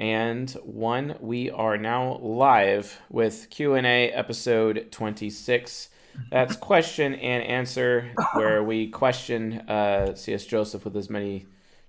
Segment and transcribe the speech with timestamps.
[0.00, 5.90] and one we are now live with Q&A episode 26.
[6.30, 11.46] That's question and answer where we question uh, CS Joseph with as many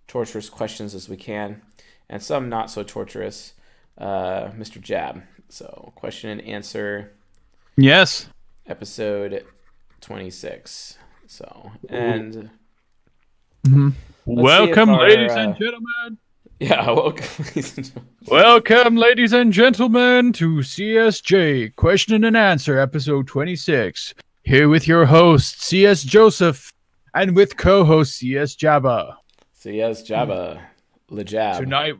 [0.09, 1.61] torturous questions as we can
[2.09, 3.53] and some not so torturous.
[3.97, 4.81] Uh, Mr.
[4.81, 5.23] Jab.
[5.47, 7.13] So, question and answer
[7.77, 8.27] Yes.
[8.67, 9.45] episode
[10.01, 10.97] 26.
[11.27, 12.49] So, and
[14.25, 16.17] Welcome, our, ladies uh, and gentlemen.
[16.61, 17.25] Yeah, welcome.
[17.55, 18.11] ladies and gentlemen.
[18.27, 24.13] Welcome, ladies and gentlemen, to CSJ Question and Answer, episode 26.
[24.43, 26.71] Here with your host, CS Joseph,
[27.15, 29.15] and with co host, CS Jabba.
[29.53, 30.61] CS Jabba,
[31.09, 31.63] the Jab.
[31.63, 31.95] Tonight,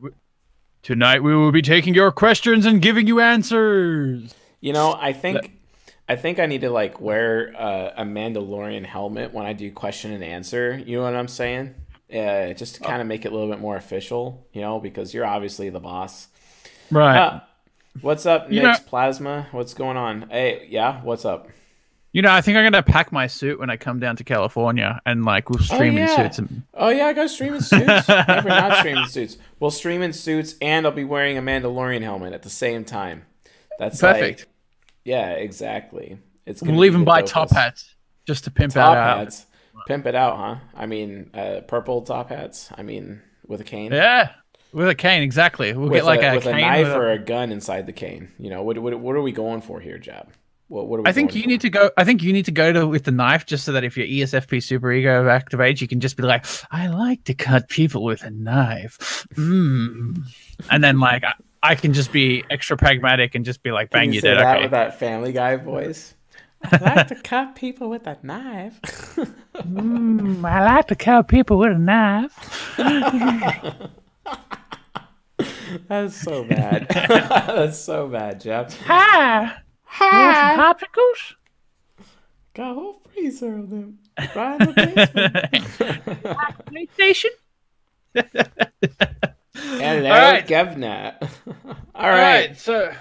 [0.84, 4.36] tonight we will be taking your questions and giving you answers.
[4.60, 5.58] You know, I think
[6.08, 10.12] I think I need to like wear uh, a Mandalorian helmet when I do question
[10.12, 10.78] and answer.
[10.86, 11.74] You know what I'm saying?
[12.14, 15.14] Uh, just to kind of make it a little bit more official, you know, because
[15.14, 16.28] you're obviously the boss.
[16.90, 17.18] Right.
[17.18, 17.40] Uh,
[18.02, 19.48] what's up, You Nick's know- Plasma?
[19.52, 20.30] What's going on?
[20.30, 21.48] Hey, yeah, what's up?
[22.14, 24.24] you know, I think I'm going to pack my suit when I come down to
[24.24, 26.12] California and, like, we'll stream yeah.
[26.12, 26.40] in suits.
[26.40, 26.64] And...
[26.74, 28.08] Oh yeah, I go stream in suits.
[28.10, 29.38] Never not stream in suits.
[29.60, 33.24] We'll stream in suits, and I'll be wearing a Mandalorian helmet at the same time.
[33.80, 34.42] That's Perfect.
[34.42, 34.48] Like,
[35.06, 36.18] yeah, exactly.
[36.46, 37.28] It's We'll even buy dopest.
[37.28, 37.96] top hats
[38.28, 39.18] just to pimp top that out.
[39.20, 39.46] hats.
[39.88, 40.56] Pimp it out, huh?
[40.76, 42.70] I mean, uh, purple top hats.
[42.76, 43.92] I mean, with a cane.
[43.92, 44.32] Yeah,
[44.74, 45.74] with a cane, exactly.
[45.74, 47.86] We'll With, get like a, a, with a knife with a- or a gun inside
[47.86, 48.32] the cane.
[48.38, 50.32] You know, what, what, what are we going for here, Jab?
[50.68, 51.48] What, what are we I think you for?
[51.50, 51.92] need to go.
[51.98, 54.08] I think you need to go to with the knife, just so that if your
[54.08, 58.24] ESFP super ego activates, you can just be like, "I like to cut people with
[58.24, 60.18] a knife," mm.
[60.70, 64.10] and then like I, I can just be extra pragmatic and just be like, "Bang,
[64.14, 64.62] you you dead." that Okay.
[64.64, 66.14] with that Family Guy voice.
[66.64, 68.80] I like to cut people with a knife.
[69.56, 72.78] Mm, I like to cut people with a knife.
[75.88, 76.88] That's so bad.
[76.90, 78.72] That's so bad, Jab.
[78.86, 79.54] Hi.
[79.84, 80.56] Hi.
[80.58, 81.34] popsicles?
[82.54, 84.00] Got a whole freezer of them.
[84.36, 85.34] Right in the basement.
[86.72, 87.30] PlayStation.
[89.56, 90.46] Hello, All right.
[90.48, 91.16] Governor.
[91.22, 92.50] All All right.
[92.50, 92.60] right.
[92.60, 92.92] So,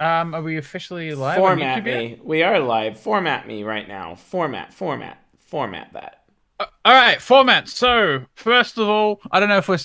[0.00, 1.36] um, are we officially live?
[1.38, 2.18] Format me.
[2.22, 2.98] We are live.
[2.98, 4.14] Format me right now.
[4.14, 6.24] Format, format, format that.
[6.60, 7.68] All right, format.
[7.68, 9.78] So first of all, I don't know if we're,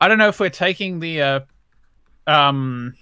[0.00, 1.40] I don't know if we're taking the, uh,
[2.26, 2.94] um,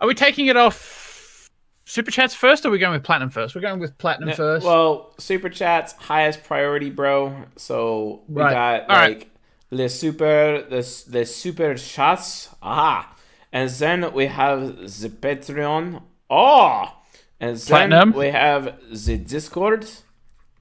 [0.00, 1.50] are we taking it off
[1.84, 3.54] super chats first, or are we going with platinum first?
[3.54, 4.66] We're going with platinum No, first.
[4.66, 7.44] Well, super chats highest priority, bro.
[7.56, 8.52] So we Right.
[8.52, 9.18] got All right.
[9.18, 9.30] like
[9.70, 12.48] the super the the super chats.
[12.62, 13.13] Aha.
[13.54, 16.02] And then we have the Patreon.
[16.28, 16.92] Oh.
[17.40, 18.12] And then Platinum.
[18.12, 19.86] we have the Discord.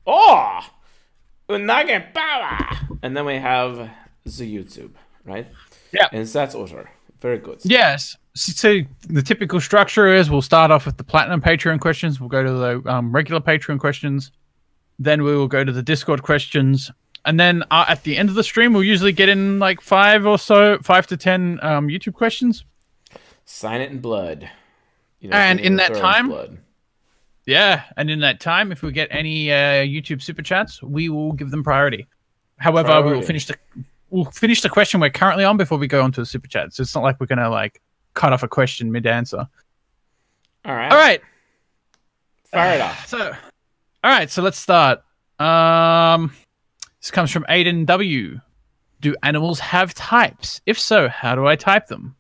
[0.06, 0.60] Oh.
[1.50, 2.60] Unage power.
[3.02, 3.90] And then we have
[4.24, 4.92] the YouTube,
[5.26, 5.48] right?
[5.92, 6.08] Yeah.
[6.12, 6.90] And that's order.
[7.20, 7.62] Very good.
[7.64, 8.16] yes.
[8.36, 12.20] So the typical structure is we'll start off with the platinum Patreon questions.
[12.20, 14.32] We'll go to the um, regular Patreon questions.
[15.00, 16.92] Then we will go to the Discord questions.
[17.26, 20.28] And then uh, at the end of the stream, we'll usually get in like five
[20.28, 22.66] or so, five to ten um, YouTube questions.
[23.46, 24.50] Sign it in blood.
[25.20, 26.58] You know, And in that time- blood.
[27.46, 31.34] Yeah, and in that time, if we get any uh, YouTube super chats, we will
[31.34, 32.08] give them priority.
[32.58, 33.56] However, we will finish the
[34.12, 36.78] we'll finish the question we're currently on before we go on to the super chats.
[36.78, 37.82] So it's not like we're gonna like
[38.14, 39.46] cut off a question mid answer.
[40.64, 40.90] All right.
[40.90, 41.22] All right,
[42.46, 43.08] Fire it off.
[43.10, 43.20] so
[44.06, 45.02] all right, so let's start.
[45.40, 46.32] Um,
[47.02, 48.40] this comes from Aiden W.
[49.02, 50.62] Do animals have types?
[50.66, 52.16] If so, how do I type them?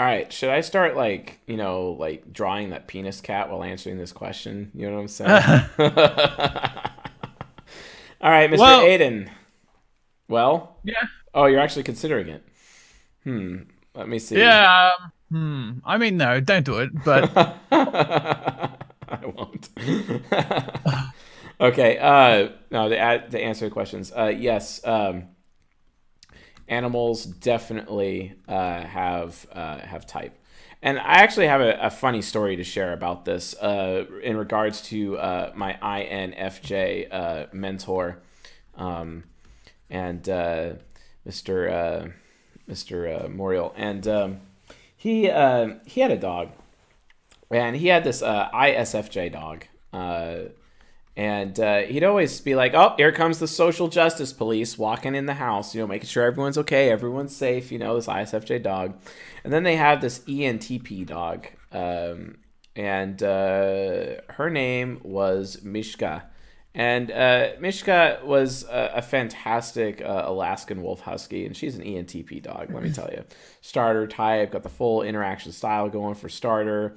[0.00, 3.98] All right, should I start like you know like drawing that penis cat while answering
[3.98, 4.70] this question?
[4.74, 5.30] You know what I'm saying?
[8.22, 8.58] All right, Mr.
[8.58, 9.28] Well- Aiden.
[10.26, 10.94] Well, Yeah,
[11.34, 12.42] oh, you're actually considering it.
[13.24, 13.56] Hmm.
[13.94, 14.38] Let me see.
[14.38, 14.92] yeah.
[14.98, 15.70] Um, hmm.
[15.84, 16.90] I mean, no, don't do it.
[17.04, 17.30] But
[17.70, 18.70] I
[19.26, 19.68] won't.
[21.60, 21.98] okay.
[21.98, 24.80] Uh, no, to, add, to answer the questions, uh, yes.
[24.82, 25.24] Um,
[26.70, 30.38] animals definitely uh, have uh, have type,
[30.80, 34.80] and I actually have a, a funny story to share about this uh, in regards
[34.82, 38.22] to uh, my INFJ uh, mentor,
[38.76, 39.24] um,
[39.90, 40.74] and uh,
[41.28, 42.12] Mr.
[42.68, 43.28] Mr.
[43.34, 44.40] Morial, and um,
[44.96, 46.50] he he had a dog
[47.50, 49.64] and he had this ISFJ dog.
[51.20, 55.26] And uh, he'd always be like, "Oh, here comes the social justice police walking in
[55.26, 58.98] the house, you know, making sure everyone's okay, everyone's safe." You know, this ISFJ dog,
[59.44, 62.38] and then they have this ENTP dog, um,
[62.74, 66.24] and uh, her name was Mishka,
[66.72, 72.42] And uh, Mishka was a, a fantastic uh, Alaskan Wolf Husky, and she's an ENTP
[72.42, 73.24] dog, let me tell you.
[73.60, 76.94] Starter type, got the full interaction style going for starter.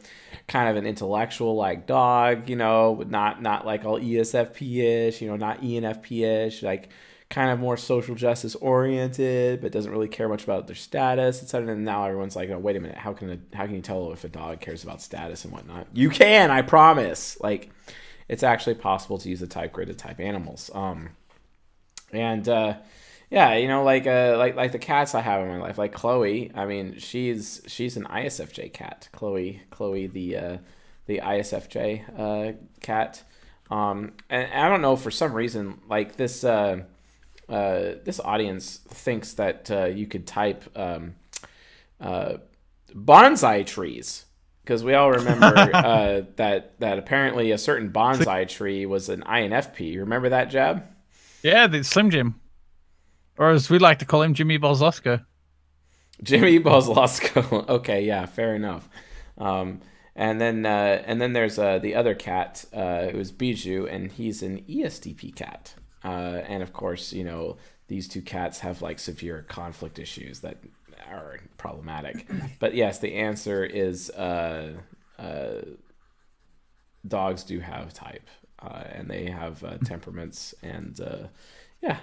[0.48, 5.28] Kind of an intellectual like dog, you know, not not like all ESFP ish, you
[5.28, 6.90] know, not ENFP ish, like
[7.34, 11.74] kind of more social justice oriented, but doesn't really care much about their status, etc.
[11.74, 14.12] And now everyone's like, oh, wait a minute, how can a, how can you tell
[14.12, 15.88] if a dog cares about status and whatnot?
[15.94, 17.38] You can, I promise.
[17.42, 17.72] Like
[18.28, 20.72] it's actually possible to use the type grid to type animals.
[20.74, 21.10] Um,
[22.12, 22.78] and uh,
[23.30, 25.94] yeah, you know, like uh, like like the cats I have in my life, like
[25.94, 26.52] Chloe.
[26.54, 29.10] I mean, she's she's an ISFJ cat.
[29.12, 30.58] Chloe, Chloe, the uh,
[31.06, 33.24] the ISFJ uh, cat.
[33.72, 36.84] Um, and, and I don't know for some reason, like this uh,
[37.50, 41.16] uh, this audience thinks that uh, you could type um,
[42.00, 42.38] uh,
[42.94, 44.26] bonsai trees
[44.64, 49.92] because we all remember uh, that that apparently a certain bonsai tree was an INFP.
[49.92, 50.84] You remember that, Jab?
[51.42, 52.40] Yeah, the Slim Jim,
[53.38, 55.26] or as we like to call him, Jimmy Bolzosco.
[56.22, 57.68] Jimmy Bolzosco.
[57.70, 58.88] okay, yeah, fair enough.
[59.38, 59.82] Um,
[60.16, 64.44] and then uh, and then there's uh, the other cat uh, was Bijou, and he's
[64.44, 65.76] an ESTP cat.
[66.04, 67.58] Uh, and of course, you know
[67.88, 70.58] these two cats have like severe conflict issues that
[71.10, 72.28] are problematic.
[72.60, 74.74] but yes, the answer is uh,
[75.18, 75.62] uh,
[77.08, 78.28] dogs do have type,
[78.62, 81.28] uh, and they have uh, temperaments, and uh,
[81.82, 82.00] yeah,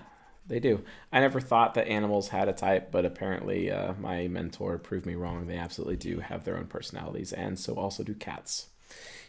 [0.47, 0.83] they do.
[1.13, 5.15] I never thought that animals had a type, but apparently uh, my mentor proved me
[5.15, 5.47] wrong.
[5.47, 8.69] They absolutely do have their own personalities, and so also do cats.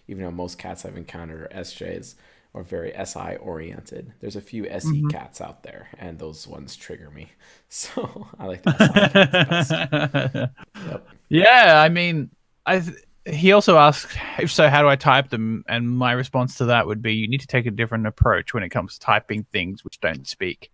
[0.08, 2.16] Even though most cats I've encountered are SJs
[2.54, 4.14] or very SI oriented.
[4.20, 5.08] There's a few SE mm-hmm.
[5.08, 7.32] cats out there, and those ones trigger me.
[7.74, 10.52] So I like that.
[10.86, 11.08] yep.
[11.30, 12.30] Yeah, I mean,
[12.66, 12.80] I.
[12.80, 15.64] Th- he also asked, if so, how do I type them?
[15.70, 18.62] And my response to that would be, you need to take a different approach when
[18.62, 20.70] it comes to typing things which don't speak.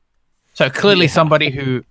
[0.53, 1.12] So clearly, yeah.
[1.12, 1.83] somebody who,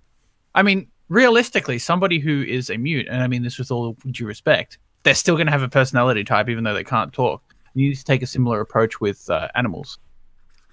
[0.55, 4.25] I mean, realistically, somebody who is a mute, and I mean this with all due
[4.25, 7.46] respect, they're still going to have a personality type even though they can't talk.
[7.77, 9.99] You need to take a similar approach with uh, animals,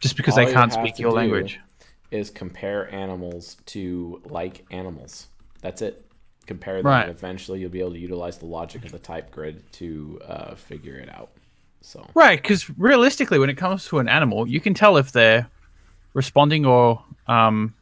[0.00, 1.60] just because All they can't speak your language.
[2.10, 5.26] Is compare animals to like animals.
[5.60, 6.02] That's it.
[6.46, 7.02] Compare them, right.
[7.02, 10.54] and eventually you'll be able to utilize the logic of the type grid to uh,
[10.54, 11.30] figure it out.
[11.82, 15.46] So right, because realistically, when it comes to an animal, you can tell if they're
[16.14, 17.74] responding or um,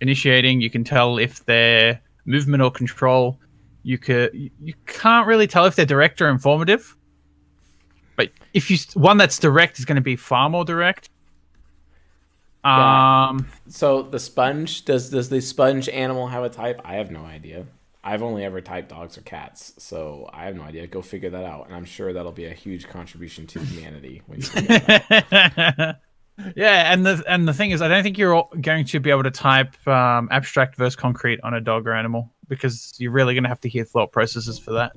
[0.00, 0.62] initiating.
[0.62, 3.38] You can tell if they're movement or control.
[3.82, 6.96] You could you can't really tell if they're direct or informative.
[8.18, 11.08] But if you one that's direct is going to be far more direct.
[12.64, 13.48] Um.
[13.68, 16.82] So the sponge does does the sponge animal have a type?
[16.84, 17.64] I have no idea.
[18.02, 20.86] I've only ever typed dogs or cats, so I have no idea.
[20.88, 24.22] Go figure that out, and I'm sure that'll be a huge contribution to humanity.
[24.26, 24.46] When you
[26.56, 29.22] yeah, and the and the thing is, I don't think you're going to be able
[29.22, 33.44] to type um, abstract versus concrete on a dog or animal because you're really going
[33.44, 34.92] to have to hear thought processes for that.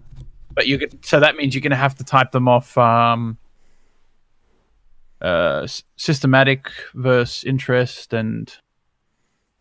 [0.53, 3.37] But you get so that means you're going to have to type them off um,
[5.21, 8.53] uh, systematic versus interest and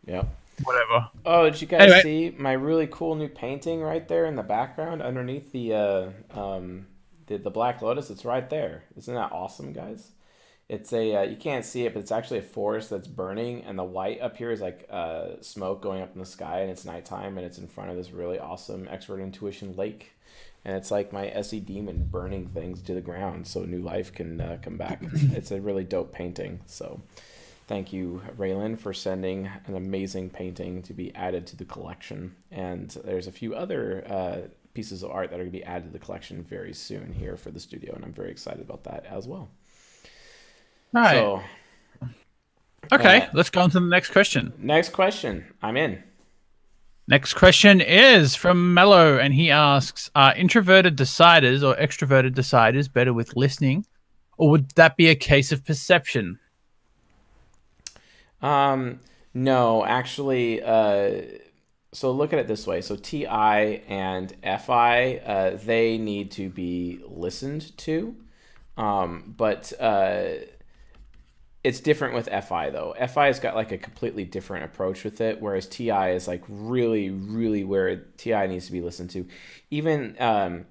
[0.05, 0.23] yeah,
[0.63, 1.09] whatever.
[1.25, 2.01] Oh, did you guys anyway.
[2.01, 6.87] see my really cool new painting right there in the background underneath the uh, um,
[7.27, 8.09] the, the Black Lotus?
[8.09, 8.83] It's right there.
[8.97, 10.11] Isn't that awesome, guys?
[10.67, 13.77] It's a uh, you can't see it, but it's actually a forest that's burning, and
[13.77, 16.85] the white up here is like uh, smoke going up in the sky, and it's
[16.85, 20.13] nighttime, and it's in front of this really awesome expert intuition lake
[20.63, 24.39] and it's like my SE demon burning things to the ground so new life can
[24.39, 25.01] uh, come back.
[25.13, 26.59] it's a really dope painting.
[26.67, 27.01] So
[27.67, 32.35] thank you, Raylan, for sending an amazing painting to be added to the collection.
[32.51, 35.85] And there's a few other uh, pieces of art that are going to be added
[35.85, 39.05] to the collection very soon here for the studio, and I'm very excited about that
[39.05, 39.49] as well.
[40.93, 41.15] All right.
[41.15, 41.41] So,
[42.91, 44.53] okay, uh, let's go on to the next question.
[44.57, 45.45] Next question.
[45.61, 46.03] I'm in.
[47.07, 53.13] Next question is from Mello, and he asks Are introverted deciders or extroverted deciders better
[53.13, 53.85] with listening,
[54.37, 56.39] or would that be a case of perception?
[58.41, 58.99] Um,
[59.33, 61.21] no, actually, uh,
[61.91, 62.81] so look at it this way.
[62.81, 68.15] So TI and FI, uh, they need to be listened to.
[68.77, 70.23] Um, but uh,
[71.63, 72.95] it's different with FI though.
[73.07, 77.09] FI has got like a completely different approach with it, whereas TI is like really,
[77.09, 79.27] really where TI needs to be listened to.
[79.69, 80.65] Even um,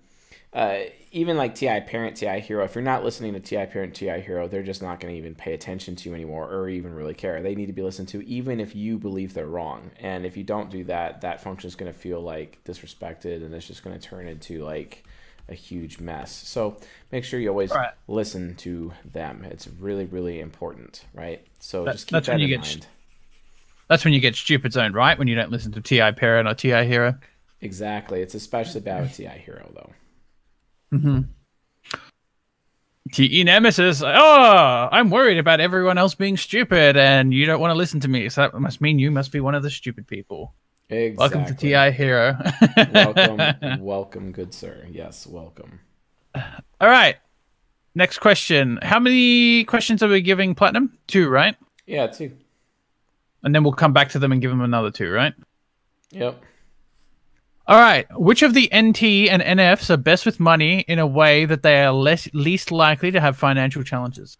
[0.53, 0.81] uh,
[1.13, 2.65] even like TI parent, TI hero.
[2.65, 5.35] If you're not listening to TI parent, TI hero, they're just not going to even
[5.35, 7.41] pay attention to you anymore, or even really care.
[7.41, 9.93] They need to be listened to, even if you believe they're wrong.
[10.01, 13.55] And if you don't do that, that function is going to feel like disrespected, and
[13.55, 15.05] it's just going to turn into like
[15.51, 16.31] a huge mess.
[16.33, 16.77] So
[17.11, 17.91] make sure you always Right.
[18.09, 19.45] listen to them.
[19.51, 21.45] It's really, really important, right?
[21.59, 22.87] So That- just keep that's that when you in get mind.
[23.89, 25.19] That's when you get stupid zoned, right?
[25.19, 27.19] When you don't listen to Ti Parent or Ti Hero.
[27.61, 28.23] Exactly.
[28.23, 29.93] It's especially bad with TI Hero though.
[30.97, 31.21] Mm-hmm.
[33.13, 34.03] TE Nemesis.
[34.05, 38.09] Oh, I'm worried about everyone else being stupid, and you don't want to listen to
[38.09, 38.29] me.
[38.29, 40.55] So that must mean you must be one of the stupid people.
[40.91, 41.39] Exactly.
[41.39, 42.37] Welcome to TI Hero.
[42.93, 44.87] welcome, welcome, good sir.
[44.91, 45.79] Yes, welcome.
[46.35, 47.17] All right.
[47.95, 48.79] Next question.
[48.83, 50.93] How many questions are we giving Platinum?
[51.07, 51.55] Two, right?
[51.87, 52.33] Yeah, two.
[53.45, 55.33] And then we'll come back to them and give them another two, right?
[56.11, 56.43] Yep.
[57.69, 58.07] All right.
[58.19, 61.85] Which of the NT and NFs are best with money in a way that they
[61.85, 64.39] are less least likely to have financial challenges?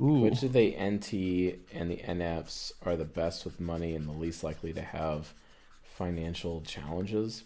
[0.00, 0.20] Ooh.
[0.20, 4.44] Which of the NT and the NFs are the best with money and the least
[4.44, 5.32] likely to have
[5.82, 7.44] financial challenges?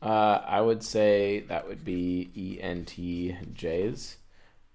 [0.00, 4.16] Uh, I would say that would be ENTJs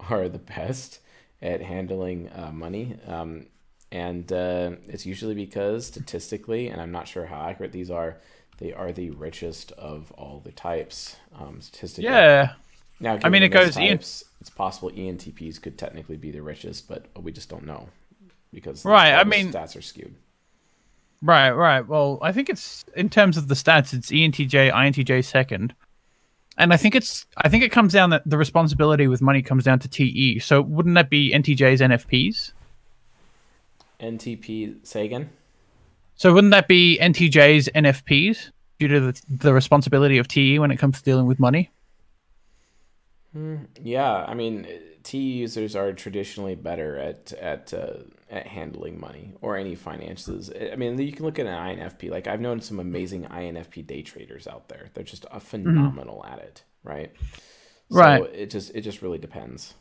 [0.10, 1.00] are the best
[1.41, 2.98] at handling uh, money.
[3.08, 3.48] Um,
[3.91, 8.17] and uh, it's usually because statistically, and I'm not sure how accurate these are,
[8.58, 11.15] they are the richest of all the types.
[11.39, 12.53] Um, statistically, yeah.
[13.00, 17.05] now, I mean, it goes Types, it's possible ENTPs could technically be the richest, but
[17.17, 17.88] we just don't know
[18.51, 20.15] because Right, I mean- stats are skewed.
[21.21, 21.88] Right, right.
[21.88, 25.73] Well, I think it's in terms of the stats, it's ENTJ, INTJ second.
[26.57, 29.63] And I think it's I think it comes down that the responsibility with money comes
[29.63, 30.39] down to TE.
[30.39, 32.51] So wouldn't that be NTJs NFPs?
[34.01, 35.29] NTP, say again.
[36.15, 40.75] So wouldn't that be NTJs NFPs due to the, the responsibility of TE when it
[40.75, 41.71] comes to dealing with money?
[43.81, 44.67] Yeah, I mean,
[45.03, 50.51] T users are traditionally better at at uh, at handling money or any finances.
[50.71, 52.09] I mean, you can look at an INFP.
[52.09, 54.89] Like I've known some amazing INFP day traders out there.
[54.93, 57.11] They're just uh, phenomenal at it, right?
[57.89, 58.23] So Right.
[58.33, 59.73] It just it just really depends.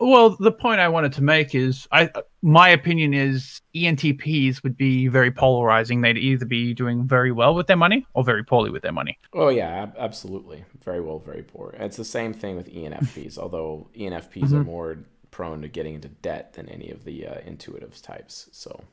[0.00, 2.10] Well, the point I wanted to make is, I
[2.42, 6.00] my opinion is ENTPs would be very polarizing.
[6.00, 9.18] They'd either be doing very well with their money or very poorly with their money.
[9.32, 10.64] Oh yeah, ab- absolutely.
[10.84, 11.74] Very well, very poor.
[11.78, 14.98] It's the same thing with ENFPs, although ENFPs are more
[15.30, 18.48] prone to getting into debt than any of the uh, intuitive types.
[18.52, 18.84] So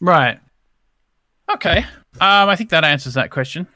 [0.00, 0.38] Right.
[1.50, 1.78] Okay.
[2.20, 3.66] Um, I think that answers that question.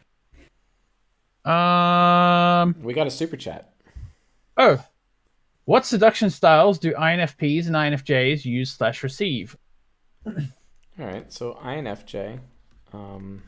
[1.44, 2.74] Um.
[2.82, 3.72] we got a super chat.
[4.56, 4.84] Oh.
[5.68, 9.54] What seduction styles do INFPs and INFJs use slash receive?
[10.24, 10.34] All
[10.96, 12.40] right, so INFJ,
[12.94, 13.42] um,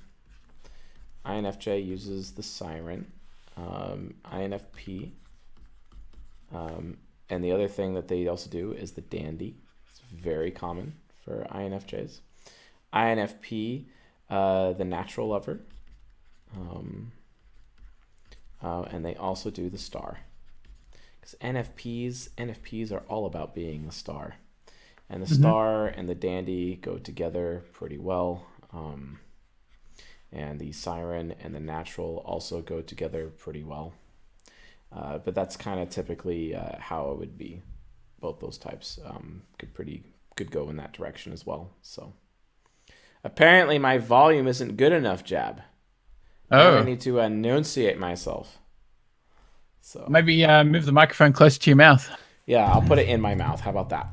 [1.24, 3.10] INFJ uses the siren,
[3.56, 5.12] um, INFP,
[6.52, 6.98] um,
[7.30, 9.56] and the other thing that they also do is the dandy.
[9.90, 10.92] It's very common
[11.24, 12.20] for INFJs.
[12.92, 13.86] INFP,
[14.28, 15.60] uh, the natural lover,
[16.54, 17.12] um,
[18.62, 20.18] uh, and they also do the star.
[21.20, 24.36] Because NFPs, NFPs are all about being the star
[25.10, 28.46] and the star and the dandy go together pretty well.
[28.72, 29.18] Um,
[30.32, 33.92] and the siren and the natural also go together pretty well.
[34.92, 37.60] Uh, but that's kind of typically uh, how it would be.
[38.20, 40.04] Both those types um, could pretty
[40.36, 41.70] could go in that direction as well.
[41.82, 42.12] So
[43.24, 45.62] apparently my volume isn't good enough, Jab.
[46.52, 48.58] Oh, I need to enunciate myself.
[49.82, 52.08] So maybe uh, move the microphone closer to your mouth.
[52.46, 53.60] yeah, I'll put it in my mouth.
[53.60, 54.08] How about that?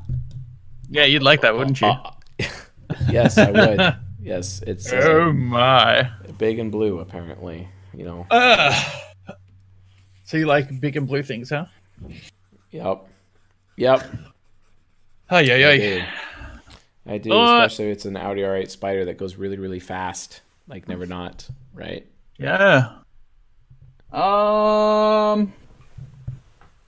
[0.89, 1.87] Yeah, you'd like that, wouldn't you?
[1.87, 2.11] Uh,
[3.09, 3.95] yes, I would.
[4.21, 6.09] Yes, it's uh, oh my.
[6.37, 7.67] big and blue apparently.
[7.93, 8.27] You know.
[8.31, 9.01] Ugh.
[10.23, 11.65] So you like big and blue things, huh?
[12.71, 13.05] Yep.
[13.77, 14.03] Yep.
[15.29, 16.09] Oh yeah, yeah.
[17.05, 20.41] I do, Uh, especially if it's an Audi R8 Spyder that goes really, really fast,
[20.67, 22.05] like never not, right?
[22.37, 22.89] Yeah.
[24.11, 25.53] Um.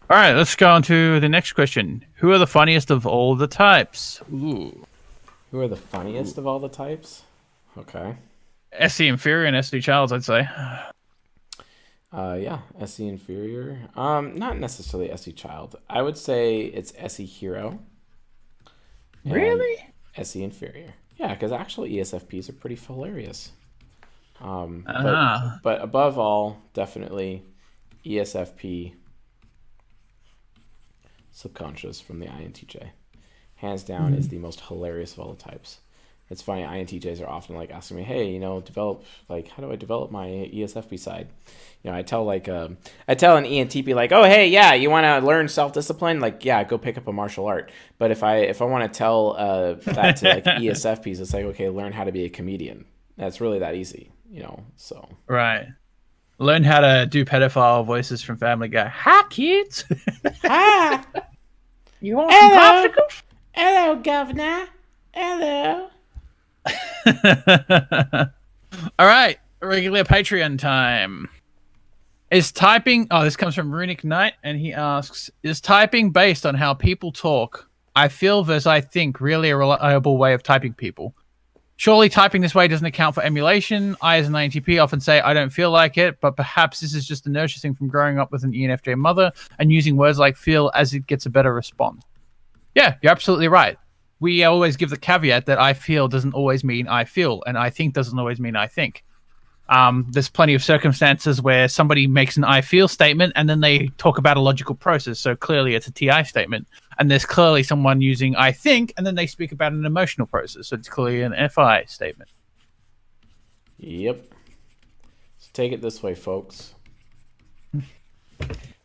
[0.10, 2.04] All right, let's go on to the next question.
[2.16, 4.22] Who are the funniest of all the types?
[4.34, 4.86] Ooh.
[5.52, 7.24] Who are the funniest of all the types?
[7.78, 8.16] Okay.
[8.74, 10.48] SE inferior and SE Childs, I'd say.
[12.12, 13.88] Uh, yeah, SE inferior.
[13.96, 15.76] Um, not necessarily SE child.
[15.90, 17.80] I would say it's SE hero.
[19.26, 19.78] Really?
[20.16, 20.94] SE inferior.
[21.18, 23.52] Yeah, because actually ESFPs are pretty hilarious.
[24.42, 25.60] Um, but, Ah.
[25.64, 27.44] but above all, definitely
[28.06, 28.94] ESFP
[31.32, 32.90] subconscious from the INTJ.
[33.56, 35.80] Hands down is the most hilarious of all the types.
[36.30, 39.72] It's funny, INTJs are often like asking me, hey, you know, develop, like, how do
[39.72, 41.28] I develop my ESFP side?
[41.84, 42.78] You know, I tell like, um,
[43.08, 46.20] I tell an ENTP like, oh, hey, yeah, you want to learn self-discipline?
[46.20, 47.72] Like, yeah, go pick up a martial art.
[47.98, 51.46] But if I, if I want to tell uh, that to like ESFPs, it's like,
[51.46, 52.86] okay, learn how to be a comedian.
[53.18, 55.08] That's really that easy, you know, so.
[55.28, 55.68] Right.
[56.38, 58.88] Learn how to do pedophile voices from Family Guy.
[58.88, 59.84] Hi, kids.
[60.44, 61.04] Hi.
[62.00, 62.84] you want Hello.
[62.84, 63.22] some popsicles?
[63.54, 64.68] Hello, Governor.
[65.14, 65.90] Hello.
[69.00, 71.28] All right, regular Patreon time.
[72.32, 73.08] Is typing?
[73.10, 77.12] Oh, this comes from Runic Knight, and he asks: Is typing based on how people
[77.12, 77.68] talk?
[77.96, 81.16] I feel versus I think really a reliable way of typing people.
[81.80, 83.96] Surely typing this way doesn't account for emulation.
[84.02, 87.08] I, as an INTP, often say I don't feel like it, but perhaps this is
[87.08, 90.36] just a nurture thing from growing up with an ENFJ mother and using words like
[90.36, 92.04] feel as it gets a better response.
[92.76, 93.78] Yeah, you're absolutely right.
[94.20, 97.70] We always give the caveat that I feel doesn't always mean I feel, and I
[97.70, 99.06] think doesn't always mean I think.
[99.70, 103.88] Um, there's plenty of circumstances where somebody makes an I feel statement and then they
[103.98, 105.20] talk about a logical process.
[105.20, 106.68] So clearly it's a TI statement.
[106.98, 110.68] And there's clearly someone using I think and then they speak about an emotional process.
[110.68, 112.32] So it's clearly an FI statement.
[113.78, 114.26] Yep.
[115.38, 116.74] So take it this way, folks.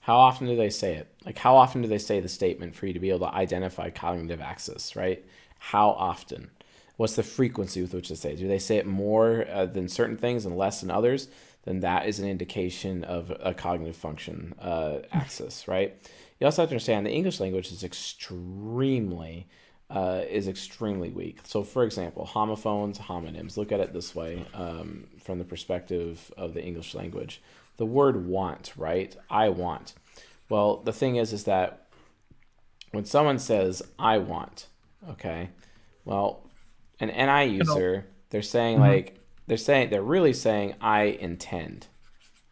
[0.01, 1.09] How often do they say it?
[1.25, 3.89] Like, how often do they say the statement for you to be able to identify
[3.89, 5.25] cognitive axis, right?
[5.59, 6.51] How often?
[6.97, 8.37] What's the frequency with which they say?
[8.37, 11.29] Do they say it more uh, than certain things and less than others?
[11.65, 15.97] Then that is an indication of a cognitive function uh, axis, right?
[16.39, 19.49] You also have to understand the English language is extremely
[19.91, 21.41] uh, is extremely weak.
[21.45, 23.57] So, for example, homophones, homonyms.
[23.57, 27.43] Look at it this way um, from the perspective of the English language.
[27.77, 29.15] The word "want," right?
[29.31, 29.95] I want.
[30.49, 31.87] Well, the thing is, is that
[32.93, 34.69] when someone says "I want,"
[35.11, 35.51] okay,
[36.05, 36.44] well,
[37.01, 38.89] an NI user, they're saying Mhm.
[38.89, 41.87] like they're saying they're really saying "I intend."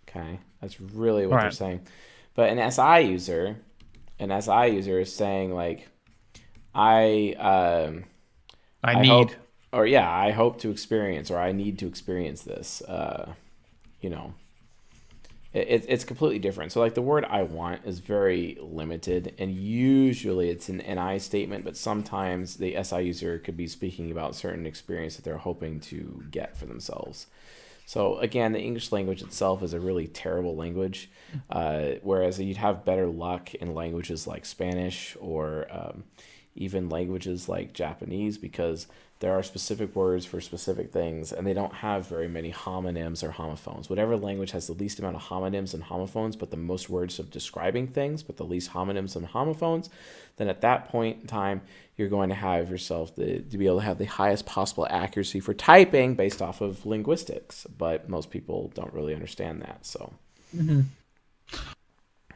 [0.09, 1.81] Okay, that's really what they're saying.
[2.35, 3.57] But an SI user,
[4.19, 5.89] an SI user is saying like,
[6.75, 8.05] "I um,
[8.85, 9.09] I, I need.
[9.09, 9.31] hope,
[9.73, 13.35] or yeah, I hope to experience, or I need to experience this." Uh,
[14.01, 14.35] you know,
[15.53, 16.73] it, it, it's completely different.
[16.73, 21.65] So like the word "I want" is very limited, and usually it's an NI statement,
[21.65, 26.25] but sometimes the SI user could be speaking about certain experience that they're hoping to
[26.31, 27.27] get for themselves.
[27.85, 31.11] So again, the English language itself is a really terrible language,
[31.51, 36.05] uh, whereas you'd have better luck in languages like Spanish or um,
[36.55, 38.87] even languages like Japanese because
[39.23, 43.31] there are specific words for specific things, and they don't have very many homonyms or
[43.31, 43.89] homophones.
[43.89, 47.31] Whatever language has the least amount of homonyms and homophones, but the most words of
[47.31, 49.89] describing things, but the least homonyms and homophones,
[50.39, 51.61] then at that point in time,
[51.97, 55.39] you're going to have yourself the, to be able to have the highest possible accuracy
[55.39, 57.65] for typing based off of linguistics.
[57.79, 59.87] But most people don't really understand that.
[59.87, 60.13] So,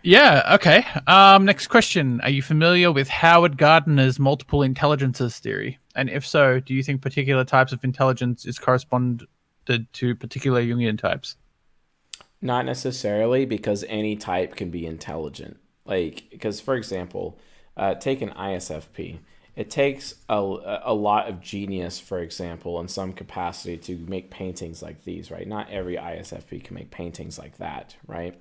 [0.05, 0.87] Yeah, okay.
[1.09, 2.21] Um, next question.
[2.21, 5.81] Are you familiar with Howard Gardner's multiple intelligences theory?
[5.97, 9.27] And if so, do you think particular types of intelligence is corresponded
[9.67, 11.37] to particular Jungian types?
[12.41, 15.59] not necessarily because any type can be intelligent.
[15.85, 17.39] Like, because for example,
[17.77, 19.19] uh, take an ISFP.
[19.55, 24.83] It takes a, a lot of genius, for example, in some capacity to make paintings
[24.83, 25.49] like these, right?
[25.49, 28.39] Not every ISFP can make paintings like that, right?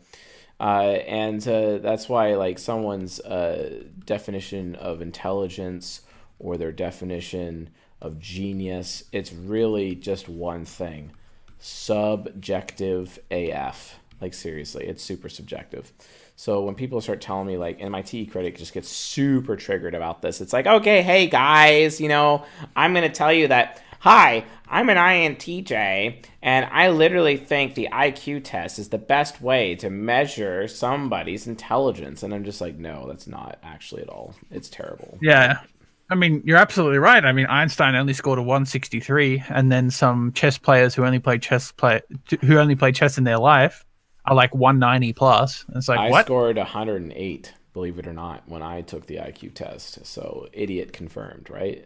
[0.59, 6.01] Uh, and uh, that's why, like, someone's uh, definition of intelligence
[6.39, 7.69] or their definition
[8.01, 11.11] of genius, it's really just one thing
[11.59, 13.99] subjective AF.
[14.21, 15.91] Like, seriously, it's super subjective.
[16.35, 20.41] So when people start telling me like MIT critic just gets super triggered about this,
[20.41, 22.45] it's like, okay, hey guys, you know,
[22.75, 28.41] I'm gonna tell you that hi, I'm an INTJ, and I literally think the IQ
[28.43, 32.21] test is the best way to measure somebody's intelligence.
[32.21, 34.35] And I'm just like, no, that's not actually at all.
[34.51, 35.17] It's terrible.
[35.21, 35.61] Yeah.
[36.09, 37.25] I mean, you're absolutely right.
[37.25, 41.39] I mean, Einstein only scored a 163, and then some chess players who only play
[41.39, 42.01] chess play
[42.41, 43.83] who only play chess in their life
[44.25, 45.65] are like 190 plus.
[45.75, 46.25] It's like I what?
[46.25, 50.05] scored 108, believe it or not, when I took the IQ test.
[50.05, 51.85] So idiot confirmed, right?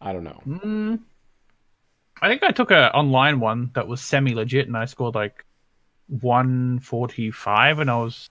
[0.00, 0.42] I don't know.
[0.46, 1.00] Mm,
[2.20, 5.44] I think I took a online one that was semi legit, and I scored like
[6.08, 8.30] 145 when I was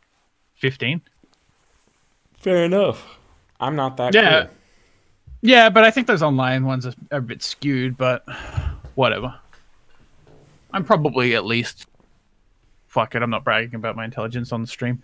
[0.55, 1.01] 15.
[2.38, 3.17] Fair enough.
[3.59, 4.45] I'm not that Yeah.
[4.45, 4.55] cool.
[5.45, 8.25] Yeah, but I think those online ones are, are a bit skewed, but
[8.95, 9.34] whatever.
[10.71, 11.88] I'm probably at least.
[12.88, 15.01] Fuck it, I'm not bragging about my intelligence on the stream.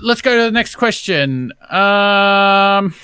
[0.00, 1.52] Let's go to the next question.
[1.70, 2.94] Um,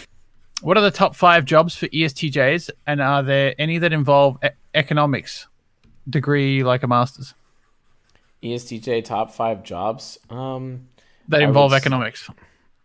[0.60, 4.48] what are the top five jobs for ESTJs, and are there any that involve e-
[4.74, 5.46] economics,
[6.10, 7.34] degree like a master's,
[8.42, 10.86] ESTJ top five jobs um,
[11.28, 12.28] that involve economics?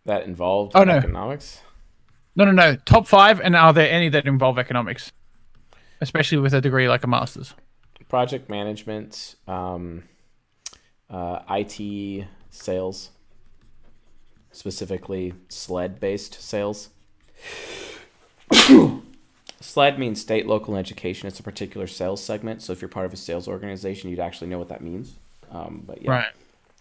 [0.06, 0.96] that involved Oh, no.
[0.96, 1.60] economics.
[2.36, 2.76] No, no, no.
[2.84, 5.12] Top five, and are there any that involve economics,
[6.00, 7.54] especially with a degree like a master's?
[8.08, 10.04] project management, um,
[11.10, 13.10] uh, IT sales,
[14.52, 16.90] specifically sled based sales.
[19.60, 21.26] SLED means state, local, and education.
[21.26, 22.62] It's a particular sales segment.
[22.62, 25.14] So if you're part of a sales organization, you'd actually know what that means.
[25.50, 26.32] Um, but yeah, Right.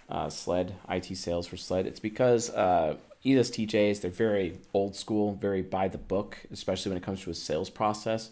[0.09, 1.87] uh, SLED, IT sales for SLED.
[1.87, 7.03] It's because uh, ESTJs, they're very old school, very by the book, especially when it
[7.03, 8.31] comes to a sales process.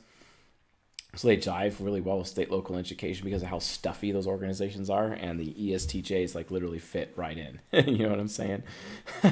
[1.16, 4.90] So they jive really well with state, local, education because of how stuffy those organizations
[4.90, 7.60] are, and the ESTJs like literally fit right in.
[7.86, 8.64] you know what I'm saying?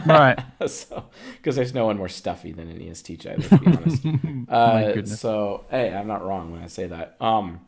[0.05, 0.37] Right.
[0.67, 1.05] so,
[1.37, 4.05] because there's no one more stuffy than an ESTJ, let's be honest.
[4.49, 5.21] uh, goodness.
[5.21, 7.15] so, hey, I'm not wrong when I say that.
[7.21, 7.61] Um,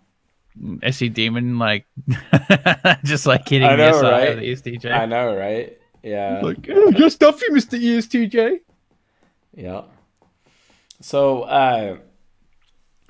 [0.84, 1.86] SE Demon, like,
[3.06, 4.36] just like kidding I know, the side right?
[4.36, 4.92] the ESTJ.
[4.92, 5.81] I know, right?
[6.04, 6.42] Yeah.
[6.42, 7.80] Like, oh, you're stuffy, Mr.
[7.80, 8.60] ESTJ.
[9.56, 9.84] Yeah.
[11.02, 11.98] So, uh,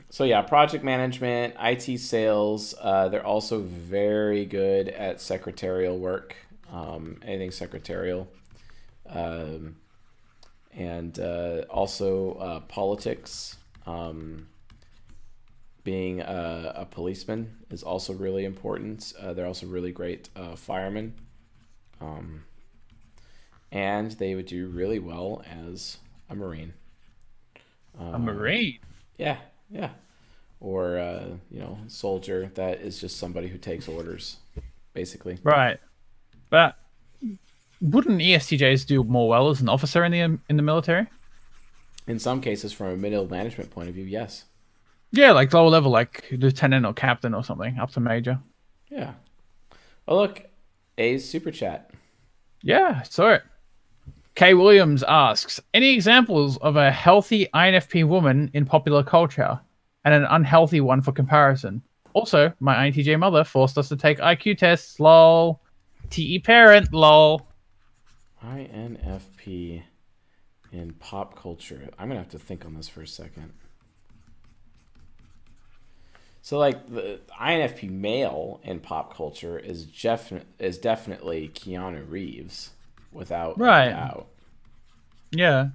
[0.09, 2.75] so yeah, project management, IT sales.
[2.79, 6.35] Uh, they're also very good at secretarial work,
[6.71, 8.27] um, anything secretarial,
[9.09, 9.77] um,
[10.73, 13.55] and uh, also uh, politics.
[13.85, 14.47] Um,
[15.83, 19.13] being a, a policeman is also really important.
[19.19, 21.13] Uh, they're also really great uh, firemen.
[21.99, 22.43] Um,
[23.71, 25.97] and they would do really well as
[26.29, 26.73] a marine.
[27.99, 28.79] A Marine.
[29.17, 29.37] Yeah,
[29.69, 29.89] yeah.
[30.59, 34.37] Or uh, you know, soldier that is just somebody who takes orders,
[34.93, 35.37] basically.
[35.43, 35.79] Right.
[36.49, 36.77] But
[37.81, 41.07] wouldn't ESTJs do more well as an officer in the in the military?
[42.07, 44.45] In some cases, from a middle management point of view, yes.
[45.11, 48.39] Yeah, like lower level, like lieutenant or captain or something, up to major.
[48.89, 49.13] Yeah.
[50.07, 50.41] Oh look,
[50.97, 51.91] A's super chat.
[52.63, 53.43] Yeah, I saw it.
[54.41, 59.59] Kay Williams asks, any examples of a healthy INFP woman in popular culture
[60.03, 61.79] and an unhealthy one for comparison?
[62.13, 65.61] Also, my INTJ mother forced us to take IQ tests, lol.
[66.09, 67.45] TE parent, lol.
[68.43, 69.83] INFP
[70.71, 71.91] in pop culture.
[71.99, 73.53] I'm gonna have to think on this for a second.
[76.41, 82.71] So, like the INFP male in pop culture is def- is definitely Keanu Reeves,
[83.11, 83.89] without Right.
[83.89, 84.29] doubt.
[85.31, 85.69] Yeah.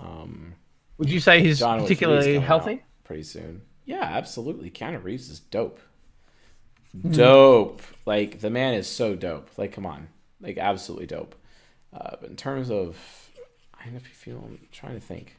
[0.00, 0.54] Um,
[0.98, 2.82] Would you say he's John Wick 3 is particularly healthy?
[3.04, 3.62] pretty soon.
[3.84, 4.70] Yeah, absolutely.
[4.70, 5.78] Keanu Reeves is dope.
[7.02, 7.12] Hmm.
[7.12, 7.82] Dope.
[8.06, 9.50] Like the man is so dope.
[9.58, 10.08] Like come on,
[10.40, 11.34] like absolutely dope.
[11.92, 12.96] Uh, but in terms of,
[13.78, 14.42] I don't know if you feel.
[14.44, 15.36] I'm trying to think.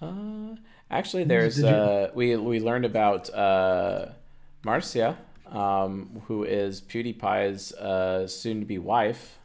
[0.00, 0.56] Uh,
[0.90, 4.06] actually, there's uh, we we learned about uh,
[4.64, 9.38] Marzia, um, who is PewDiePie's uh, soon-to-be wife.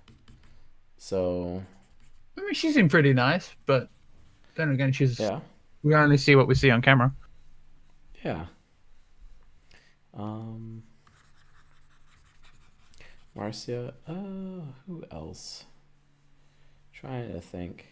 [0.98, 1.64] So
[2.38, 3.90] I mean, she seemed pretty nice, but
[4.56, 5.20] then again, she's.
[5.20, 5.40] yeah.
[5.84, 7.14] We only see what we see on camera.
[8.24, 8.46] Yeah.
[10.14, 10.84] Um
[13.36, 15.66] Marzia, uh who else?
[16.94, 17.88] Trying to think.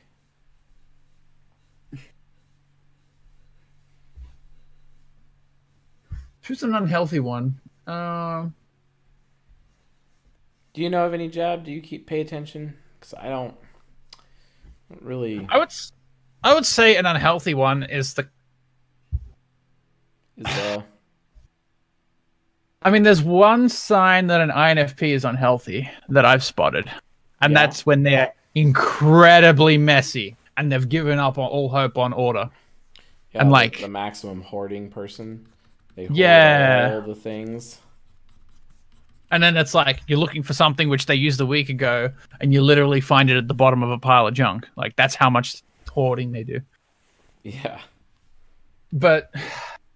[6.43, 7.59] Who's an unhealthy one?
[7.87, 8.53] Um,
[10.73, 11.65] Do you know of any job?
[11.65, 12.77] Do you keep pay attention?
[12.99, 13.55] Cuz I don't
[15.01, 15.69] really I would.
[16.43, 18.27] I would say an unhealthy one is the.
[20.37, 20.81] is uh
[22.83, 26.89] I mean, there's one sign that an INFP is unhealthy that I've spotted,
[27.41, 27.59] and Yeah.
[27.59, 32.49] that's when they're incredibly messy and they've given up on all hope on order.
[33.33, 35.45] yeah, And, like- the maximum hoarding person.
[35.95, 36.91] They hoard Yeah.
[36.95, 37.79] all the things.
[39.31, 42.53] And then it's like you're looking for something which they used a week ago, and
[42.53, 44.67] you literally find it at the bottom of a pile of junk.
[44.75, 46.61] Like that's how much hoarding they do.
[47.43, 47.79] Yeah.
[48.93, 49.33] but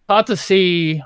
[0.09, 1.01] hard to see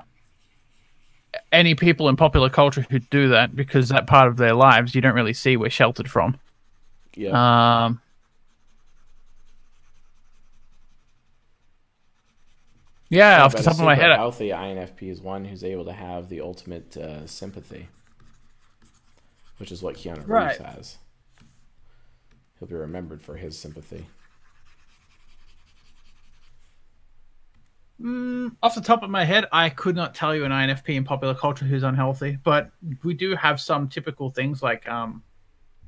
[1.51, 5.01] any people in popular culture who do that because that part of their lives you
[5.01, 6.39] don't really see we're sheltered from.
[7.15, 7.85] Yeah.
[7.85, 8.01] Um,
[13.09, 16.29] yeah, off the top of my head, healthy INFP is one who's able to have
[16.29, 17.87] the ultimate uh, sympathy,
[19.59, 20.57] which is what Keanu Reeves Right.
[20.57, 20.97] has.
[22.57, 24.05] He'll be remembered for his sympathy.
[28.01, 31.03] Mm, off the top of my head, I could not tell you an INFP in
[31.03, 32.71] popular culture who's unhealthy, but
[33.03, 35.21] we do have some typical things like um,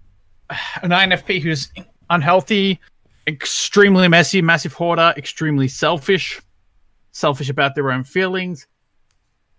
[0.81, 1.69] an INFP who's
[2.09, 2.79] unhealthy,
[3.27, 6.41] extremely messy, massive hoarder, extremely selfish,
[7.13, 8.67] selfish about their own feelings.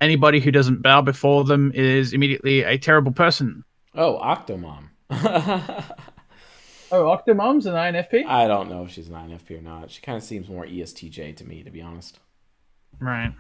[0.03, 3.65] Anybody who doesn't bow before them is immediately a terrible person.
[3.95, 4.89] Oh, Octomom.
[6.95, 8.27] Oh, Octomom's an INFP?
[8.27, 9.91] I don't know if she's an INFP or not.
[9.91, 12.19] She kind of seems more ESTJ to me, to be honest.
[13.01, 13.33] Right.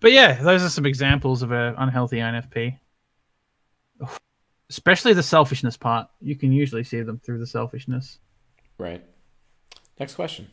[0.00, 2.78] But yeah, those are some examples of an unhealthy INFP.
[4.68, 6.08] especially the selfishness part.
[6.20, 8.18] You can usually see them through the selfishness.
[8.76, 9.02] Right.
[9.98, 10.48] Next question.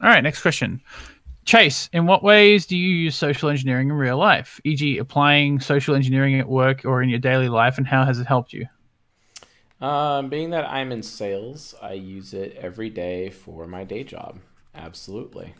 [0.00, 0.80] All right, next question.
[1.46, 5.94] Chase, in what ways do you use social engineering in real life, e.g., applying social
[5.94, 8.66] engineering at work or in your daily life, and how has it helped you?
[9.80, 14.40] Um, being that I'm in sales, I use it every day for my day job.
[14.74, 15.54] Absolutely.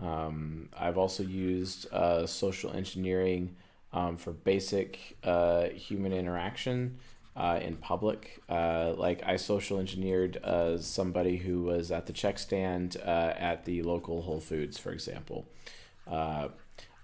[0.00, 3.56] Um, I've also used uh, social engineering
[3.92, 6.98] um, for basic uh, human interaction
[7.36, 8.42] uh, in public.
[8.48, 13.64] Uh, like I social engineered uh, somebody who was at the check stand uh, at
[13.64, 15.46] the local Whole Foods, for example.
[16.06, 16.48] Uh,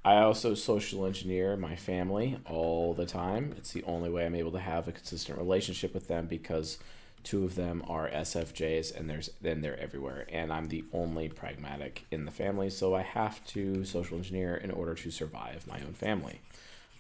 [0.05, 3.55] I also social engineer my family all the time.
[3.57, 6.79] It's the only way I'm able to have a consistent relationship with them because
[7.23, 12.05] two of them are SFJs and there's then they're everywhere and I'm the only pragmatic
[12.11, 15.93] in the family so I have to social engineer in order to survive my own
[15.93, 16.41] family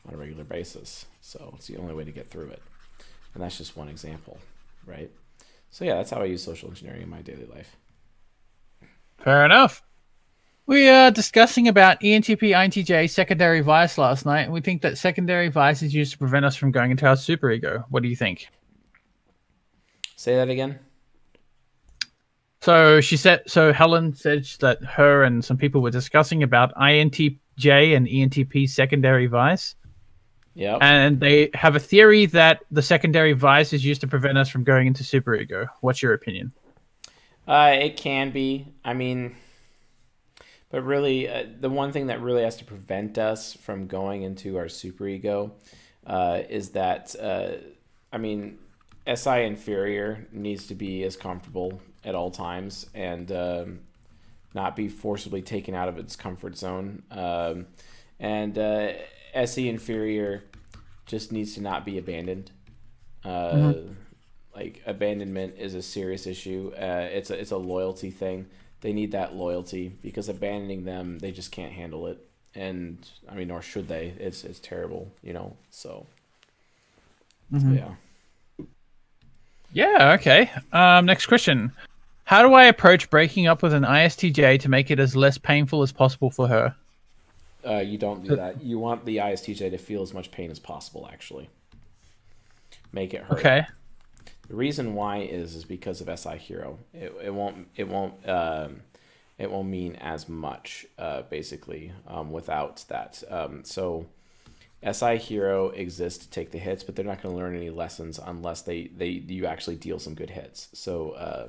[0.07, 1.07] on a regular basis.
[1.21, 2.63] So it's the only way to get through it.
[3.35, 4.39] And that's just one example,
[4.87, 5.11] right?
[5.71, 7.77] So yeah, that's how I use social engineering in my daily life.
[9.19, 9.83] Fair enough.
[10.67, 15.49] We are discussing about ENTP INTJ secondary vice last night, and we think that secondary
[15.49, 17.85] vice is used to prevent us from going into our superego.
[17.89, 18.49] What do you think?
[20.15, 20.79] Say that again.
[22.61, 23.43] So she said.
[23.49, 29.27] So Helen said that her and some people were discussing about INTJ and ENTP secondary
[29.27, 29.75] vice,
[30.55, 30.79] Yep.
[30.83, 34.65] and they have a theory that the secondary vice is used to prevent us from
[34.65, 35.67] going into superego.
[35.81, 36.53] What's your opinion?
[37.49, 38.69] Uh, it can be.
[38.85, 39.35] I mean,
[40.71, 44.57] but really, uh, the one thing that really has to prevent us from going into
[44.59, 45.53] our superego
[46.07, 47.53] uh, is that, uh,
[48.13, 48.59] I mean,
[49.07, 53.81] SI inferior needs to be as comfortable at all times and um,
[54.55, 57.03] not be forcibly taken out of its comfort zone.
[57.11, 57.67] Um,
[58.19, 58.93] and uh,
[59.35, 60.45] SE inferior
[61.07, 62.51] just needs to not be abandoned.
[63.25, 63.75] Uh,
[64.55, 66.73] Like abandonment is a serious issue.
[66.77, 68.47] Uh, it's a it's a loyalty thing.
[68.83, 72.19] They need that loyalty because abandoning them, they just can't handle it.
[72.55, 72.99] And
[73.31, 74.13] I mean, nor should they.
[74.19, 75.57] It's it's terrible, you know.
[75.71, 76.07] So,
[77.59, 77.95] so yeah.
[79.73, 80.13] Yeah.
[80.21, 80.51] Okay.
[80.73, 81.73] Um, next question.
[82.25, 85.83] How do I approach breaking up with an ISTJ to make it as less painful
[85.83, 86.75] as possible for her?
[87.67, 88.63] Uh, you don't do that.
[88.63, 91.09] You want the ISTJ to feel as much pain as possible.
[91.13, 91.49] Actually,
[92.93, 93.39] make it hurt.
[93.39, 93.67] Okay.
[94.49, 96.79] The reason why is is because of SI Hero.
[96.93, 98.83] It, it won't it won't um,
[99.39, 103.23] it won't mean as much uh, basically um, without that.
[103.31, 104.07] Um, so
[104.91, 108.19] SI Hero exists to take the hits, but they're not going to learn any lessons
[108.25, 110.69] unless they they you actually deal some good hits.
[110.75, 111.49] So uh,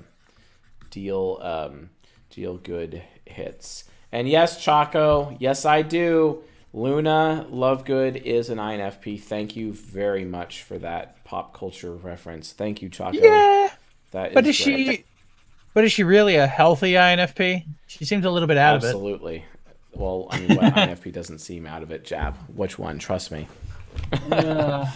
[0.92, 1.90] deal um,
[2.30, 3.86] deal good hits.
[4.14, 6.44] And yes, Chaco, yes I do.
[6.72, 9.20] Luna Lovegood is an INFP.
[9.20, 12.54] Thank you very much for that pop culture reference.
[12.54, 13.18] Thank you, Chaco.
[13.18, 13.70] Yeah.
[14.12, 14.88] That is But is great.
[14.88, 15.04] she?
[15.74, 17.66] But is she really a healthy INFP?
[17.88, 18.88] She seems a little bit out of it.
[18.88, 19.46] Absolutely.
[19.94, 22.06] Well, I mean, what INFP doesn't seem out of it.
[22.06, 22.36] Jab.
[22.56, 23.00] Which one?
[23.00, 23.48] Trust me.
[24.30, 24.92] Yeah.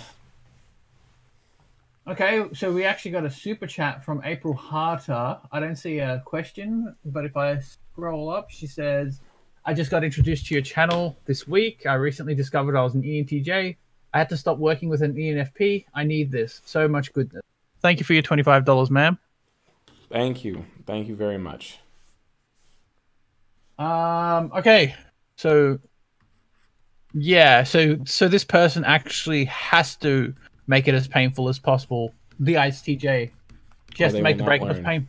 [2.07, 5.37] Okay, so we actually got a super chat from April Harter.
[5.51, 7.59] I don't see a question, but if I
[7.97, 9.21] scroll up, she says,
[9.65, 11.87] I just got introduced to your channel this week.
[11.87, 13.75] I recently discovered I was an ENTJ.
[14.13, 15.85] I had to stop working with an ENFP.
[15.95, 16.61] I need this.
[16.63, 17.41] So much goodness.
[17.81, 19.17] Thank you for your $25, ma'am.
[20.11, 20.63] Thank you.
[20.85, 21.79] Thank you very much.
[23.79, 24.95] Um, okay.
[25.35, 25.79] So
[27.13, 30.33] yeah, so so this person actually has to
[30.67, 32.13] make it as painful as possible.
[32.39, 33.31] The ISTJ.
[33.95, 34.85] She has they to make the break breakup as learn.
[34.85, 35.07] pain.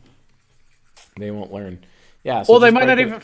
[1.17, 1.79] They won't learn.
[2.29, 2.43] Yeah.
[2.43, 3.21] So Or they might not it- even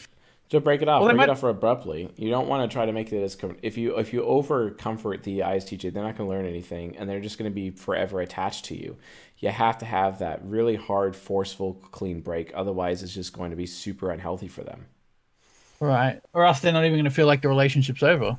[0.50, 1.02] Just break it off.
[1.02, 2.10] Well, break might- it off abruptly.
[2.18, 4.72] You don't want to try to make it as com- if you if you over
[4.72, 7.70] comfort the ISTJ, they're not going to learn anything, and they're just going to be
[7.70, 8.98] forever attached to you.
[9.40, 12.52] You have to have that really hard, forceful, clean break.
[12.56, 14.86] Otherwise, it's just going to be super unhealthy for them.
[15.80, 16.20] Right.
[16.34, 18.38] Or else they're not even going to feel like the relationship's over.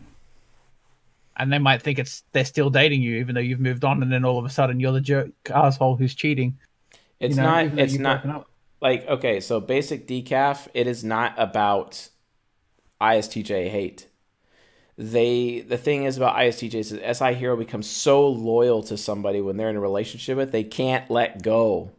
[1.36, 4.10] And they might think it's they're still dating you, even though you've moved on, and
[4.10, 6.56] then all of a sudden you're the jerk asshole who's cheating.
[7.20, 7.78] It's you know, not.
[7.78, 8.46] It's not.
[8.80, 9.40] Like okay.
[9.40, 10.68] So basic decaf.
[10.74, 12.08] It is not about
[13.00, 14.08] ISTJ hate.
[14.98, 19.56] They the thing is about ISTJs is SI hero becomes so loyal to somebody when
[19.56, 21.90] they're in a relationship with they can't let go.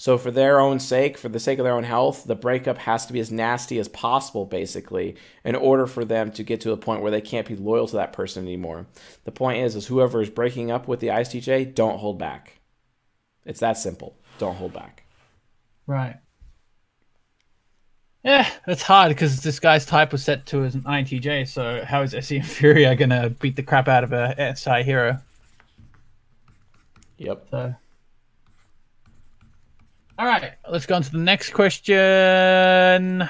[0.00, 3.04] So for their own sake, for the sake of their own health, the breakup has
[3.06, 6.76] to be as nasty as possible, basically, in order for them to get to a
[6.76, 8.86] point where they can't be loyal to that person anymore.
[9.24, 12.60] The point is, is whoever is breaking up with the ISTJ, don't hold back.
[13.44, 14.16] It's that simple.
[14.38, 15.07] Don't hold back.
[15.88, 16.16] Right.
[18.22, 22.02] Yeah, it's hard because this guy's type was set to as an INTJ, so how
[22.02, 25.18] is SE Inferior going to beat the crap out of a SI hero?
[27.16, 27.46] Yep.
[27.50, 27.74] So.
[30.18, 33.26] All right, let's go on to the next question.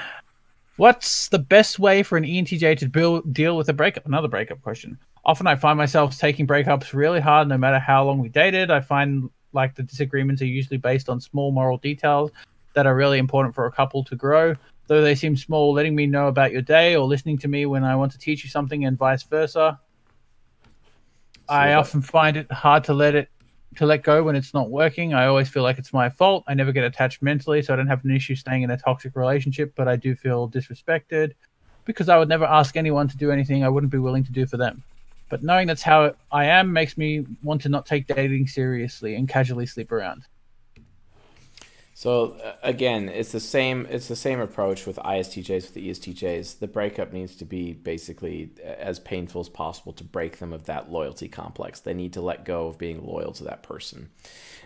[0.75, 4.05] What's the best way for an ENTJ to build, deal with a breakup?
[4.05, 4.97] Another breakup question.
[5.23, 8.69] Often I find myself taking breakups really hard no matter how long we dated.
[8.69, 12.31] I find like the disagreements are usually based on small moral details
[12.73, 14.55] that are really important for a couple to grow.
[14.87, 17.83] Though they seem small, letting me know about your day or listening to me when
[17.83, 19.79] I want to teach you something and vice versa.
[21.47, 23.29] I often find it hard to let it
[23.75, 25.13] to let go when it's not working.
[25.13, 26.43] I always feel like it's my fault.
[26.47, 29.15] I never get attached mentally, so I don't have an issue staying in a toxic
[29.15, 31.33] relationship, but I do feel disrespected
[31.85, 34.45] because I would never ask anyone to do anything I wouldn't be willing to do
[34.45, 34.83] for them.
[35.29, 39.29] But knowing that's how I am makes me want to not take dating seriously and
[39.29, 40.23] casually sleep around.
[41.99, 43.85] So uh, again, it's the same.
[43.89, 46.59] It's the same approach with ISTJs with the ESTJs.
[46.59, 50.63] The breakup needs to be basically uh, as painful as possible to break them of
[50.67, 51.81] that loyalty complex.
[51.81, 54.11] They need to let go of being loyal to that person.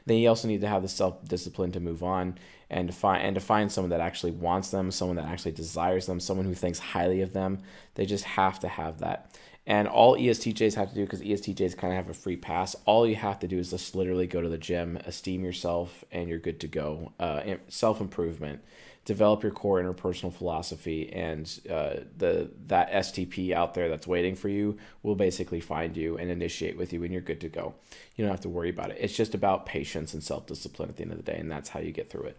[0.05, 2.37] They also need to have the self discipline to move on
[2.69, 6.05] and to find and to find someone that actually wants them, someone that actually desires
[6.05, 7.59] them, someone who thinks highly of them.
[7.95, 9.37] They just have to have that.
[9.65, 13.07] And all ESTJs have to do, because ESTJs kind of have a free pass, all
[13.07, 16.39] you have to do is just literally go to the gym, esteem yourself, and you're
[16.39, 17.13] good to go.
[17.17, 18.61] Uh, Self improvement,
[19.05, 24.49] develop your core interpersonal philosophy, and uh, the that STP out there that's waiting for
[24.49, 27.73] you will basically find you and initiate with you, and you're good to go.
[28.15, 28.97] You don't have to worry about it.
[28.99, 31.69] It's just about patience and self discipline at the end of the day, and that's
[31.69, 32.37] how you get through it.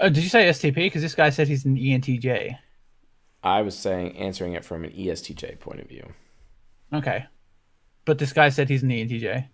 [0.00, 0.74] Oh, did you say STP?
[0.74, 2.58] Because this guy said he's an ENTJ.
[3.42, 6.12] I was saying answering it from an ESTJ point of view.
[6.92, 7.26] Okay.
[8.04, 9.46] But this guy said he's an ENTJ.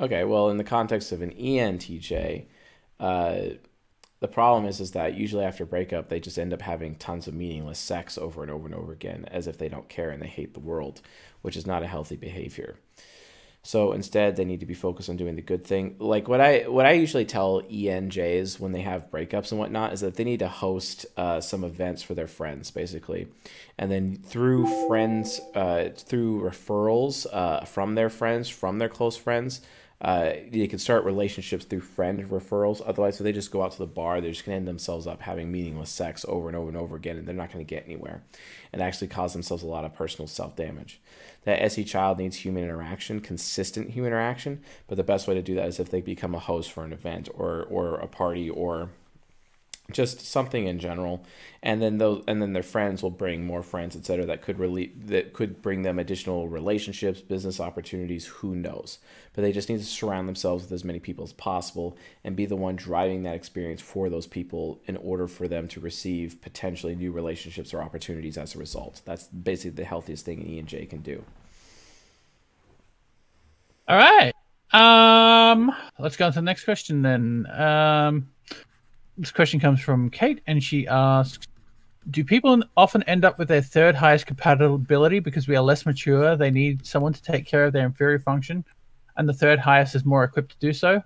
[0.00, 2.44] Okay, well, in the context of an ENTJ,
[3.00, 3.38] uh,
[4.20, 7.34] the problem is is that usually after breakup, they just end up having tons of
[7.34, 10.26] meaningless sex over and over and over again, as if they don't care and they
[10.26, 11.00] hate the world,
[11.42, 12.76] which is not a healthy behavior.
[13.62, 15.96] So instead, they need to be focused on doing the good thing.
[15.98, 20.00] Like what I what I usually tell ENJs when they have breakups and whatnot is
[20.00, 23.28] that they need to host uh, some events for their friends, basically,
[23.76, 29.60] and then through friends, uh, through referrals uh, from their friends, from their close friends,
[30.00, 32.80] uh, they can start relationships through friend referrals.
[32.86, 35.08] Otherwise, if they just go out to the bar, they're just going to end themselves
[35.08, 37.68] up having meaningless sex over and over and over again, and they're not going to
[37.68, 38.22] get anywhere,
[38.72, 41.00] and actually cause themselves a lot of personal self damage.
[41.44, 45.56] That SE child needs human interaction, consistent human interaction, but the best way to do
[45.56, 48.90] that is if they become a host for an event or or a party or
[49.90, 51.24] just something in general
[51.62, 54.92] and then those and then their friends will bring more friends etc that could really
[54.96, 58.98] that could bring them additional relationships business opportunities who knows
[59.32, 62.44] but they just need to surround themselves with as many people as possible and be
[62.44, 66.94] the one driving that experience for those people in order for them to receive potentially
[66.94, 70.68] new relationships or opportunities as a result that's basically the healthiest thing an e and
[70.68, 71.24] j can do
[73.88, 74.34] All right.
[74.70, 77.46] Um, let's go on to the next question then.
[77.50, 78.28] Um,
[79.18, 81.46] this question comes from Kate, and she asks,
[82.10, 86.36] "Do people often end up with their third highest compatibility because we are less mature?
[86.36, 88.64] They need someone to take care of their inferior function,
[89.16, 91.02] and the third highest is more equipped to do so."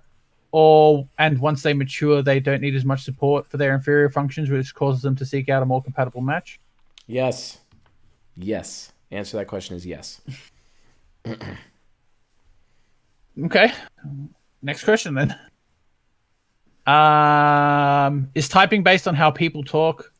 [0.51, 4.51] Or and once they mature, they don't need as much support for their inferior functions,
[4.51, 6.59] which causes them to seek out a more compatible match.
[7.07, 7.59] yes
[8.37, 10.21] yes answer that question is yes
[13.45, 13.71] Okay.
[14.61, 15.35] Next question then.
[16.85, 20.11] Um, is typing based on how people talk?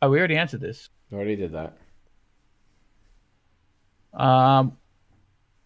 [0.00, 0.88] Oh, we already answered this.
[1.12, 1.76] I already did that
[4.14, 4.76] Um,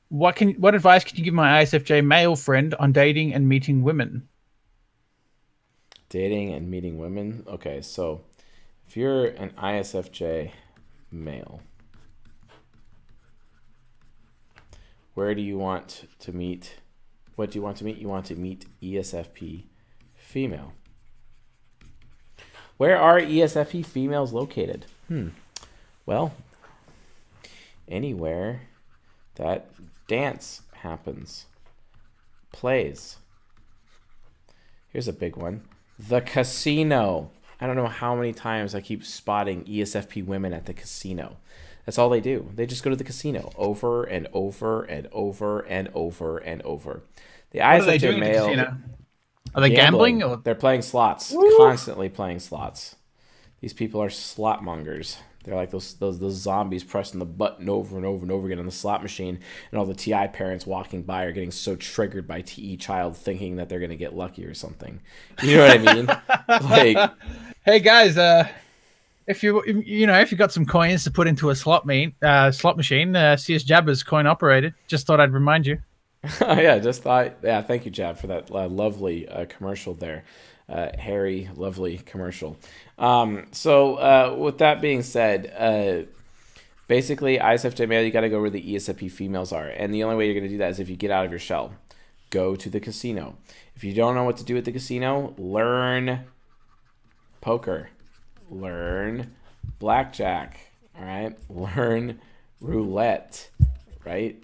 [0.09, 3.83] what can what advice can you give my ISFJ male friend on dating and meeting
[3.83, 4.29] women?
[6.09, 7.45] dating and meeting women.
[7.49, 8.23] Okay, so
[8.87, 10.53] if you're an ISFJ
[11.11, 11.61] male,
[15.15, 16.77] where do you want to meet?
[17.37, 17.99] What do you want to meet?
[17.99, 19.65] You want to meet ESFP
[20.37, 20.75] female.
[22.77, 24.85] Where are ESFP females located?
[25.09, 25.29] Hmm.
[26.05, 26.35] Well,
[27.89, 28.61] anywhere
[29.37, 29.71] that
[30.07, 31.47] dance happens,
[32.53, 33.17] plays.
[34.91, 35.63] Here's a big one.
[35.99, 37.31] The casino.
[37.59, 41.39] I don't know how many times I keep spotting ESFP women at the casino.
[41.87, 42.51] That's all they do.
[42.55, 47.05] They just go to the casino over and over and over and over and over.
[47.53, 48.77] The eyes are they ISFJ the male.
[49.57, 50.23] Are they gambling?
[50.23, 52.95] or They're playing slots, constantly playing slots.
[53.61, 55.17] These people are slot mongers.
[55.45, 58.59] They're like those, those those zombies pressing the button over and over and over again
[58.59, 59.39] on the slot machine,
[59.71, 63.57] and all the TI parents walking by are getting so triggered by TE child thinking
[63.57, 65.01] that they're gonna get lucky or something.
[65.43, 66.07] You know what I mean?
[66.71, 67.11] like
[67.65, 68.49] Hey guys, uh,
[69.27, 72.13] if you you know if you got some coins to put into a slot mean
[72.23, 74.75] uh, slot machine, uh, CS Jabber's coin operated.
[74.89, 75.79] Just thought I'd remind you.
[76.41, 77.37] oh yeah, just thought.
[77.43, 80.25] Yeah, thank you, Jab, for that uh, lovely uh, commercial there.
[80.69, 82.57] Uh, Harry, lovely commercial.
[82.99, 86.11] Um, so uh, with that being said, uh,
[86.89, 90.17] basically ISFJ male, you got to go where the ESFP females are, and the only
[90.17, 91.73] way you're going to do that is if you get out of your shell.
[92.31, 93.37] Go to the casino.
[93.77, 96.25] If you don't know what to do at the casino, learn
[97.41, 97.91] poker,
[98.51, 99.37] learn
[99.79, 100.59] blackjack.
[100.99, 102.21] All right, learn
[102.61, 103.49] roulette,
[104.05, 104.43] right?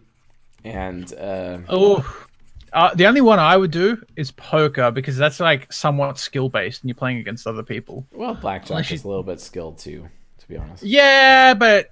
[0.64, 2.26] And uh, oh,
[2.72, 6.82] uh, the only one I would do is poker because that's like somewhat skill based
[6.82, 8.06] and you're playing against other people.
[8.12, 10.08] Well, blackjack is a little bit skilled too,
[10.38, 10.82] to be honest.
[10.82, 11.90] Yeah, but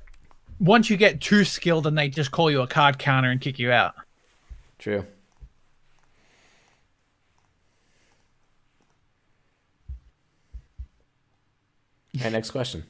[0.59, 3.59] once you get too skilled, then they just call you a card counter and kick
[3.59, 3.95] you out.
[4.79, 5.05] True.
[12.17, 12.85] All right, next question.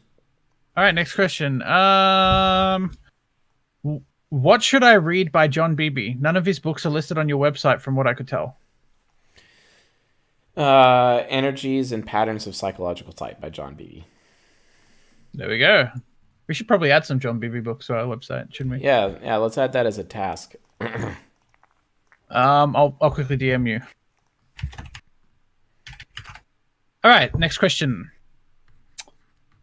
[0.77, 1.63] All right, next question.
[1.63, 2.97] Um,
[4.31, 6.15] what should I read by John Beebe?
[6.15, 8.57] None of his books are listed on your website, from what I could tell.
[10.57, 14.05] Uh, Energies and Patterns of Psychological Type by John Beebe.
[15.35, 15.91] There we go.
[16.47, 18.85] We should probably add some John Beebe books to our website, shouldn't we?
[18.85, 19.37] Yeah, yeah.
[19.37, 20.55] Let's add that as a task.
[20.81, 21.15] um,
[22.31, 23.81] I'll I'll quickly DM you.
[27.05, 28.11] All right, next question.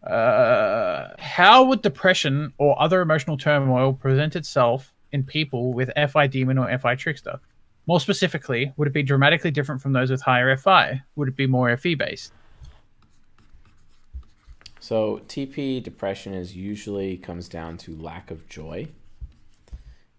[0.03, 6.57] Uh, how would depression or other emotional turmoil present itself in people with FI demon
[6.57, 7.39] or FI trickster?
[7.87, 11.01] More specifically, would it be dramatically different from those with higher FI?
[11.15, 12.33] Would it be more FE based?
[14.79, 18.87] So TP depression is usually comes down to lack of joy.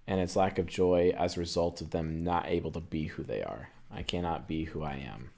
[0.07, 3.23] And it's lack of joy as a result of them not able to be who
[3.23, 3.69] they are.
[3.91, 5.31] I cannot be who I am.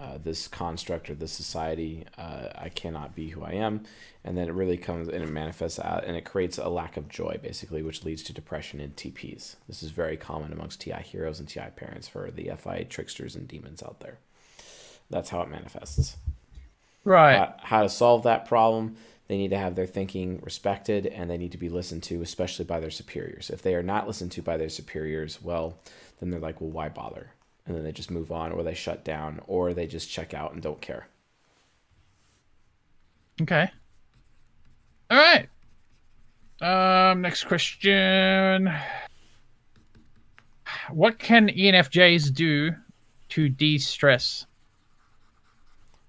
[0.00, 3.82] Uh, this construct or this society, uh, I cannot be who I am.
[4.24, 7.06] And then it really comes and it manifests out and it creates a lack of
[7.06, 9.56] joy, basically, which leads to depression in TPs.
[9.68, 13.46] This is very common amongst TI heroes and TI parents for the FI tricksters and
[13.46, 14.16] demons out there.
[15.10, 16.16] That's how it manifests.
[17.04, 17.36] Right.
[17.36, 18.96] Uh, how to solve that problem,
[19.28, 22.64] they need to have their thinking respected and they need to be listened to, especially
[22.64, 23.50] by their superiors.
[23.50, 25.78] If they are not listened to by their superiors, well,
[26.20, 27.32] then they're like, well, why bother?
[27.70, 30.52] And then they just move on or they shut down or they just check out
[30.52, 31.06] and don't care.
[33.40, 33.70] Okay.
[35.08, 35.48] All right.
[36.60, 38.72] Um, next question.
[40.90, 42.72] What can ENFJs do
[43.28, 44.46] to de-stress?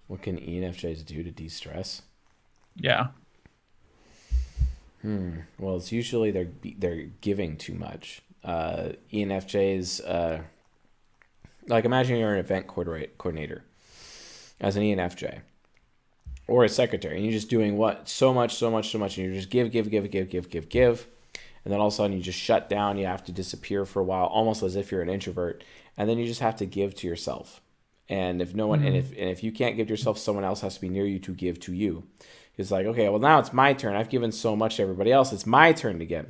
[0.07, 2.01] What can ENFJs do to de-stress?
[2.76, 3.09] Yeah.
[5.03, 5.41] Hmm.
[5.59, 8.22] Well, it's usually they're they're giving too much.
[8.43, 10.41] Uh, ENFJs uh,
[11.68, 13.64] like imagine you're an event coordinator
[14.59, 15.41] as an ENFJ
[16.47, 19.28] or a secretary, and you're just doing what so much, so much, so much, and
[19.28, 21.07] you just give, give, give, give, give, give, give,
[21.64, 22.97] and then all of a sudden you just shut down.
[22.97, 25.64] You have to disappear for a while, almost as if you're an introvert,
[25.97, 27.62] and then you just have to give to yourself.
[28.09, 28.88] And if no one, mm-hmm.
[28.88, 31.05] and if and if you can't give to yourself, someone else has to be near
[31.05, 32.03] you to give to you.
[32.57, 33.95] It's like, okay, well now it's my turn.
[33.95, 35.32] I've given so much to everybody else.
[35.32, 36.28] It's my turn again,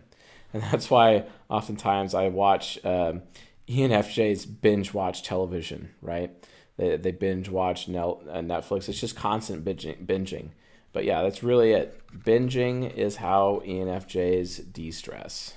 [0.54, 2.84] and that's why oftentimes I watch.
[2.86, 3.24] Um,
[3.72, 6.32] ENFJs binge watch television, right?
[6.78, 8.90] They, they binge watch uh, Netflix.
[8.90, 10.50] It's just constant binging, binging.
[10.94, 12.02] But yeah, that's really it.
[12.26, 15.54] Binging is how ENFJs de stress.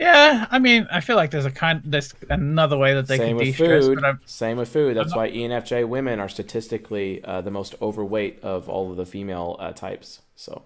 [0.00, 3.36] Yeah, I mean, I feel like there's a kind, there's another way that they Same
[3.36, 3.84] can de-stress.
[3.84, 4.00] Food.
[4.24, 4.96] Same with food.
[4.96, 9.56] That's why ENFJ women are statistically uh, the most overweight of all of the female
[9.58, 10.22] uh, types.
[10.36, 10.62] So,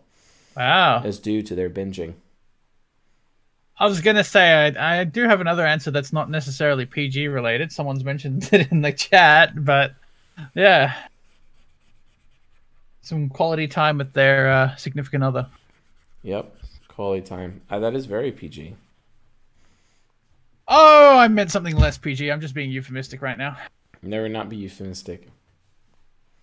[0.57, 2.15] wow, is due to their binging.
[3.79, 7.73] I was gonna say I, I do have another answer that's not necessarily PG related.
[7.73, 9.95] Someone's mentioned it in the chat, but
[10.55, 10.95] yeah,
[13.03, 15.47] some quality time with their uh, significant other.
[16.23, 16.57] Yep,
[16.89, 17.61] quality time.
[17.69, 18.75] Uh, that is very PG.
[20.69, 22.31] Oh, I meant something less PG.
[22.31, 23.57] I'm just being euphemistic right now.
[24.03, 25.29] Never not be euphemistic.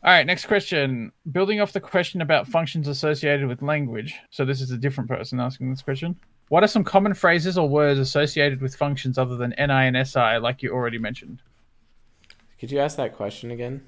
[0.04, 1.12] All right, next question.
[1.32, 4.16] Building off the question about functions associated with language.
[4.32, 6.16] So this is a different person asking this question.
[6.52, 10.36] What are some common phrases or words associated with functions other than NI and SI,
[10.36, 11.42] like you already mentioned?
[12.60, 13.82] Could you ask that question again?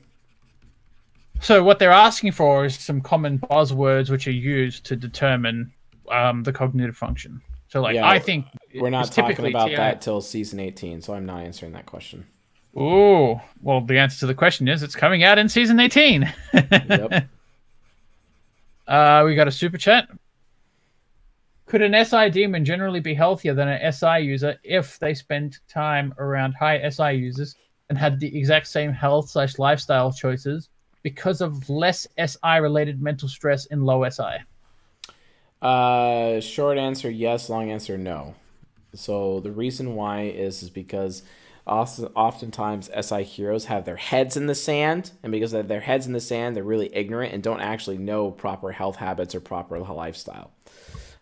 [1.42, 5.74] So what they're asking for is some common buzzwords which are used to determine
[6.10, 7.42] um, the cognitive function.
[7.68, 8.46] So, like, yeah, I think
[8.76, 9.76] we're not talking about TI.
[9.76, 12.26] that till season 18, so I'm not answering that question.
[12.78, 16.34] Oh, well, the answer to the question is it's coming out in season 18.
[16.54, 17.28] yep.
[18.88, 20.08] Uh, we got a super chat
[21.74, 26.14] could an SI demon generally be healthier than an SI user if they spent time
[26.20, 27.56] around high SI users
[27.90, 30.70] and had the exact same health slash lifestyle choices
[31.02, 34.38] because of less SI related mental stress in low SI?
[35.64, 37.50] Uh, short answer yes.
[37.50, 38.36] Long answer no.
[38.94, 41.24] So the reason why is is because
[41.66, 46.14] oftentimes SI heroes have their heads in the sand, and because they their heads in
[46.14, 50.52] the sand, they're really ignorant and don't actually know proper health habits or proper lifestyle.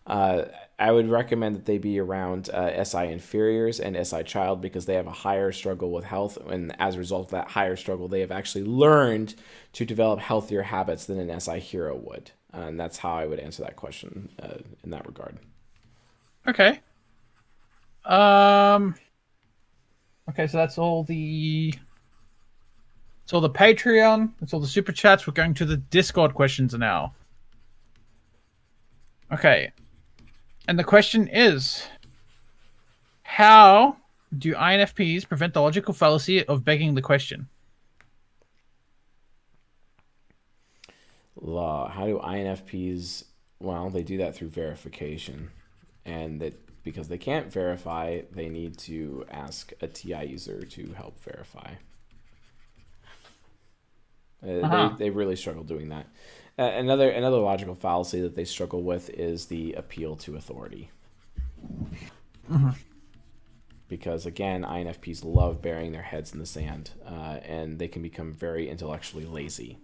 [0.06, 0.44] Uh,
[0.78, 4.94] I would recommend that they be around uh, SI inferiors and SI child because they
[4.94, 8.20] have a higher struggle with health, and as a result of that higher struggle, they
[8.20, 9.34] have actually learned
[9.74, 12.32] to develop healthier habits than an SI hero would.
[12.52, 15.38] Uh, and that's how I would answer that question uh, in that regard.
[16.48, 16.80] Okay.
[18.04, 18.96] Um.
[20.28, 21.72] Okay, so that's all the.
[23.22, 24.32] It's all the Patreon.
[24.40, 25.26] It's all the super chats.
[25.26, 27.14] We're going to the Discord questions now.
[29.32, 29.70] Okay.
[30.68, 31.86] And the question is
[33.22, 33.96] How
[34.36, 37.48] do INFPs prevent the logical fallacy of begging the question?
[41.40, 41.88] Law.
[41.88, 43.24] How do INFPs?
[43.58, 45.50] Well, they do that through verification,
[46.04, 46.54] and that
[46.84, 51.74] because they can't verify, they need to ask a TI user to help verify.
[54.44, 54.88] Uh, uh-huh.
[54.98, 56.06] they, they really struggle doing that.
[56.58, 60.90] Uh, another another logical fallacy that they struggle with is the appeal to authority.
[62.50, 62.70] Mm-hmm.
[63.88, 68.32] Because again, INFPs love burying their heads in the sand, uh, and they can become
[68.32, 69.78] very intellectually lazy.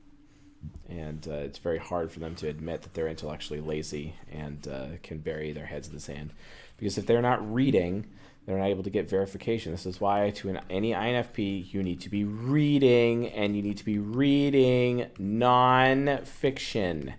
[0.89, 4.87] And uh, it's very hard for them to admit that they're intellectually lazy and uh,
[5.03, 6.33] can bury their heads in the sand.
[6.79, 8.07] Because if they're not reading,
[8.49, 9.73] they're not able to get verification.
[9.73, 13.77] This is why to an, any INFP, you need to be reading and you need
[13.77, 17.13] to be reading non-fiction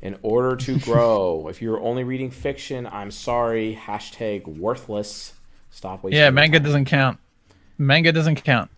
[0.00, 1.48] in order to grow.
[1.48, 3.76] if you're only reading fiction, I'm sorry.
[3.76, 5.32] Hashtag worthless.
[5.72, 6.20] Stop wasting.
[6.20, 6.64] Yeah, manga time.
[6.66, 7.18] doesn't count.
[7.76, 8.70] Manga doesn't count.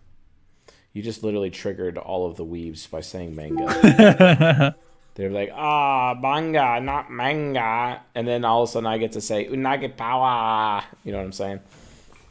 [0.93, 4.75] You just literally triggered all of the weaves by saying manga.
[5.13, 8.01] They're like, ah, manga, not manga.
[8.15, 10.83] And then all of a sudden I get to say, unagi power.
[11.03, 11.59] You know what I'm saying?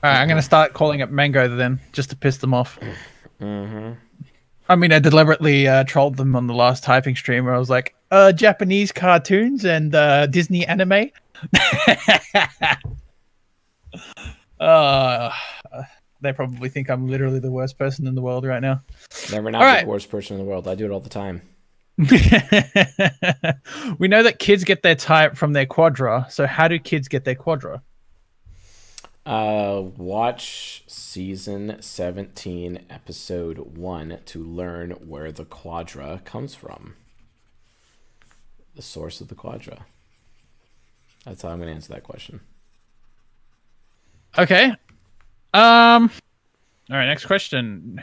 [0.02, 2.78] All right, I'm gonna start calling it Mango then, just to piss them off.
[3.40, 3.92] Mm-hmm.
[4.68, 7.68] I mean, I deliberately uh, trolled them on the last typing stream where I was
[7.68, 11.10] like, uh, Japanese cartoons and uh, Disney anime.
[14.60, 15.30] uh,
[16.20, 18.80] they probably think I'm literally the worst person in the world right now.
[19.30, 20.68] Never not the worst person in the world.
[20.68, 21.42] I do it all the time.
[23.98, 26.26] we know that kids get their type from their quadra.
[26.30, 27.82] So how do kids get their quadra?
[29.26, 36.94] Uh, watch season 17, episode 1 to learn where the quadra comes from.
[38.74, 39.84] The source of the quadra.
[41.24, 42.40] That's how I'm going to answer that question.
[44.38, 44.72] Okay.
[45.52, 46.10] Um.
[46.90, 47.06] All right.
[47.06, 48.00] Next question.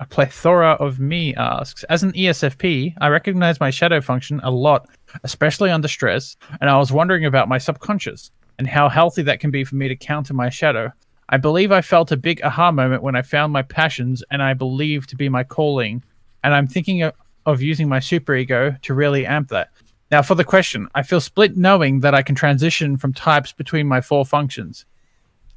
[0.00, 4.88] A plethora of me asks, as an ESFP, I recognize my shadow function a lot,
[5.22, 9.50] especially under stress, and I was wondering about my subconscious and how healthy that can
[9.50, 10.92] be for me to counter my shadow.
[11.28, 14.54] I believe I felt a big aha moment when I found my passions and I
[14.54, 16.02] believe to be my calling,
[16.42, 19.68] and I'm thinking of, using my superego to really amp that.
[20.10, 23.86] Now, for the question, I feel split knowing that I can transition from types between
[23.86, 24.86] my four functions.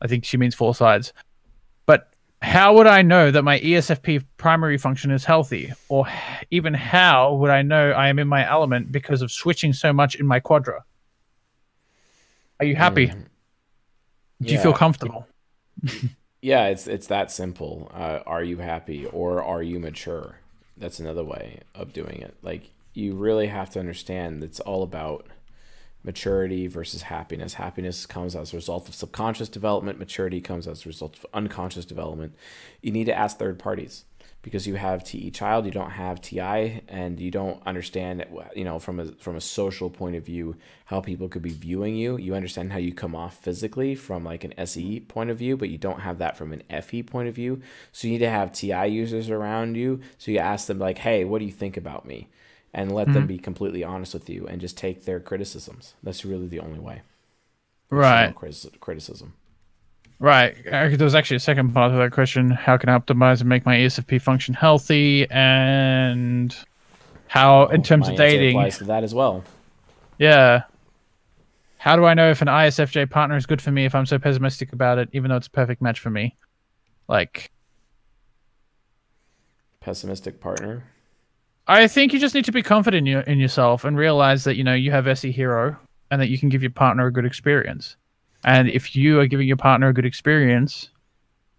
[0.01, 1.13] I think she means four sides.
[1.85, 5.73] But how would I know that my ESFP primary function is healthy?
[5.89, 6.07] Or
[6.51, 10.15] even how would I know I am in my element because of switching so much
[10.15, 10.83] in my quadra?
[12.59, 13.07] Are you happy?
[13.07, 13.25] Mm.
[14.41, 15.27] Do you feel comfortable?
[16.41, 17.91] yeah, it's it's that simple.
[17.93, 20.37] Uh, are you happy or are you mature?
[20.75, 22.35] That's another way of doing it.
[22.41, 25.27] Like you really have to understand it's all about
[26.03, 27.55] maturity versus happiness.
[27.55, 31.85] Happiness comes as a result of subconscious development, maturity comes as a result of unconscious
[31.85, 32.35] development.
[32.81, 34.05] You need to ask third parties
[34.41, 38.25] because you have TE child, you don't have TI, and you don't understand,
[38.55, 41.95] you know, from a from a social point of view, how people could be viewing
[41.95, 42.17] you.
[42.17, 45.69] You understand how you come off physically from like an SE point of view, but
[45.69, 47.61] you don't have that from an FE point of view.
[47.91, 50.01] So you need to have TI users around you.
[50.17, 52.29] So you ask them like, "Hey, what do you think about me?"
[52.73, 53.13] and let mm-hmm.
[53.13, 55.95] them be completely honest with you and just take their criticisms.
[56.03, 57.01] That's really the only way.
[57.89, 58.35] Right.
[58.35, 59.33] Criticism.
[60.19, 60.55] Right.
[60.65, 62.49] Uh, there was actually a second part of that question.
[62.49, 65.29] How can I optimize and make my ESFP function healthy?
[65.29, 66.55] And
[67.27, 69.43] how, in oh, terms of dating, applies to that as well.
[70.17, 70.63] Yeah.
[71.77, 74.17] How do I know if an ISFJ partner is good for me if I'm so
[74.17, 76.35] pessimistic about it, even though it's a perfect match for me?
[77.07, 77.51] Like,
[79.79, 80.83] pessimistic partner.
[81.67, 84.55] I think you just need to be confident in, your, in yourself and realize that
[84.55, 85.77] you know you have SE Hero
[86.09, 87.95] and that you can give your partner a good experience.
[88.47, 90.89] And if you are giving your partner a good experience,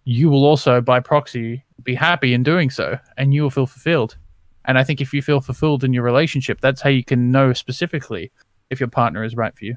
[0.04, 4.16] you will also, by proxy, be happy in doing so and you will feel fulfilled.
[4.64, 7.52] And I think if you feel fulfilled in your relationship, that's how you can know
[7.52, 8.32] specifically
[8.70, 9.76] if your partner is right for you.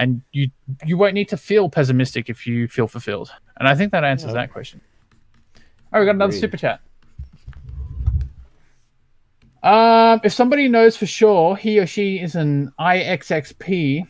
[0.00, 0.48] and you
[0.86, 3.32] you won't need to feel pessimistic if you feel fulfilled.
[3.58, 4.34] And I think that answers Yeah.
[4.42, 4.80] that question.
[5.92, 6.40] Oh, we got another Agreed.
[6.40, 6.80] super chat.
[9.62, 14.06] Um, if somebody knows for sure he or she is an IXXP,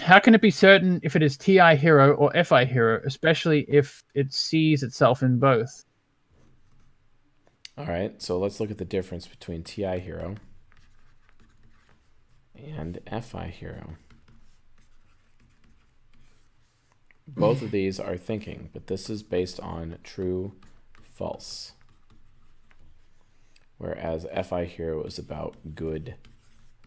[0.00, 4.02] how can it be certain if it is TI hero or FI hero, especially if
[4.14, 5.84] it sees itself in both?
[7.76, 10.36] All right, so let's look at the difference between TI Hero
[12.54, 13.96] and FI Hero.
[17.26, 20.52] Both of these are thinking, but this is based on true,
[21.02, 21.72] false.
[23.78, 26.14] Whereas FI Hero is about good,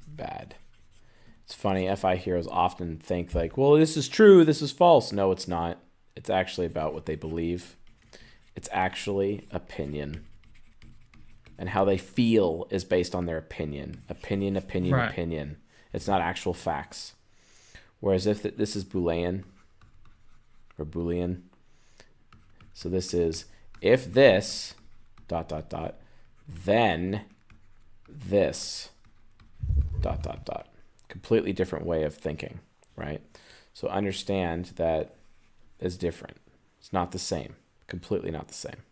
[0.07, 0.55] bad.
[1.47, 5.13] It's funny, FI heroes often think like, well, this is true, this is false.
[5.13, 5.79] No, it's not.
[6.13, 7.77] It's actually about what they believe.
[8.53, 10.25] It's actually opinion
[11.57, 14.01] and how they feel is based on their opinion.
[14.09, 15.09] Opinion, opinion, Right.
[15.09, 15.55] opinion.
[15.93, 17.13] It's not actual facts.
[18.01, 19.45] Whereas if th- this is Boolean
[20.77, 21.43] or Boolean,
[22.73, 23.45] so this is
[23.79, 24.73] if this
[25.29, 25.95] dot dot dot,
[26.45, 27.21] then
[28.09, 28.89] this
[30.01, 30.67] dot dot dot.
[31.17, 32.59] Completely different way of thinking,
[32.95, 33.23] right?
[33.73, 35.15] So understand that
[35.79, 36.37] is different.
[36.79, 37.55] It's not the same.
[37.87, 38.83] Completely not the same.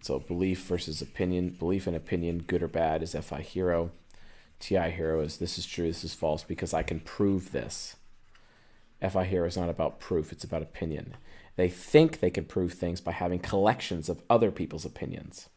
[0.00, 3.90] So belief versus opinion, belief and opinion, good or bad, is FI hero.
[4.58, 7.96] TI hero is this is true, this is false because I can prove this.
[9.06, 11.14] FI hero is not about proof, it's about opinion.
[11.56, 15.50] They think they can prove things by having collections of other people's opinions.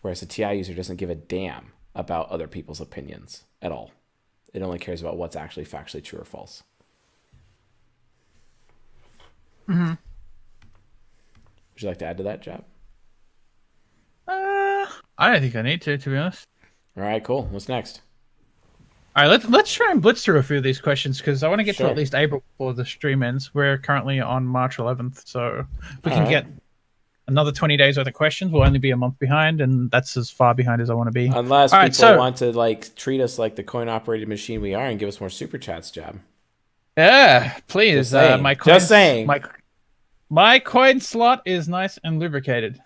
[0.00, 3.92] Whereas a TI user doesn't give a damn about other people's opinions at all.
[4.52, 6.62] It only cares about what's actually factually true or false.
[9.68, 9.98] Would
[11.78, 12.64] you like to add to that, Jab?
[14.28, 14.86] Uh,
[15.18, 16.46] I don't think I need to, to be honest.
[16.96, 17.44] All right, cool.
[17.46, 18.02] What's next?
[19.16, 21.48] All right, let's let's try and blitz through a few of these questions because I
[21.48, 21.86] want to get Sure.
[21.86, 23.54] to at least April before the stream ends.
[23.54, 25.64] We're currently on March 11th, so
[26.04, 26.28] we All can right.
[26.30, 26.46] get
[27.28, 30.30] another 20 days worth of questions, we'll only be a month behind, and that's as
[30.30, 31.26] far behind as I want to be.
[31.26, 34.60] Unless All right, people so- want to like treat us like the coin operated machine
[34.60, 36.18] we are and give us more super chats, job
[36.96, 37.94] yeah, please.
[38.10, 38.42] Just Uh, saying.
[38.42, 39.26] my Just saying.
[39.26, 39.42] My
[40.30, 42.80] my coin slot is nice and lubricated.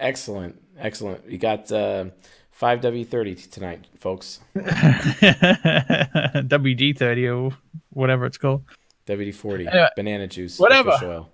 [0.00, 1.24] Excellent, excellent.
[1.24, 2.06] We got uh,
[2.50, 4.40] five W thirty tonight, folks.
[4.56, 7.56] WD30 or
[7.90, 8.64] whatever it's called.
[9.06, 11.26] WD forty, Anyway, banana juice, whatever.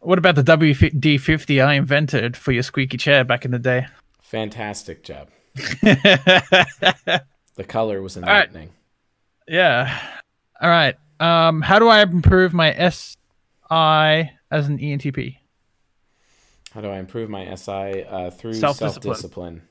[0.00, 3.86] What about the WD50 I invented for your squeaky chair back in the day?
[4.22, 5.28] Fantastic job.
[7.58, 8.22] The color was right.
[8.22, 8.70] enlightening.
[9.48, 9.98] Yeah.
[10.60, 10.94] All right.
[11.18, 15.34] Um, how do I improve my SI as an ENTP?
[16.70, 19.02] How do I improve my SI uh, through Self-discipline.
[19.02, 19.62] self discipline?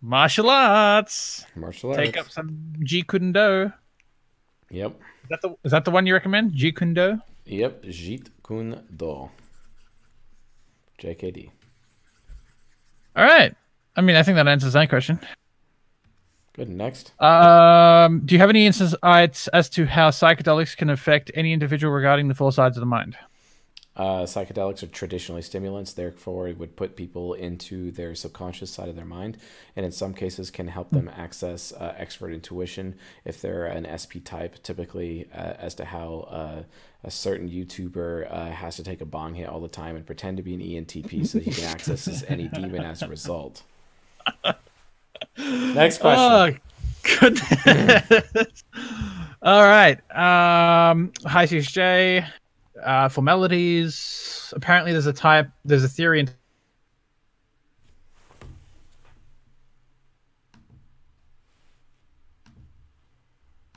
[0.00, 1.44] Martial arts.
[1.56, 1.98] Martial arts.
[1.98, 3.72] Take up some Jeet Kune Do.
[4.70, 4.92] Yep.
[5.24, 6.52] Is that the is that the one you recommend?
[6.52, 7.18] Jeet Kune Do.
[7.46, 7.82] Yep.
[7.86, 9.28] Jeet Kune Do.
[11.00, 11.50] JKD.
[13.16, 13.54] All right.
[13.96, 15.20] I mean, I think that answers that question.
[16.54, 16.68] Good.
[16.68, 17.20] Next.
[17.20, 22.28] Um, do you have any insights as to how psychedelics can affect any individual regarding
[22.28, 23.16] the four sides of the mind?
[23.96, 28.96] Uh, psychedelics are traditionally stimulants, therefore, it would put people into their subconscious side of
[28.96, 29.38] their mind,
[29.76, 34.18] and in some cases, can help them access uh, expert intuition if they're an SP
[34.24, 36.62] type, typically, uh, as to how uh,
[37.04, 40.38] a certain YouTuber uh, has to take a bong hit all the time and pretend
[40.38, 43.62] to be an ENTP so he can access his, any demon as a result.
[45.38, 46.18] Next question.
[46.18, 46.50] Oh,
[47.20, 48.64] goodness.
[49.42, 49.98] All right.
[50.10, 52.26] Um, hi, CSJ.
[52.82, 54.52] Uh, formalities.
[54.56, 55.48] Apparently, there's a type.
[55.64, 56.30] There's a theory in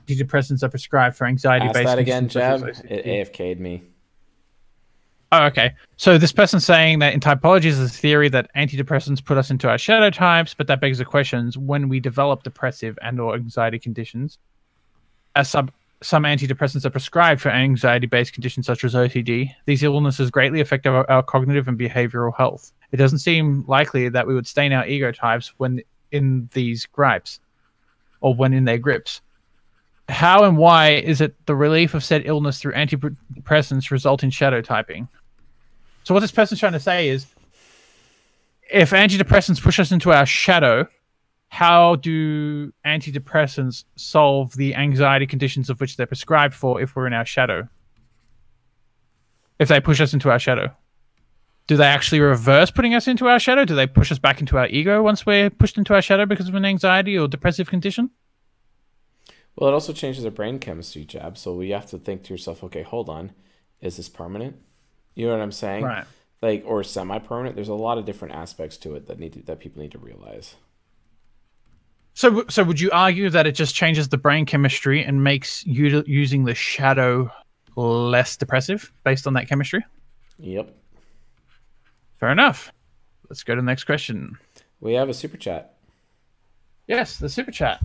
[0.07, 2.59] antidepressants are prescribed for anxiety-based that again, conditions Jab.
[2.75, 3.83] such as It AFK'd me.
[5.31, 5.73] Oh, okay.
[5.97, 9.69] So this person's saying that in typology is a theory that antidepressants put us into
[9.69, 14.37] our shadow types, but that begs the questions: when we develop depressive and/or anxiety conditions,
[15.35, 15.69] as some
[16.01, 21.09] some antidepressants are prescribed for anxiety-based conditions such as OCD, these illnesses greatly affect our,
[21.09, 22.71] our cognitive and behavioral health.
[22.91, 25.81] It doesn't seem likely that we would stain our ego types when
[26.11, 27.39] in these gripes,
[28.21, 29.21] or when in their grips.
[30.09, 34.61] How and why is it the relief of said illness through antidepressants result in shadow
[34.61, 35.07] typing?
[36.03, 37.25] So what this person's trying to say is,
[38.71, 40.87] if antidepressants push us into our shadow,
[41.49, 47.13] how do antidepressants solve the anxiety conditions of which they're prescribed for if we're in
[47.13, 47.67] our shadow?
[49.59, 50.71] If they push us into our shadow,
[51.67, 53.65] do they actually reverse putting us into our shadow?
[53.65, 56.47] Do they push us back into our ego once we're pushed into our shadow because
[56.47, 58.09] of an anxiety or depressive condition?
[59.57, 61.37] Well, it also changes their brain chemistry, Jab.
[61.37, 63.31] So we have to think to yourself, okay, hold on,
[63.81, 64.55] is this permanent?
[65.15, 65.83] You know what I'm saying?
[65.83, 66.05] Right.
[66.43, 67.55] Like or semi-permanent.
[67.55, 69.97] There's a lot of different aspects to it that need to, that people need to
[69.97, 70.55] realize.
[72.13, 76.03] So, so would you argue that it just changes the brain chemistry and makes u-
[76.05, 77.31] using the shadow
[77.75, 79.83] less depressive based on that chemistry?
[80.37, 80.71] Yep.
[82.19, 82.71] Fair enough.
[83.27, 84.37] Let's go to the next question.
[84.81, 85.77] We have a super chat.
[86.87, 87.81] Yes, the super chat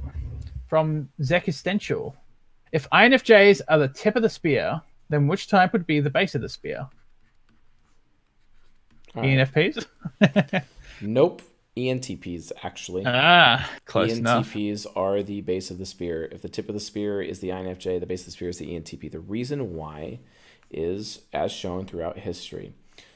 [0.73, 2.15] from Zekistential.
[2.73, 6.35] If INFJs are the tip of the spear, then which type would be the base
[6.35, 6.89] of the spear?
[9.15, 9.37] Right.
[9.37, 9.85] ENFPs?
[11.03, 11.43] Nope.
[11.77, 13.03] ENTPs actually.
[13.05, 14.51] ah, close enough.
[14.51, 16.27] ENTPs are the base of the spear.
[16.33, 18.57] If the tip of the spear is the INFJ, the base of the spear is
[18.57, 19.11] the ENTP.
[19.13, 20.21] The reason why
[20.71, 22.73] is as shown throughout history.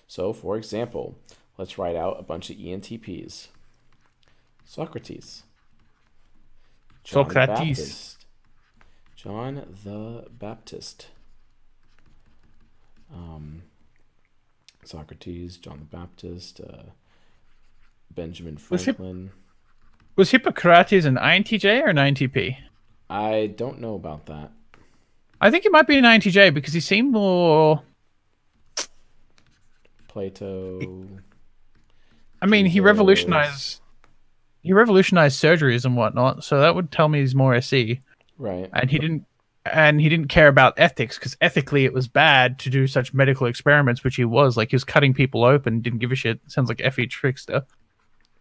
[0.06, 1.16] So, for example,
[1.56, 3.48] let's write out a bunch of ENTPs.
[4.66, 5.44] Socrates.
[7.06, 7.78] John Socrates.
[7.78, 8.26] Baptist.
[9.14, 11.06] John the Baptist.
[13.14, 13.62] Um,
[14.84, 16.90] Socrates, John the Baptist, uh,
[18.12, 19.30] Benjamin Was Franklin.
[20.16, 22.56] Was Hippocrates an INTJ or an INTP?
[23.08, 24.50] I don't know about that.
[25.40, 27.82] I think he might be an INTJ because he seemed more.
[30.08, 31.06] Plato.
[32.42, 33.80] I mean, he revolutionized.
[34.66, 38.00] He revolutionized surgeries and whatnot, so that would tell me he's more SE.
[38.38, 38.68] Right.
[38.74, 39.24] and he didn't
[39.64, 43.46] and he didn't care about ethics because ethically it was bad to do such medical
[43.46, 46.68] experiments which he was like he was cutting people open didn't give a shit sounds
[46.68, 47.64] like FE trickster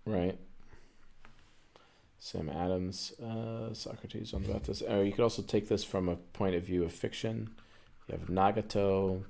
[0.06, 0.38] Right.
[2.20, 4.84] Sam Adams, uh, Socrates, John the Baptist.
[4.88, 7.52] Oh, you could also take this from a point of view of fiction.
[8.08, 9.24] You have Nagato.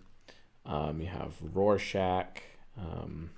[0.65, 2.41] Um, you have Rorschach.
[2.77, 3.31] Um,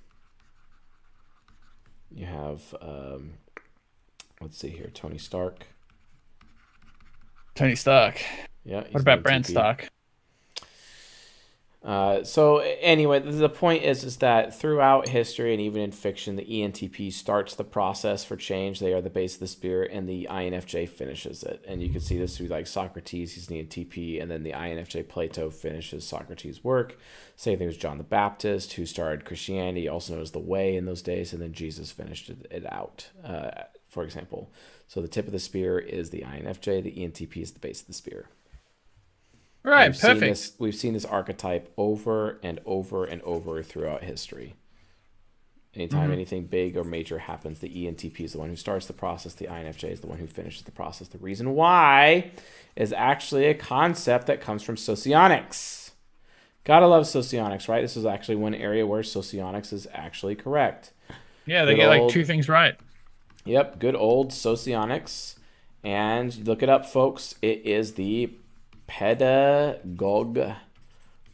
[2.10, 3.34] you have, um,
[4.40, 5.66] let's see here, Tony Stark.
[7.54, 8.22] tony stark
[8.64, 8.84] Yeah.
[8.92, 9.50] what about brand ENTP.
[9.50, 9.88] stark
[11.80, 16.44] Uh, so anyway, the- point is is that throughout history and even in fiction, the
[16.44, 18.80] ENTP starts the process for change.
[18.80, 21.64] They are the base of the spirit, and the INFJ finishes it.
[21.68, 25.04] And you can see this through like Socrates, he's an ENTP, and then the INFJ
[25.04, 26.98] Plato finishes Socrates' work.
[27.36, 30.84] Same thing with John the Baptist, who started Christianity, also known as the Way in
[30.84, 33.08] those days, and then Jesus finished it, it out.
[33.24, 33.50] Uh,
[33.88, 34.50] for example,
[34.86, 37.86] so the tip of the spear is the INFJ, the ENTP is the base of
[37.86, 38.26] the spear.
[39.62, 44.04] right We've Seen perfect this, we've seen this archetype over and over and over throughout
[44.04, 44.54] history.
[45.74, 46.12] Anytime Mm-hmm.
[46.12, 49.34] anything big or major happens, the ENTP is the one who starts the process.
[49.34, 51.08] The INFJ is the one who finishes the process.
[51.08, 52.30] The reason why
[52.74, 55.92] is actually a concept that comes from socionics.
[56.64, 57.82] Gotta love socionics, right?
[57.82, 60.92] This is actually one area where socionics is actually correct.
[61.46, 62.74] yeah they good get like two things right
[63.48, 65.36] Yep, good old socionics.
[65.82, 67.34] And look it up, folks.
[67.40, 68.34] It is the
[68.86, 70.52] pedagogue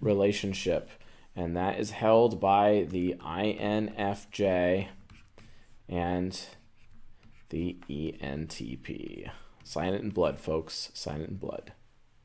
[0.01, 0.91] relationship.
[1.35, 4.89] And that is held by the INFJ
[5.89, 6.41] and
[7.49, 9.31] the ENTP.
[9.65, 10.91] Sign it in blood, folks.
[10.95, 11.73] Sign it in blood.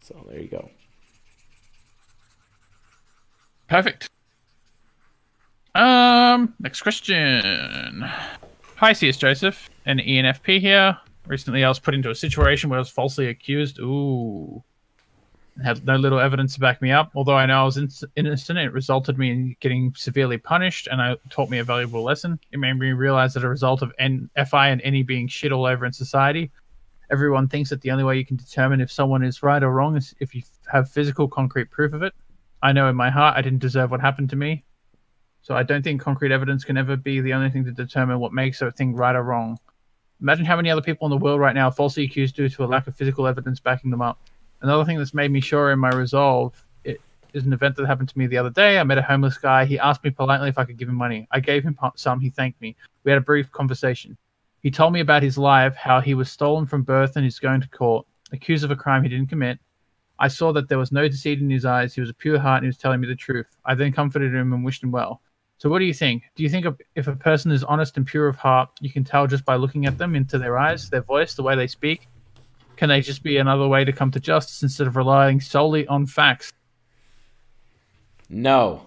[0.01, 0.69] So there you go.
[3.67, 4.09] perfect
[5.75, 8.03] um next question
[8.79, 12.79] hi cs joseph an enfp here recently i was put into a situation where i
[12.79, 14.63] was falsely accused ooh
[15.61, 17.11] had no little evidence to back me up.
[17.15, 21.01] Although I know I was in- innocent, it resulted me in getting severely punished, and
[21.01, 22.39] it taught me a valuable lesson.
[22.53, 25.65] It made me realize that a result of N- FI and any being shit all
[25.65, 26.49] over in society,
[27.11, 29.97] everyone thinks that the only way you can determine if someone is right or wrong
[29.97, 32.13] is if you have physical, concrete proof of it.
[32.61, 34.63] I know in my heart I didn't deserve what happened to me,
[35.49, 38.31] so I don't think concrete evidence can ever be the only thing to determine what
[38.31, 39.57] makes a thing right or wrong.
[40.21, 42.63] Imagine how many other people in the world right now are falsely accused due to
[42.63, 44.19] a lack of physical evidence backing them up.
[44.61, 47.01] Another thing that's made me sure in my resolve it
[47.33, 48.77] is an event that happened to me the other day.
[48.77, 49.65] I met a homeless guy.
[49.65, 51.27] He asked me politely if I could give him money.
[51.31, 52.19] I gave him some.
[52.19, 52.75] He thanked me.
[53.03, 54.15] We had a brief conversation.
[54.61, 57.61] He told me about his life, how he was stolen from birth and is going
[57.61, 59.57] to court, accused of a crime he didn't commit.
[60.19, 61.95] I saw that there was no deceit in his eyes.
[61.95, 63.57] He was a pure heart and he was telling me the truth.
[63.65, 65.23] I then comforted him and wished him well.
[65.59, 66.23] So, what do you think?
[66.35, 69.27] Do you think if- a person is honest and pure of heart, you can tell
[69.27, 72.07] just by looking at them into their eyes, their voice, the way they speak?
[72.77, 76.05] Can they just be another way to come to justice instead of relying solely on
[76.05, 76.53] facts?
[78.29, 78.85] No.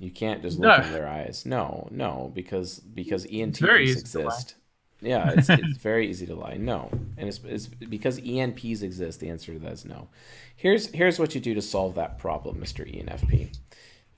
[0.00, 0.84] You can't just look No.
[0.84, 1.46] in their eyes.
[1.46, 4.56] No, no, because because ENTPs exist.
[5.00, 6.56] Yeah, it's, it's very easy to lie.
[6.56, 9.20] No, and it's, it's because ENPs exist.
[9.20, 10.08] The answer to that is no.
[10.56, 12.84] Here's here's what you do to solve that problem, Mr.
[12.84, 13.56] ENFP.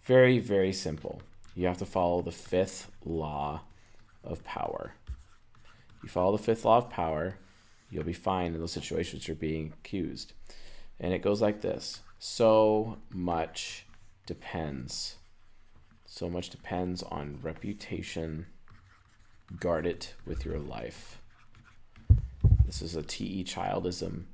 [0.06, 1.20] Very very simple.
[1.54, 3.62] You have to follow the fifth law
[4.24, 4.94] of power.
[6.02, 7.36] You follow the fifth law of power,
[7.90, 10.32] You'll be fine in those situations you're being accused.
[10.98, 13.86] And it goes like this so much
[14.26, 15.16] depends.
[16.06, 18.46] So much depends on reputation.
[19.60, 21.20] Guard it with your life.
[22.64, 24.24] This is a TE childism.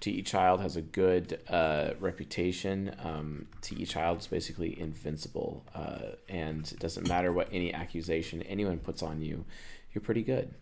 [0.00, 5.64] TE child has a good uh, reputation, um, TE child is basically invincible.
[5.74, 9.44] Uh, and it doesn't matter what any accusation anyone puts on you,
[9.92, 10.54] you're pretty good.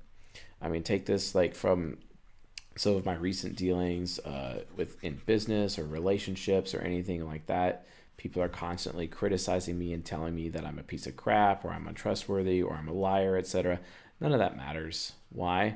[0.63, 1.99] I mean, take this like from
[2.77, 7.87] some of my recent dealings uh, with in business or relationships or anything like that
[8.17, 11.71] people are constantly criticizing me and telling me that i'm a piece of crap or
[11.71, 13.79] i'm untrustworthy or i'm a liar etc
[14.21, 15.75] none of that matters why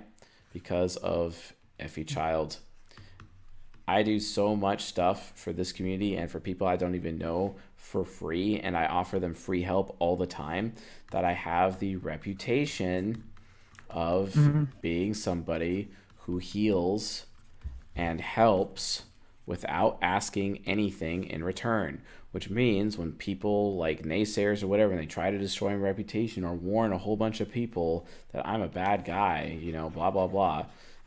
[0.53, 1.53] because of
[1.87, 2.59] FE child
[3.89, 7.57] i do so much stuff for this community and for people i don't even know
[7.77, 10.73] for free and i offer them free help all the time
[11.11, 13.25] that i have the reputation
[13.91, 14.65] of mm-hmm.
[14.81, 15.89] being somebody
[16.21, 17.27] who heals
[17.97, 19.05] and helps
[19.47, 22.03] without asking anything in return.
[22.31, 26.45] Which means when people like naysayers or whatever, and they try to destroy my reputation
[26.45, 30.11] or warn a whole bunch of people that I'm a bad guy, you know, blah,
[30.11, 30.67] blah, blah,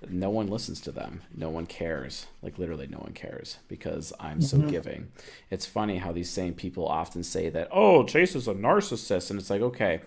[0.09, 1.21] no one listens to them.
[1.35, 2.27] No one cares.
[2.41, 4.61] Like literally, no one cares because I'm mm-hmm.
[4.61, 5.11] so giving.
[5.49, 9.29] It's funny how these same people often say that, oh, Chase is a narcissist.
[9.29, 10.01] And it's like, okay,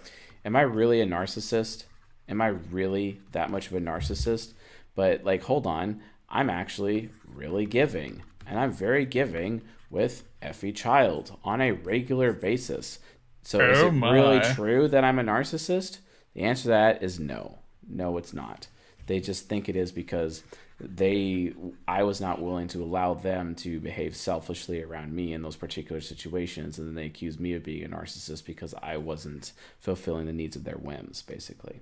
[0.44, 1.84] am I really a narcissist?
[2.28, 4.54] Am I really that much of a narcissist?
[4.94, 11.36] But like, hold on, I'm actually really giving, and I'm very giving with FE Child
[11.44, 12.98] on a regular basis.
[13.42, 14.14] So oh is it my.
[14.14, 15.98] really true that I'm a narcissist?
[16.34, 17.58] The answer to that is no.
[17.88, 18.66] No, it's not.
[19.06, 20.42] They just think it is because
[20.80, 21.52] they
[21.86, 26.00] I was not willing to allow them to behave selfishly around me in those particular
[26.00, 30.32] situations and then they accuse me of being a narcissist because I wasn't fulfilling the
[30.32, 31.80] needs of their whims basically.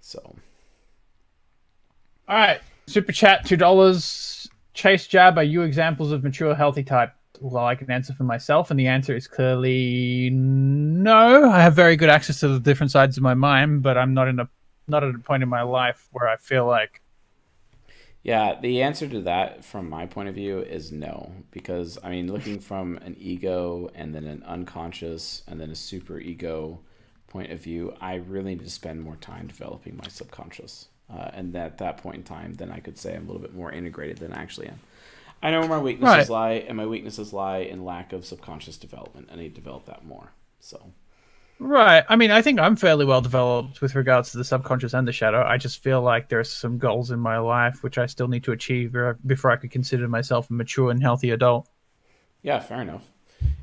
[0.00, 0.36] So
[2.28, 2.60] all right.
[2.86, 4.48] Super chat, two dollars.
[4.72, 7.12] Chase Jab, are you examples of mature, healthy type?
[7.40, 11.50] Well, I can answer for myself, and the answer is clearly no.
[11.50, 14.28] I have very good access to the different sides of my mind, but I'm not
[14.28, 14.48] in a
[14.86, 17.00] not at a point in my life where I feel like.
[18.22, 21.32] Yeah, the answer to that, from my point of view, is no.
[21.50, 26.18] Because I mean, looking from an ego and then an unconscious and then a super
[26.18, 26.80] ego
[27.28, 30.88] point of view, I really need to spend more time developing my subconscious.
[31.12, 33.54] Uh, and at that point in time, then I could say I'm a little bit
[33.54, 34.80] more integrated than I actually am.
[35.42, 36.30] I know where my weaknesses right.
[36.30, 39.28] lie, and my weaknesses lie in lack of subconscious development.
[39.30, 40.32] I need to develop that more.
[40.60, 40.92] So.
[41.66, 42.04] Right.
[42.08, 45.12] I mean, I think I'm fairly well developed with regards to the subconscious and the
[45.12, 45.42] shadow.
[45.42, 48.52] I just feel like there's some goals in my life which I still need to
[48.52, 48.94] achieve
[49.26, 51.68] before I could consider myself a mature and healthy adult.
[52.42, 53.08] Yeah, fair enough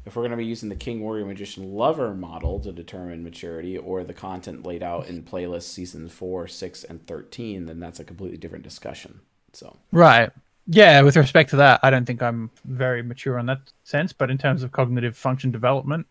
[0.05, 3.77] if we're going to be using the King Warrior Magician Lover model to determine maturity
[3.77, 8.03] or the content laid out in playlist season 4, 6, and 13, then that's a
[8.03, 9.21] completely different discussion.
[9.53, 10.31] So Right.
[10.67, 14.31] Yeah, with respect to that, I don't think I'm very mature in that sense, but
[14.31, 16.07] in terms of cognitive function development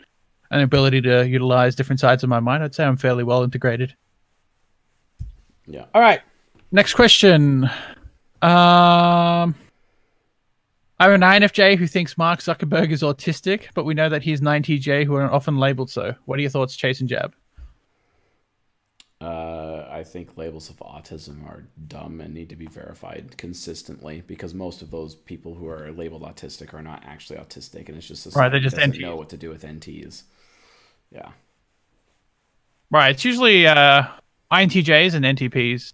[0.51, 3.95] and ability to utilize different sides of my mind, I'd say I'm fairly well integrated.
[5.67, 5.85] Yeah.
[5.95, 6.21] All right.
[6.73, 7.71] Next question.
[8.43, 9.55] Um
[11.01, 15.07] I'm an INFJ who thinks Mark Zuckerberg is autistic, but we know that he's 9TJ
[15.07, 16.15] who are often labeled so.
[16.27, 17.35] What are your thoughts, Chase and Jab?
[19.19, 24.53] Uh, I think labels of autism are dumb and need to be verified consistently because
[24.53, 28.35] most of those people who are labeled autistic are not actually autistic, and it's just
[28.37, 28.51] right.
[28.51, 30.25] They just doesn't know what to do with NTs.
[31.11, 31.31] Yeah.
[32.91, 33.11] Right.
[33.11, 34.05] It's usually uh,
[34.53, 35.93] INTJs and NTPs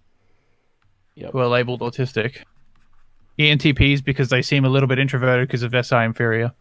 [1.15, 1.31] yep.
[1.31, 2.43] who are labeled autistic.
[3.39, 6.51] ENTPs because they seem a little bit introverted because of SI inferior.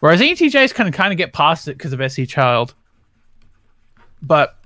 [0.00, 2.74] Whereas ENTJs can kind of get past it because of SE child.
[4.22, 4.56] But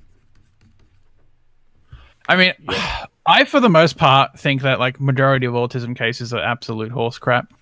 [2.29, 3.07] I mean, yeah.
[3.27, 7.19] I for the most part think that like majority of autism cases are absolute horse
[7.19, 7.53] crap.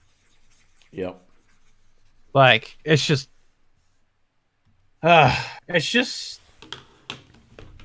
[0.93, 1.21] Yep.
[2.35, 3.29] Like it's just
[5.07, 5.35] uh,
[5.69, 6.41] it's just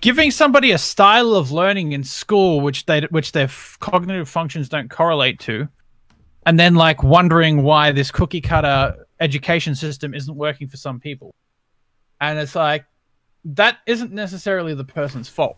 [0.02, 4.68] giving somebody a style of learning in school which they which their f- cognitive functions
[4.68, 5.68] don't correlate to
[6.46, 11.34] and then like wondering why this cookie cutter education system isn't working for some people.
[12.20, 12.86] And it's like
[13.46, 15.58] that isn't necessarily the person's fault.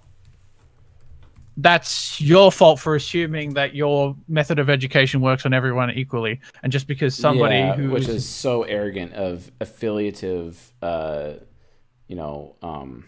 [1.56, 6.72] That's your fault for assuming that your method of education works on everyone equally, and
[6.72, 11.34] just because somebody yeah, who which is so arrogant of affiliative, uh,
[12.14, 13.06] you know, um,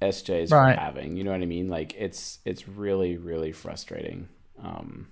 [0.00, 0.76] SJs right.
[0.76, 1.16] for having.
[1.16, 1.68] You know what I mean?
[1.68, 4.28] Like it's it's really really frustrating.
[4.62, 5.08] Um,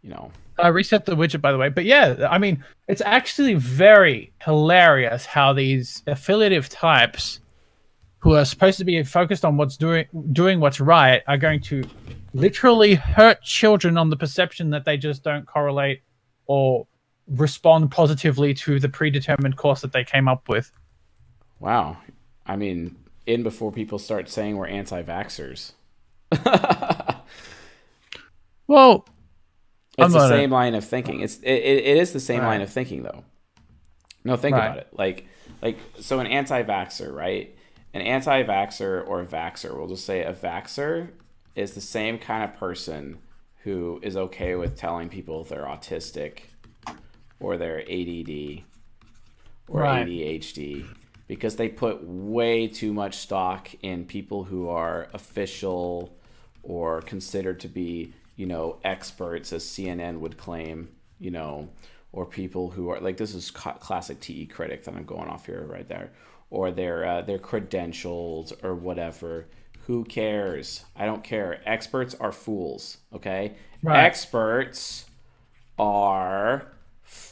[0.00, 0.32] you know.
[0.58, 1.68] I reset the widget, by the way.
[1.68, 7.40] But yeah, I mean, it's actually very hilarious how these affiliative types,
[8.20, 11.84] who are supposed to be focused on what's doing doing what's right, are going to
[12.32, 16.00] literally hurt children on the perception that they just don't correlate
[16.46, 16.86] or
[17.28, 20.72] respond positively to the predetermined course that they came up with.
[21.60, 21.98] Wow.
[22.46, 25.72] I mean, in before people start saying we're anti vaxxers.
[28.66, 29.06] well,
[29.96, 31.20] it's the same line of thinking.
[31.20, 32.48] It's it, it is the same right.
[32.48, 33.24] line of thinking though.
[34.24, 34.66] No, think right.
[34.66, 34.88] about it.
[34.92, 35.26] Like
[35.62, 37.54] like so an anti-vaxxer, right?
[37.94, 41.08] An anti-vaxxer or a vaxxer, we'll just say a vaxxer
[41.54, 43.18] is the same kind of person
[43.64, 46.40] who is okay with telling people they're autistic
[47.40, 48.62] or they're ADD
[49.68, 50.06] or right.
[50.06, 50.86] ADHD
[51.28, 56.16] because they put way too much stock in people who are official
[56.62, 60.88] or considered to be, you know, experts as CNN would claim,
[61.20, 61.68] you know,
[62.12, 65.66] or people who are like this is classic TE critic that I'm going off here
[65.66, 66.10] right there,
[66.50, 69.46] or their uh, their credentials or whatever.
[69.86, 70.84] Who cares?
[70.96, 71.60] I don't care.
[71.64, 72.98] Experts are fools.
[73.14, 74.04] Okay, right.
[74.04, 75.06] experts
[75.78, 76.72] are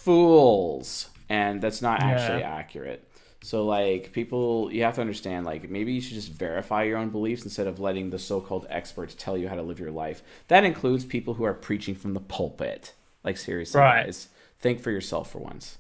[0.07, 2.11] fools, and that's not yeah.
[2.11, 3.03] actually accurate.
[3.43, 7.11] So like people, you have to understand like maybe you should just verify your own
[7.11, 10.23] beliefs instead of letting the so-called experts tell you how to live your life.
[10.47, 12.93] That includes people who are preaching from the pulpit.
[13.25, 14.07] Like seriously, right.
[14.07, 14.29] guys
[14.61, 15.79] think for yourself for once.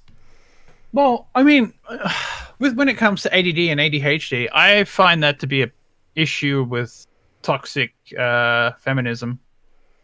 [0.93, 1.73] Well, I mean,
[2.59, 5.71] with when it comes to ADD and ADHD, I find that to be a
[6.17, 7.07] issue with
[7.43, 9.39] toxic uh, feminism.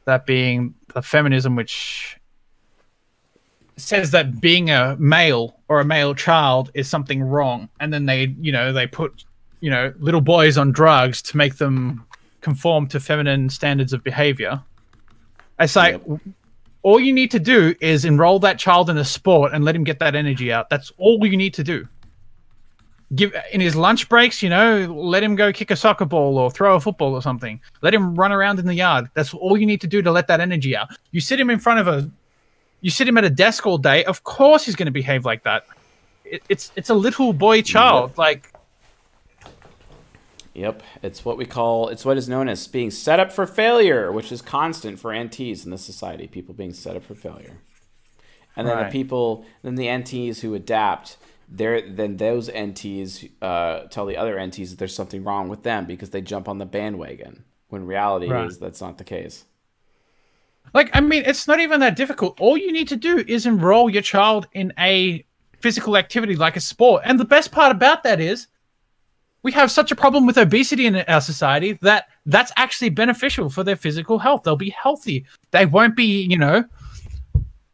[0.04, 2.18] That being the feminism which
[3.82, 8.34] says that being a male or a male child is something wrong, and then they,
[8.40, 9.24] you know, they put,
[9.60, 12.06] you know, little boys on drugs to make them
[12.40, 14.62] conform to feminine standards of behavior.
[15.58, 16.20] It's like, yep
[16.82, 19.84] all you need to do is enroll that child in a sport and let him
[19.84, 20.68] get that energy out.
[20.68, 21.86] That's all you need to do.
[23.14, 26.50] Give in his lunch breaks, you know, let him go kick a soccer ball or
[26.50, 27.60] throw a football or something.
[27.82, 29.08] Let him run around in the yard.
[29.14, 30.88] That's all you need to do to let that energy out.
[31.10, 32.10] You sit him in front of a,
[32.82, 34.04] you sit him at a desk all day.
[34.04, 35.64] Of course, he's going to behave like that.
[36.24, 38.18] It, it's it's a little boy child.
[38.18, 38.52] Like
[40.54, 44.12] Yep, it's what we call it's what is known as being set up for failure,
[44.12, 46.26] which is constant for NTs in this society.
[46.26, 47.58] People being set up for failure,
[48.54, 48.86] and then right.
[48.86, 51.16] the people, then the NTs who adapt,
[51.48, 55.86] there then those NTs uh, tell the other NTs that there's something wrong with them
[55.86, 57.44] because they jump on the bandwagon.
[57.68, 58.46] When reality right.
[58.46, 59.46] is that's not the case.
[60.74, 62.40] Like I mean, it's not even that difficult.
[62.40, 65.24] All you need to do is enroll your child in a
[65.60, 68.48] physical activity like a sport, and the best part about that is
[69.42, 73.64] we have such a problem with obesity in our society that that's actually beneficial for
[73.64, 74.42] their physical health.
[74.44, 75.26] They'll be healthy.
[75.50, 76.64] They won't be, you know,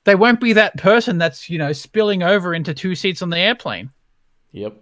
[0.05, 3.39] they won't be that person that's, you know, spilling over into two seats on the
[3.39, 3.91] airplane.
[4.53, 4.81] Yep.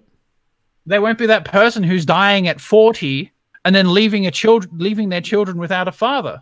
[0.86, 3.32] They won't be that person who's dying at 40
[3.64, 6.40] and then leaving a child leaving their children without a father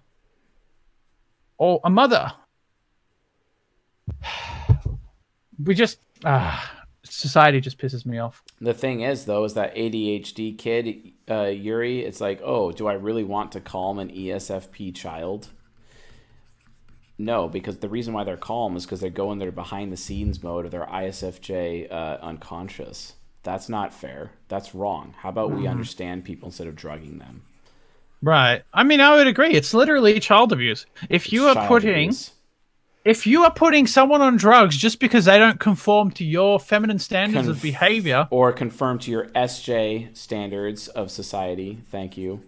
[1.58, 2.32] or a mother.
[5.62, 8.42] We just ah society just pisses me off.
[8.60, 12.94] The thing is, though, is that ADHD kid, uh, Yuri, it's like, oh, do I
[12.94, 15.48] really want to calm an ESFP child?
[17.16, 19.96] No, because the reason why they're calm is because they go in their behind the
[19.96, 23.14] scenes mode or their ISFJ uh, unconscious.
[23.44, 24.32] That's not fair.
[24.48, 25.14] That's wrong.
[25.18, 25.68] How about we mm-hmm.
[25.68, 27.42] understand people instead of drugging them?
[28.24, 28.62] Right.
[28.72, 29.52] I mean, I would agree.
[29.52, 30.86] It's literally child abuse.
[31.08, 32.30] If you it's are putting abuse
[33.04, 36.98] if you are putting someone on drugs just because they don't conform to your feminine
[36.98, 42.42] standards Conf- of behavior or conform to your SJ standards of society, thank you.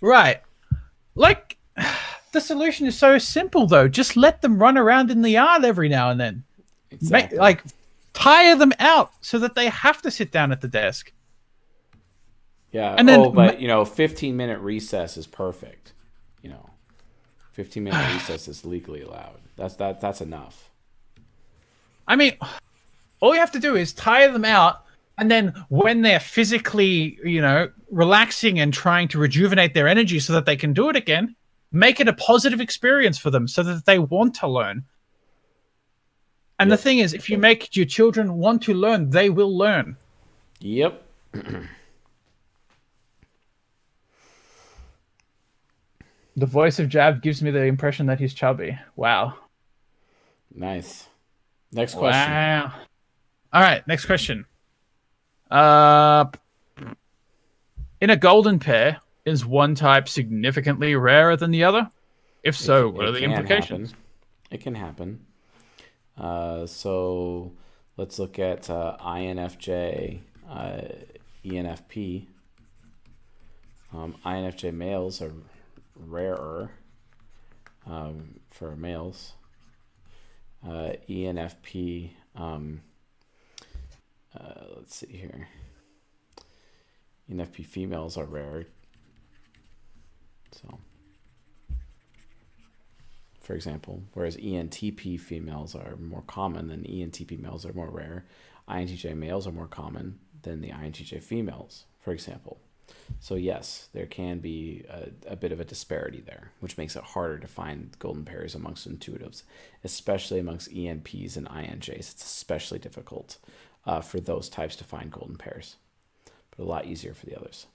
[0.00, 0.40] Right.
[1.14, 1.56] Like
[2.32, 3.88] the solution is so simple though.
[3.88, 6.44] Just let them run around in the yard every now and then.
[6.90, 7.36] Exactly.
[7.36, 7.62] Make, like
[8.12, 11.12] tire them out so that they have to sit down at the desk.
[12.72, 12.94] Yeah.
[12.96, 15.92] And then, oh, but you know, 15 minute recess is perfect.
[16.42, 16.70] You know,
[17.52, 19.40] 15 minute recess is legally allowed.
[19.56, 20.00] That's that.
[20.00, 20.70] That's enough.
[22.06, 22.32] I mean,
[23.20, 24.84] all you have to do is tire them out,
[25.18, 30.32] and then when they're physically, you know, relaxing and trying to rejuvenate their energy so
[30.32, 31.36] that they can do it again,
[31.72, 34.84] make it a positive experience for them so that they want to learn.
[36.58, 36.78] And yep.
[36.78, 39.96] the thing is, if you make your children want to learn, they will learn.
[40.60, 41.02] Yep.
[46.40, 48.78] the voice of Jab gives me the impression that he's chubby.
[48.96, 49.34] Wow.
[50.54, 51.06] Nice.
[51.70, 52.32] Next question.
[52.32, 52.72] Wow.
[53.52, 54.46] All right, next question.
[55.50, 56.24] Uh,
[58.00, 61.90] in a golden pair, is one type significantly rarer than the other?
[62.42, 63.90] If so, it, what are the implications?
[63.90, 64.04] Happen.
[64.50, 65.26] It can happen.
[66.16, 67.52] Uh, so
[67.98, 70.80] let's look at uh, INFJ, uh,
[71.44, 72.26] ENFP.
[73.92, 75.32] Um, INFJ males are
[76.06, 76.70] rarer
[77.86, 79.34] um, for males.
[80.64, 82.10] Uh, ENFP.
[82.36, 82.82] Um,
[84.38, 85.48] uh, let's see here.
[87.30, 88.66] ENFP females are rare.
[90.52, 90.78] So,
[93.40, 98.26] for example, whereas ENTP females are more common than ENTP males are more rare,
[98.68, 102.60] INTJ males are more common than the INTJ females, for example.
[103.18, 107.02] So yes, there can be a, a, bit of a disparity there, which makes it
[107.02, 109.42] harder to find golden pairs amongst intuitives,
[109.84, 111.98] especially amongst ENPs and INJs.
[111.98, 113.38] It's especially difficult
[113.86, 115.76] uh, for those types to find golden pairs,
[116.50, 117.66] but a lot easier for the others.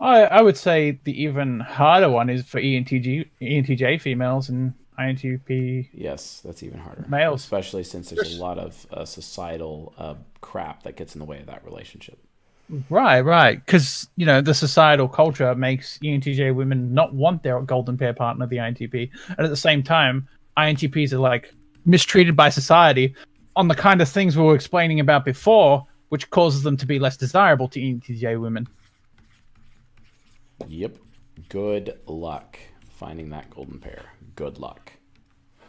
[0.00, 5.88] I, I would say the even harder one is for ENTG, ENTJ females and INTP.
[5.92, 7.04] Yes, that's even harder.
[7.08, 7.42] Males.
[7.42, 11.40] Especially since there's a lot of uh, societal uh, crap that gets in the way
[11.40, 12.18] of that relationship.
[12.88, 13.64] Right, right.
[13.64, 18.46] Because, you know, the societal culture makes ENTJ women not want their golden pair partner,
[18.46, 19.10] the INTP.
[19.28, 21.52] And at the same time, INTPs are like
[21.84, 23.14] mistreated by society
[23.56, 26.98] on the kind of things we were explaining about before, which causes them to be
[26.98, 28.68] less desirable to ENTJ women.
[30.68, 30.96] Yep.
[31.48, 32.58] Good luck
[32.90, 34.02] finding that golden pair.
[34.36, 34.92] Good luck.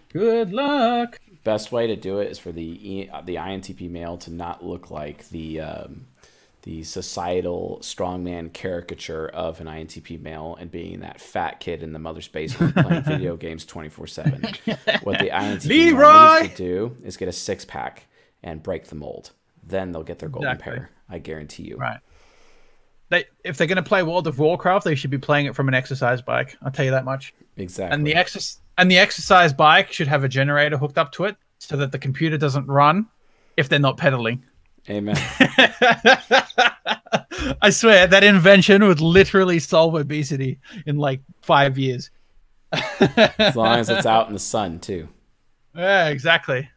[0.10, 1.20] Good luck.
[1.44, 4.92] Best way to do it is for the e, the INTP male to not look
[4.92, 6.06] like the um,
[6.64, 12.00] the societal strongman caricature of an INTP male and being that fat kid in the
[12.00, 14.42] mother's basement playing video games 24 7.
[15.04, 16.02] What the INTP Leroy!
[16.02, 18.08] male needs to do is get a six pack
[18.44, 19.32] and break the mold.
[19.64, 20.74] Then they'll get their golden exactly.
[20.74, 20.90] pair.
[21.10, 21.78] I guarantee you.
[21.78, 22.00] Right.
[23.10, 25.68] They, if they're going to play World of Warcraft, they should be playing it from
[25.68, 26.56] an exercise bike.
[26.62, 27.34] I'll tell you that much.
[27.58, 27.94] Exactly.
[27.94, 31.36] And the exercise and the exercise bike should have a generator hooked up to it
[31.60, 33.08] so that the computer doesn't run
[33.58, 34.44] if they're not pedaling.
[34.92, 35.16] Amen.
[37.62, 42.12] I swear that invention would literally solve obesity in like five years.
[42.74, 45.08] as long as it's out in the sun too.
[45.74, 46.70] Yeah, exactly.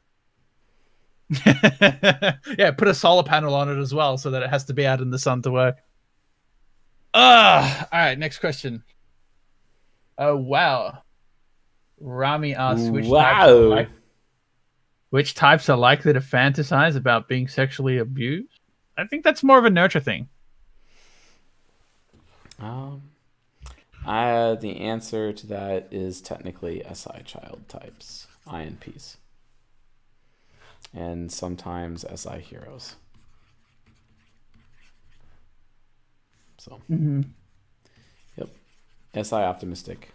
[1.44, 4.86] yeah, put a solar panel on it as well so that it has to be
[4.86, 5.78] out in the sun to work.
[7.14, 8.18] Ah, all right.
[8.18, 8.84] Next question.
[10.18, 11.02] Oh wow,
[11.98, 13.86] Rami asks which wow.
[15.14, 18.58] Which types are likely to fantasize about being sexually abused?
[18.98, 20.28] I think that's more of a nurture thing.
[22.58, 23.02] Um,
[24.04, 29.18] uh, the answer to that is technically SI child types, INPs,
[30.92, 32.96] and sometimes SI heroes.
[36.58, 37.20] So, mm-hmm.
[38.36, 38.48] yep,
[39.14, 40.13] SI optimistic.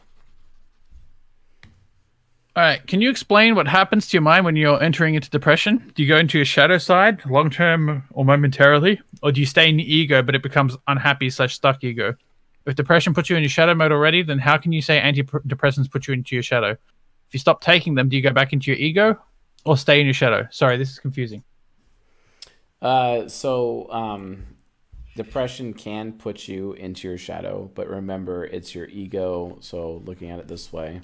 [2.56, 2.86] All right.
[2.88, 5.92] Can you explain what happens to your mind when you're entering into depression?
[5.96, 9.70] Do you go into your shadow side, long term or momentarily, or do you stay
[9.70, 12.16] in the ego but it becomes unhappy slash stuck ego?
[12.66, 15.92] If depression puts you in your shadow mode already, then how can you say antidepressants
[15.92, 16.72] put you into your shadow?
[16.72, 19.20] If you stop taking them, do you go back into your ego
[19.64, 20.48] or stay in your shadow?
[20.50, 21.44] Sorry, this is confusing.
[22.82, 24.44] Uh, so um,
[25.16, 29.60] depression can put you into your shadow, but remember it's your ego.
[29.62, 31.02] So looking at it this way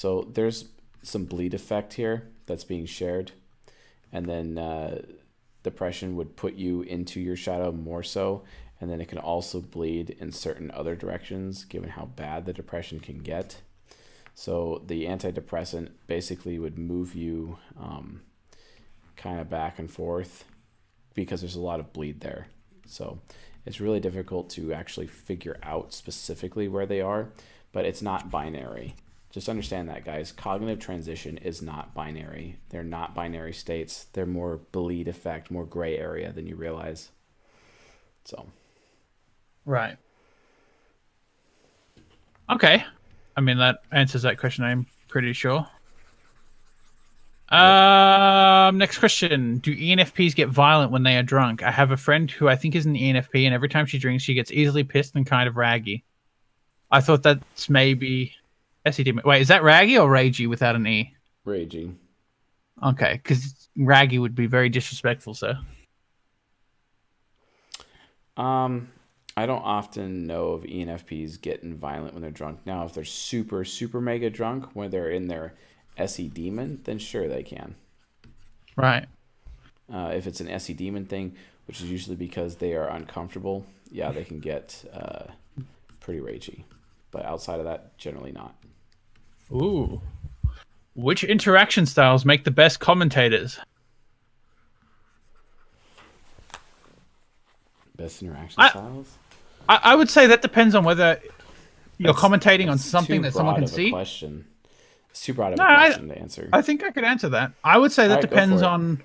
[0.00, 0.64] So there's
[1.02, 3.32] some bleed effect here that's being shared.
[4.10, 5.02] And then uh,
[5.62, 8.44] depression would put you into your shadow more so.
[8.80, 12.98] And then it can also bleed in certain other directions given how bad the depression
[13.00, 13.60] can get.
[14.34, 18.22] So the antidepressant basically would move you um,
[19.18, 20.46] kind of back and forth
[21.12, 22.46] because there's a lot of bleed there.
[22.86, 23.18] So
[23.66, 27.28] it's really difficult to actually figure out specifically where they are,
[27.70, 28.94] but it's not binary.
[29.32, 30.32] Just understand that, guys.
[30.32, 32.58] Cognitive transition is not binary.
[32.70, 34.06] They're not binary states.
[34.12, 37.10] They're more bleed effect, more gray area than you realize.
[38.24, 38.46] So.
[39.64, 39.96] Right.
[42.50, 42.84] Okay.
[43.36, 45.66] I mean, that answers that question, I'm pretty sure.
[47.50, 49.58] Um, next question.
[49.58, 51.62] Do ENFPs get violent when they are drunk?
[51.62, 54.24] I have a friend who I think is an ENFP, and every time she drinks,
[54.24, 56.04] she gets easily pissed and kind of raggy.
[56.90, 58.34] I thought that's maybe
[58.86, 59.24] SED.
[59.24, 61.14] Wait, is that Raggy or Ragey without an E?
[61.46, 61.94] Ragey.
[62.82, 65.58] Okay, because Raggy would be very disrespectful, sir.
[68.36, 68.88] Um,
[69.36, 72.60] I don't often know of ENFPs getting violent when they're drunk.
[72.64, 75.54] Now, if they're super, super mega drunk when they're in their
[75.98, 77.74] SE demon, then sure they can.
[78.76, 79.06] Right.
[79.92, 81.36] Uh, if it's an SE demon thing,
[81.66, 85.24] which is usually because they are uncomfortable, yeah, they can get uh,
[86.00, 86.64] pretty ragey.
[87.10, 88.54] But outside of that, generally not.
[89.52, 90.00] Ooh.
[90.94, 93.58] Which interaction styles make the best commentators?
[97.96, 99.18] Best interaction I- styles.
[99.68, 101.20] I, I would say that depends on whether
[101.98, 103.90] you're That's- commentating on something that someone can of a see.
[103.90, 104.46] Question.
[105.10, 106.48] It's too broad of No, a I- question to answer.
[106.52, 107.52] I think I could answer that.
[107.64, 109.02] I would say that Alright, go depends on.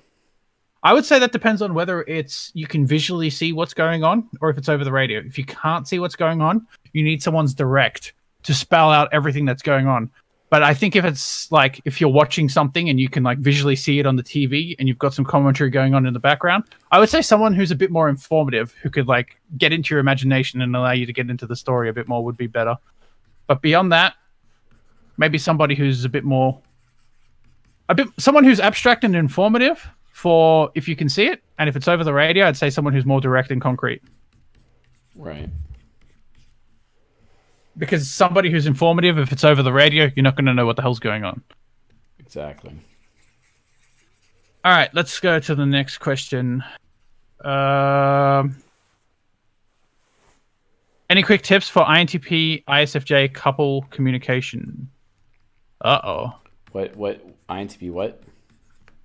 [0.82, 4.28] I would say that depends on whether it's you can visually see what's going on
[4.40, 5.18] or if it's over the radio.
[5.20, 8.12] If you can't see what's going on, you need someone's direct
[8.44, 10.10] to spell out everything that's going on.
[10.48, 13.74] But I think if it's like if you're watching something and you can like visually
[13.74, 16.64] see it on the TV and you've got some commentary going on in the background,
[16.92, 20.00] I would say someone who's a bit more informative who could like get into your
[20.00, 22.76] imagination and allow you to get into the story a bit more would be better.
[23.48, 24.14] But beyond that,
[25.16, 26.60] maybe somebody who's a bit more
[27.88, 31.76] a bit someone who's abstract and informative for if you can see it and if
[31.76, 34.02] it's over the radio i'd say someone who's more direct and concrete
[35.14, 35.48] right.
[37.78, 40.76] Because somebody who's informative if it's over the radio you're not going to know what
[40.76, 41.42] the hell's going on
[42.18, 42.72] Exactly.
[44.64, 46.62] all right let's go to the next question
[47.44, 48.56] um
[51.08, 54.88] any quick tips for intp isfj couple communication
[55.82, 56.32] uh-oh
[56.72, 56.96] What?
[56.96, 57.20] What?
[57.48, 57.90] INTP?
[57.92, 58.22] What?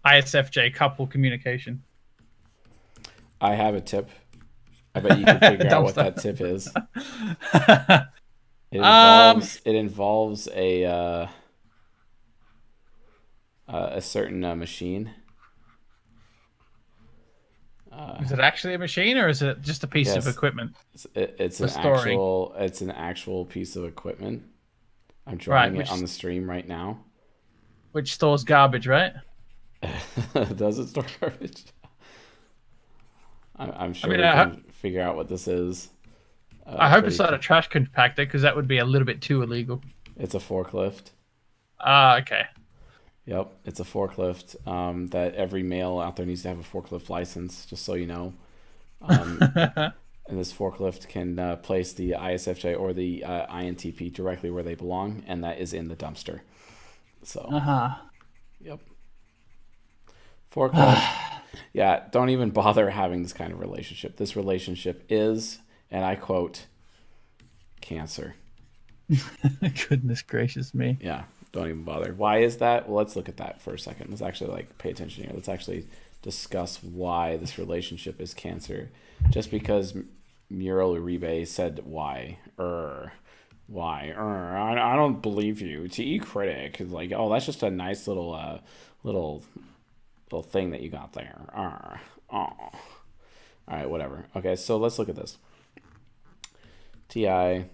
[0.06, 1.84] isfj couple communication
[3.44, 4.08] I have a tip.
[4.94, 6.70] I bet you can figure out what that tip is.
[8.72, 11.28] It Um, involves it involves a uh,
[13.68, 15.12] uh, a certain uh, machine.
[18.22, 21.36] is it actually a machine or is it just a piece of equipment It's, it,
[21.40, 21.98] it's an storing.
[22.14, 24.44] actual it's an actual piece of equipment.
[25.28, 27.00] I'm Right, drawing which- it on the stream right now.
[27.92, 29.14] which stores garbage right
[30.56, 31.64] Does it store garbage?
[33.58, 35.90] I'm, I'm sure mean, we I can figure out what this is.
[36.66, 39.22] Uh, I hope it's not a trash compactor because that would be a little bit
[39.22, 39.82] too illegal.
[40.18, 41.12] It's a forklift.
[41.80, 42.44] Ah, okay.
[43.26, 44.68] Yep, it's a forklift.
[44.68, 48.08] Um, that every male out there needs to have a forklift license, just so you
[48.08, 48.34] know.
[49.02, 54.64] Um, and this forklift can uh, place the ISFJ or the uh, INTP directly where
[54.64, 56.42] they belong, and that is in the dumpster.
[57.24, 57.90] So, Uh huh.
[58.60, 58.80] yep.
[60.54, 61.02] Forklift.
[61.74, 64.18] yeah, don't even bother having this kind of relationship.
[64.18, 65.60] This relationship is,
[65.92, 66.66] and I quote,
[67.82, 68.36] cancer.
[69.90, 70.98] Goodness gracious me.
[71.02, 72.14] Yeah, don't even bother.
[72.14, 72.88] Why is that?
[72.88, 74.10] Well, let's look at that for a second.
[74.10, 75.34] Let's actually like pay attention here.
[75.34, 75.86] Let's actually
[76.22, 78.90] discuss why this relationship is cancer.
[79.30, 80.10] Just because M-
[80.50, 83.12] Muriel Uribe said why, er,
[83.68, 85.88] why, er, I, I don't believe you.
[85.88, 88.60] To e critic is like, oh, that's just a nice little, uh,
[89.04, 89.44] little,
[90.32, 91.42] little thing that you got there.
[91.56, 92.00] Er,
[92.32, 92.72] oh.
[93.68, 94.26] All right, whatever.
[94.36, 95.38] Okay, so let's look at this.
[97.12, 97.66] T I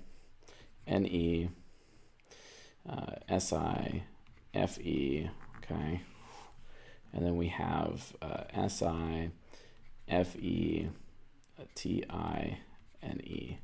[0.88, 1.50] N E
[2.90, 4.02] uh, S I
[4.52, 6.02] F E, okay.
[7.14, 9.30] And then we have uh, S I
[10.08, 10.88] F E
[11.76, 12.58] T I
[13.04, 13.60] N E.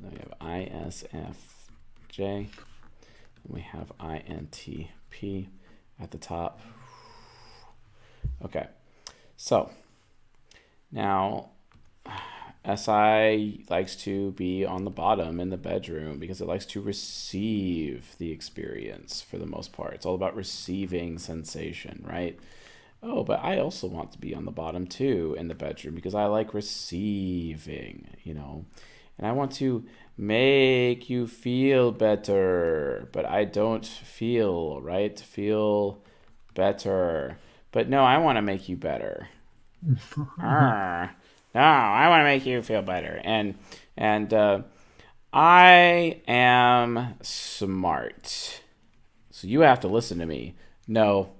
[0.00, 1.68] Then we have I S F
[2.08, 2.24] J.
[2.26, 2.48] And
[3.46, 5.48] we have I N T P
[6.00, 6.60] at the top.
[8.44, 8.66] Okay.
[9.36, 9.70] So
[10.90, 11.50] now
[12.64, 18.16] SI likes to be on the bottom in the bedroom because it likes to receive
[18.18, 19.94] the experience for the most part.
[19.94, 22.38] It's all about receiving sensation, right?
[23.02, 26.14] Oh, but I also want to be on the bottom too in the bedroom because
[26.14, 28.64] I like receiving, you know.
[29.18, 29.84] And I want to
[30.16, 35.18] make you feel better, but I don't feel, right?
[35.20, 36.02] Feel
[36.54, 37.38] better.
[37.72, 39.28] But no, I want to make you better.
[40.40, 41.14] Arr.
[41.54, 43.20] No, I want to make you feel better.
[43.24, 43.54] And
[43.96, 44.62] and uh,
[45.32, 48.60] I am smart.
[49.30, 50.54] So you have to listen to me.
[50.86, 51.30] No,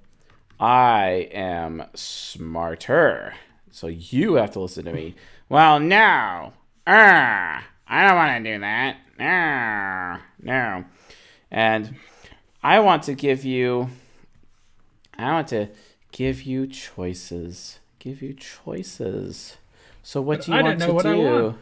[0.60, 3.34] I am smarter.
[3.70, 5.16] So you have to listen to me.
[5.48, 6.52] Well, no.
[6.86, 7.64] Arr.
[7.86, 8.96] I don't want to do that.
[9.18, 10.18] No.
[10.42, 10.84] No.
[11.50, 11.96] And
[12.62, 13.90] I want to give you
[15.18, 15.68] I want to
[16.12, 17.78] give you choices.
[17.98, 19.56] Give you choices.
[20.04, 21.54] So what But do you I want to know what I do?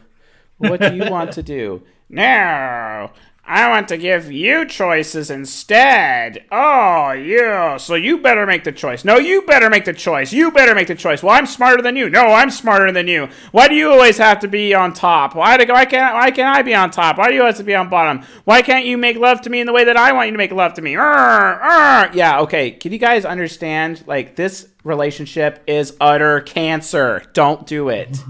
[0.57, 1.81] What do you want to do?
[2.09, 3.09] No,
[3.45, 6.45] I want to give you choices instead.
[6.49, 7.77] Oh, you.
[7.77, 9.03] So you better make the choice.
[9.03, 10.31] No, you better make the choice.
[10.31, 11.21] You better make the choice.
[11.21, 12.09] Well, I'm smarter than you.
[12.09, 13.27] No, I'm smarter than you.
[13.51, 15.35] Why do you always have to be on top?
[15.35, 17.17] Why why can't why can't I be on top?
[17.17, 18.23] Why do you have to be on bottom?
[18.45, 20.37] Why can't you make love to me in the way that I want you to
[20.37, 20.95] make love to me?
[20.95, 22.11] Arr, arr.
[22.13, 22.71] Yeah, okay.
[22.71, 24.05] Can you guys understand?
[24.07, 27.23] Like this relationship is utter cancer.
[27.33, 28.23] Don't do it.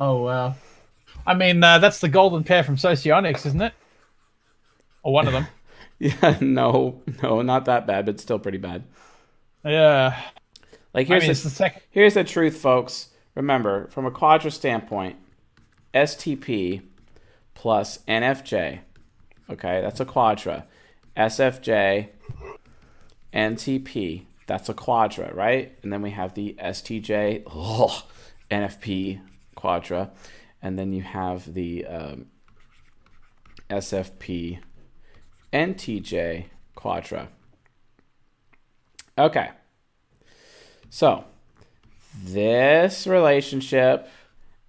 [0.00, 0.54] Oh wow.
[1.28, 3.74] I mean, uh, that's the golden pair from Socionics, isn't it?
[5.02, 5.46] Or one of them.
[6.00, 8.84] Yeah, no, no, not that bad, but still pretty bad.
[9.64, 10.16] yeah.
[10.94, 13.08] Like I here's mean, the, the here's the truth, folks.
[13.34, 15.16] remember, from a quadra standpoint,
[15.92, 16.82] STP
[17.54, 18.78] plus NFJ,
[19.50, 20.66] okay, that's a quadra.
[21.16, 22.10] SFJ,
[23.34, 25.76] NTP, that's a quadra, right?
[25.82, 28.04] And then we have the STJ, ugh,
[28.52, 29.20] NFP
[29.56, 30.10] quadra.
[30.60, 32.26] And then you have the um,
[33.70, 34.58] SFP,
[35.52, 37.28] NTJ quadra.
[39.16, 39.50] Okay.
[40.90, 41.24] So,
[42.24, 44.08] this relationship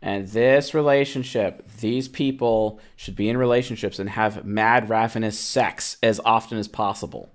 [0.02, 6.20] and this relationship, these people should be in relationships and have mad, ravenous sex as
[6.24, 7.30] often as possible.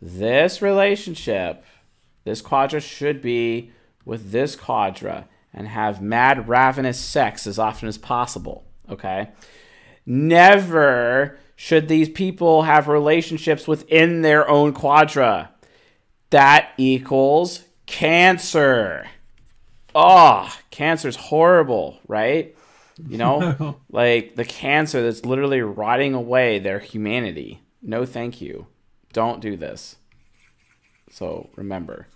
[0.00, 1.64] This relationship,
[2.24, 3.72] this quadra should be
[4.04, 8.64] with this quadra and have mad, ravenous sex as often as possible.
[8.90, 9.30] Okay?
[10.06, 15.50] Never should these people have relationships within their own quadra.
[16.30, 19.06] That equals cancer.
[19.94, 22.56] Oh, cancer's horrible, right?
[23.06, 27.60] You know, like the cancer that's literally rotting away their humanity.
[27.82, 28.66] No, thank you.
[29.12, 29.96] Don't do this.
[31.10, 32.08] So remember,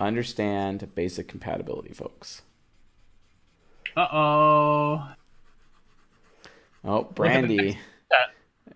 [0.00, 2.42] understand basic compatibility, folks.
[3.96, 5.08] Uh oh.
[6.84, 7.78] Oh, Brandy.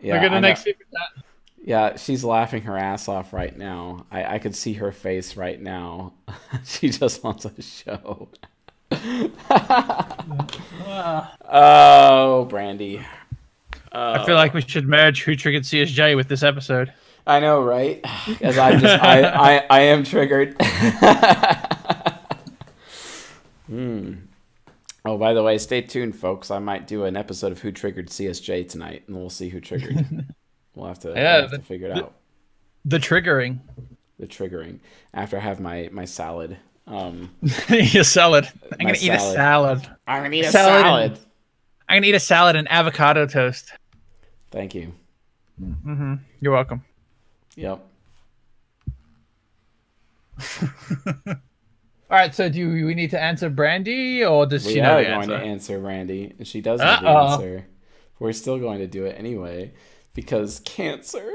[0.00, 1.24] Yeah, Look at the next super chat.
[1.64, 4.04] Yeah, she's laughing her ass off right now.
[4.10, 6.12] I, I could see her face right now.
[6.64, 8.28] she just wants a show.
[11.50, 13.00] oh, Brandy.
[13.92, 16.92] I feel like we should merge Who Triggered CSJ with this episode.
[17.26, 18.04] I know, right?
[18.26, 20.56] Because I just I, I I am triggered.
[23.66, 24.14] hmm.
[25.06, 26.50] Oh, by the way, stay tuned, folks.
[26.50, 30.32] I might do an episode of Who Triggered CSJ tonight, and we'll see who triggered.
[30.74, 32.14] we'll have to, yeah, we'll have the, to figure it the, out.
[32.86, 33.60] The triggering.
[34.18, 34.78] The triggering.
[35.12, 36.56] After I have my my salad.
[36.86, 37.30] Um,
[37.68, 38.48] a salad.
[38.72, 39.02] I'm gonna salad.
[39.02, 39.88] eat a salad.
[40.06, 40.82] I'm gonna eat a salad.
[40.82, 41.12] salad.
[41.12, 41.20] And,
[41.88, 43.72] I'm gonna eat a salad and avocado toast.
[44.50, 44.92] Thank you.
[45.60, 46.14] Mm-hmm.
[46.40, 46.82] You're welcome.
[47.56, 47.86] Yep.
[52.10, 55.04] All right, so do we need to answer Brandy, or does we she know are
[55.04, 55.38] going answer?
[55.38, 57.66] to answer Brandy, and she does not answer.
[58.18, 59.72] We're still going to do it anyway
[60.14, 61.28] because cancer.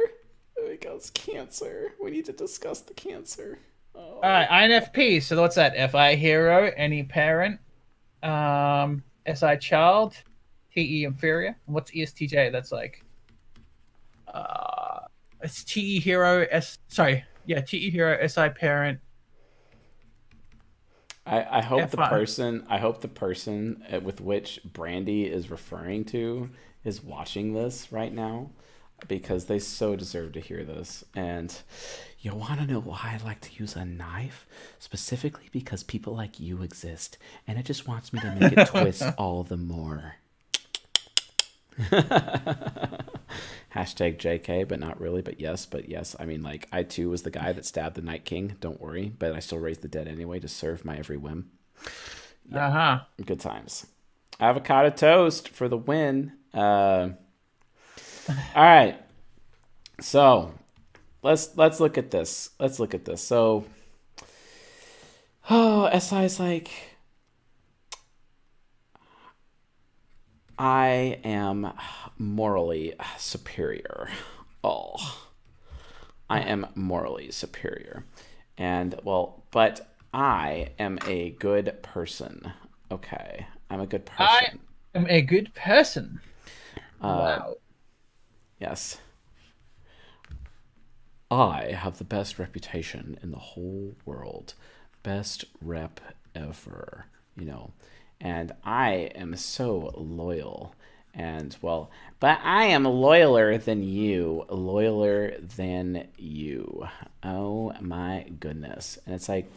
[0.67, 1.93] Because cancer.
[2.01, 3.59] We need to discuss the cancer.
[3.95, 3.99] Oh.
[3.99, 5.21] All right, INFP.
[5.23, 5.91] So what's that?
[5.91, 7.59] FI hero, any parent,
[8.23, 10.15] um, SI child,
[10.73, 11.57] TE inferior.
[11.65, 12.51] And what's ESTJ?
[12.51, 13.03] That's like,
[14.33, 14.78] uh,
[15.41, 16.45] it's TE hero.
[16.49, 16.77] S.
[16.87, 18.99] Sorry, yeah, TE hero, SI parent,
[21.29, 21.91] I, I hope F5.
[21.91, 26.49] the person I hope the person uh, with which Brandy is referring to
[26.83, 28.49] is watching this right now
[29.07, 31.03] because they so deserve to hear this.
[31.15, 31.55] And
[32.19, 34.47] you want to know why I like to use a knife?
[34.79, 37.17] Specifically because people like you exist,
[37.47, 40.15] and it just wants me to make it twist all the more.
[43.75, 46.15] Hashtag JK, but not really, but yes, but yes.
[46.19, 49.13] I mean, like, I too was the guy that stabbed the Night King, don't worry,
[49.17, 51.51] but I still raised the dead anyway to serve my every whim.
[52.51, 52.67] Yeah.
[52.67, 52.99] Uh huh.
[53.25, 53.85] Good times.
[54.39, 56.31] Avocado toast for the win.
[56.53, 57.09] Uh,
[58.55, 58.97] all right.
[60.01, 60.53] So
[61.21, 62.51] let's let's look at this.
[62.59, 63.21] Let's look at this.
[63.21, 63.65] So
[65.49, 66.71] oh SI is like
[70.59, 71.71] I am
[72.17, 74.09] morally superior.
[74.61, 75.27] Oh,
[76.29, 78.03] I am morally superior.
[78.57, 82.51] And, well, but I am a good person.
[82.91, 83.47] Okay.
[83.69, 84.59] I'm a good person.
[84.93, 86.19] I am a good person.
[87.01, 87.55] Uh, wow.
[88.59, 88.97] Yes.
[91.31, 94.55] I have the best reputation in the whole world.
[95.03, 96.01] Best rep
[96.35, 97.05] ever.
[97.37, 97.71] You know,
[98.21, 100.75] and I am so loyal.
[101.13, 101.89] And well,
[102.19, 106.87] but I am loyaler than you, loyaler than you.
[107.23, 108.99] Oh my goodness.
[109.05, 109.51] And it's like,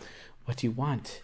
[0.45, 1.23] what do you want?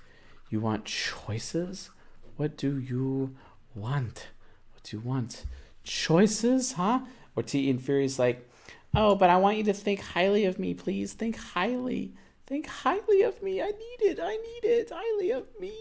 [0.51, 1.91] You want choices?
[2.37, 3.35] What do you
[3.75, 4.29] want?
[4.75, 5.45] What do you want?
[5.83, 7.01] Choices, huh?
[7.35, 8.49] Or T Inferior's like,
[8.95, 11.15] oh, but I want you to think highly of me, please.
[11.15, 12.13] Think highly.
[12.47, 13.61] Think highly of me.
[13.61, 14.19] I need it.
[14.23, 14.91] I need it.
[14.93, 15.75] Highly of me.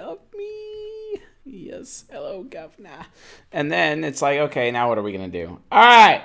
[0.00, 0.91] Of me.
[1.44, 2.04] Yes.
[2.10, 3.06] Hello, governor.
[3.50, 5.60] And then it's like, okay, now what are we going to do?
[5.70, 6.22] All right.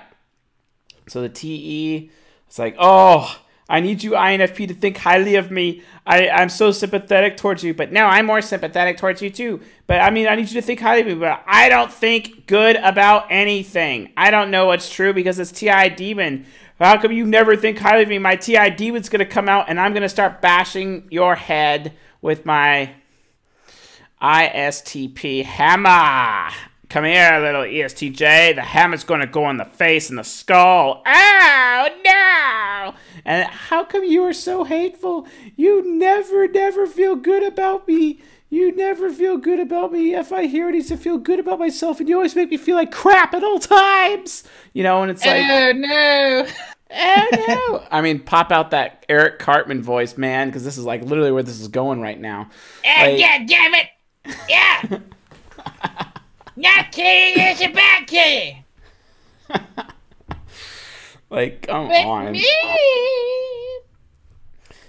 [1.08, 2.12] So the TE,
[2.46, 3.40] it's like, oh,
[3.70, 5.82] I need you, INFP, to think highly of me.
[6.06, 9.62] I, I'm so sympathetic towards you, but now I'm more sympathetic towards you too.
[9.88, 12.48] But I mean, I need you to think highly of me, but I don't think
[12.48, 14.14] good about anything.
[14.16, 16.46] I don't know what's true because it's TI Demon.
[16.80, 18.20] How come you never think highly of me?
[18.20, 21.94] My TI Demon's going to come out and I'm going to start bashing your head
[22.22, 22.94] with my
[24.22, 26.50] ISTP hammer.
[26.90, 28.56] Come here, little ESTJ.
[28.56, 31.04] The hammer's gonna go on the face and the skull.
[31.06, 32.94] Oh no!
[33.26, 35.28] And how come you are so hateful?
[35.56, 38.22] You never, never feel good about me.
[38.50, 40.16] You never feel good about me.
[40.16, 42.50] If I hear it, I need to feel good about myself, and you always make
[42.50, 44.46] me feel like crap at all times.
[44.74, 46.48] You know, and it's like, oh no!
[46.96, 47.88] oh no!
[47.92, 51.44] I mean, pop out that Eric Cartman voice, man, because this is like literally where
[51.44, 52.50] this is going right now.
[52.86, 53.88] Oh, Like- yeah, damn it!
[54.50, 54.82] Yeah!
[56.56, 58.64] Not kidding, it's a bad kitty!
[61.30, 62.32] Like, come With on.
[62.32, 62.46] me!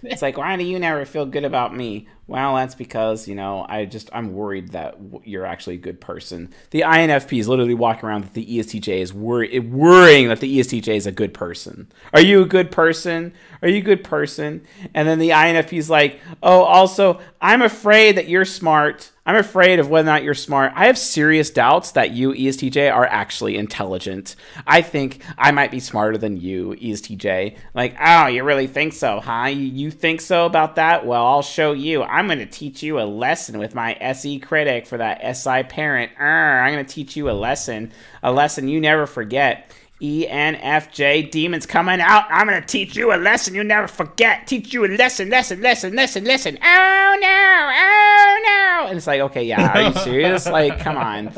[0.05, 2.07] It's like, why do you never feel good about me?
[2.29, 6.55] Well, that's because, you know, I just, I'm worried that you're actually a good person.
[6.71, 10.95] The INFP is literally walking around that the ESTJ is worry- worrying that the ESTJ
[10.95, 11.91] is a good person.
[12.13, 13.33] Are you a good person?
[13.61, 14.65] Are you a good person?
[14.95, 19.11] And then the INFP is like, oh, also, I'm afraid that you're smart.
[19.29, 20.73] I'm afraid of whether or not you're smart.
[20.75, 24.37] I have serious doubts that you, ESTJ, are actually intelligent.
[24.67, 27.59] I think I might be smarter than you, ESTJ.
[27.75, 29.49] Like, oh, you really think so, huh?
[29.49, 31.05] You, you think so about that?
[31.05, 32.03] Well, I'll show you.
[32.05, 36.11] I'm going to teach you a lesson with my SE critic for that SI parent.
[36.19, 37.93] Arr, I'm going to teach you a lesson,
[38.23, 39.71] a lesson you never forget.
[40.01, 42.25] E ENFJ demons coming out.
[42.31, 44.47] I'm gonna teach you a lesson you never forget.
[44.47, 46.59] Teach you a lesson, lesson, lesson, lesson, lesson.
[46.63, 48.89] Oh no, oh no.
[48.89, 50.47] And it's like, okay, yeah, are you serious?
[50.47, 51.33] like, come on.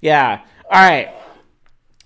[0.00, 0.42] Yeah.
[0.70, 1.14] All right.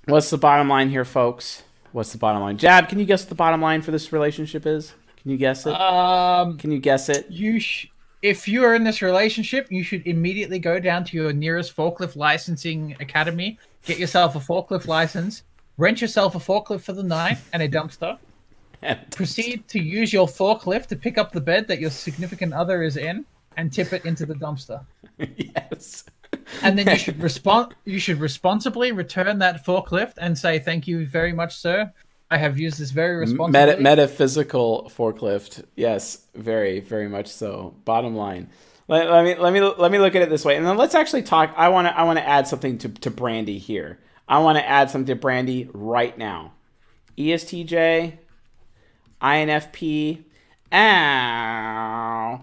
[0.06, 1.62] What's the bottom line here, folks?
[1.92, 2.58] What's the bottom line?
[2.58, 4.94] Jab, can you guess what the bottom line for this relationship is?
[5.20, 5.74] Can you guess it?
[5.74, 7.26] Um, Can you guess it?
[7.28, 7.88] you sh-
[8.22, 12.16] if you are in this relationship, you should immediately go down to your nearest forklift
[12.16, 15.42] licensing academy, get yourself a forklift license,
[15.78, 18.18] rent yourself a forklift for the night and a dumpster.
[19.10, 22.96] Proceed to use your forklift to pick up the bed that your significant other is
[22.96, 23.24] in
[23.56, 24.84] and tip it into the dumpster.
[25.18, 26.04] yes.
[26.62, 27.74] And then you should respond.
[27.84, 31.90] You should responsibly return that forklift and say, "Thank you very much, sir.
[32.30, 35.64] I have used this very responsibly." Meta- metaphysical forklift.
[35.74, 37.74] Yes, very, very much so.
[37.84, 38.50] Bottom line.
[38.88, 40.94] Let, let me let me let me look at it this way, and then let's
[40.94, 41.52] actually talk.
[41.56, 43.98] I want to I want to add something to to Brandy here.
[44.28, 46.52] I want to add something to Brandy right now.
[47.16, 48.18] ESTJ,
[49.22, 50.22] INFP.
[50.72, 52.40] Ow.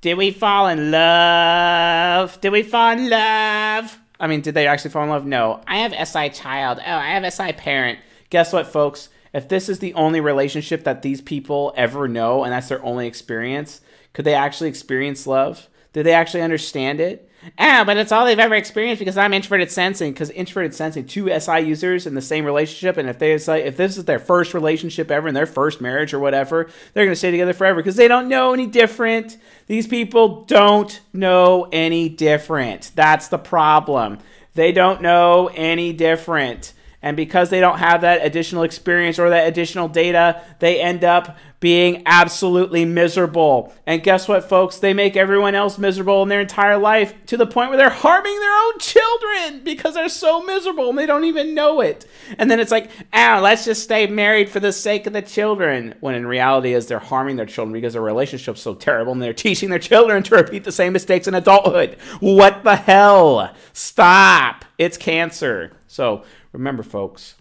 [0.00, 2.40] Did we fall in love?
[2.40, 3.98] Did we fall in love?
[4.20, 5.26] I mean, did they actually fall in love?
[5.26, 5.60] No.
[5.66, 6.78] I have SI child.
[6.78, 7.98] Oh, I have SI parent.
[8.30, 9.08] Guess what, folks?
[9.32, 13.08] If this is the only relationship that these people ever know and that's their only
[13.08, 13.80] experience,
[14.12, 15.68] could they actually experience love?
[15.92, 17.28] Did they actually understand it?
[17.58, 20.12] Ah, but it's all they've ever experienced because I'm introverted sensing.
[20.12, 23.76] Because introverted sensing, two SI users in the same relationship, and if they say if
[23.76, 27.30] this is their first relationship ever and their first marriage or whatever, they're gonna stay
[27.30, 29.36] together forever because they don't know any different.
[29.66, 32.90] These people don't know any different.
[32.94, 34.18] That's the problem.
[34.54, 36.72] They don't know any different.
[37.02, 41.36] And because they don't have that additional experience or that additional data, they end up
[41.64, 43.72] being absolutely miserable.
[43.86, 44.80] And guess what, folks?
[44.80, 48.38] They make everyone else miserable in their entire life to the point where they're harming
[48.38, 52.06] their own children because they're so miserable and they don't even know it.
[52.36, 55.94] And then it's like, ah, let's just stay married for the sake of the children.
[56.00, 59.32] When in reality is they're harming their children because their relationship's so terrible and they're
[59.32, 61.96] teaching their children to repeat the same mistakes in adulthood.
[62.20, 63.54] What the hell?
[63.72, 64.66] Stop.
[64.76, 65.72] It's cancer.
[65.86, 67.36] So remember, folks,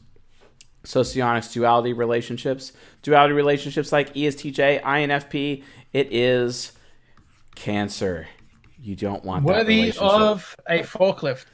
[0.83, 2.73] socionics duality relationships,
[3.03, 5.63] duality relationships like ESTJ, INFP,
[5.93, 6.71] it is
[7.55, 8.27] cancer.
[8.81, 10.03] You don't want that Worthy relationship.
[10.03, 11.45] of a forklift.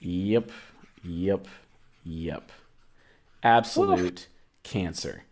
[0.00, 0.50] Yep,
[1.02, 1.48] yep,
[2.04, 2.52] yep.
[3.42, 4.28] Absolute
[4.62, 5.24] cancer.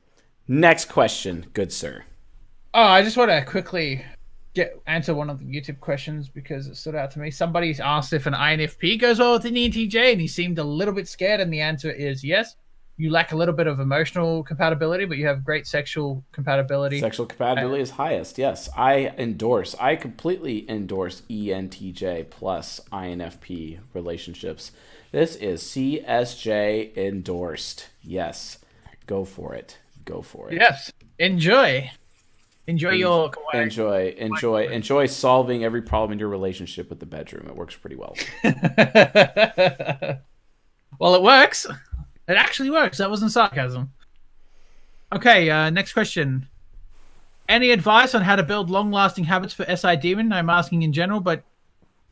[0.49, 2.05] Next question, good sir.
[2.75, 4.05] Oh, I just want to quickly
[4.55, 7.31] get answer one of the YouTube questions because it stood out to me.
[7.31, 10.95] Somebody's asked if an INFP goes well with an ENTJ, and he seemed a little
[10.95, 12.57] bit scared, and the answer is yes.
[13.01, 17.01] You lack a little bit of emotional compatibility, but you have great sexual compatibility.
[17.01, 18.37] Sexual compatibility is highest.
[18.37, 19.75] Yes, I endorse.
[19.81, 24.73] I completely endorse ENTJ plus INFP relationships.
[25.13, 27.89] This is CSJ endorsed.
[28.03, 28.59] Yes,
[29.07, 29.79] go for it.
[30.05, 30.57] Go for it.
[30.57, 31.91] yes, enjoy,
[32.67, 33.63] enjoy your kawaii.
[33.63, 37.47] Enjoy, enjoy, enjoy solving every problem in your relationship with the bedroom.
[37.49, 38.15] It works pretty well.
[40.99, 41.67] well, it works.
[42.31, 42.99] It actually works.
[42.99, 43.93] That wasn't sarcasm.
[45.13, 46.47] Okay, uh, next question.
[47.49, 50.33] Any advice on how to build long lasting habits for SI Demon?
[50.33, 51.43] I'm asking in general, but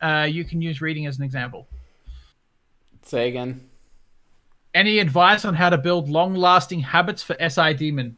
[0.01, 1.67] uh, you can use reading as an example.
[3.03, 3.69] Say again.
[4.73, 8.17] Any advice on how to build long lasting habits for SI Demon?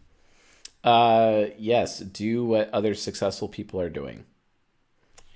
[0.83, 4.25] Uh, yes, do what other successful people are doing,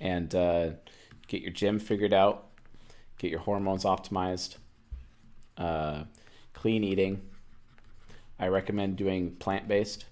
[0.00, 0.70] and uh,
[1.28, 2.48] get your gym figured out,
[3.18, 4.56] get your hormones optimized,
[5.56, 6.02] uh,
[6.66, 7.20] clean eating.
[8.40, 10.06] I recommend doing plant based,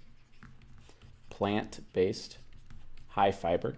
[1.28, 2.38] plant based,
[3.08, 3.74] high fiber,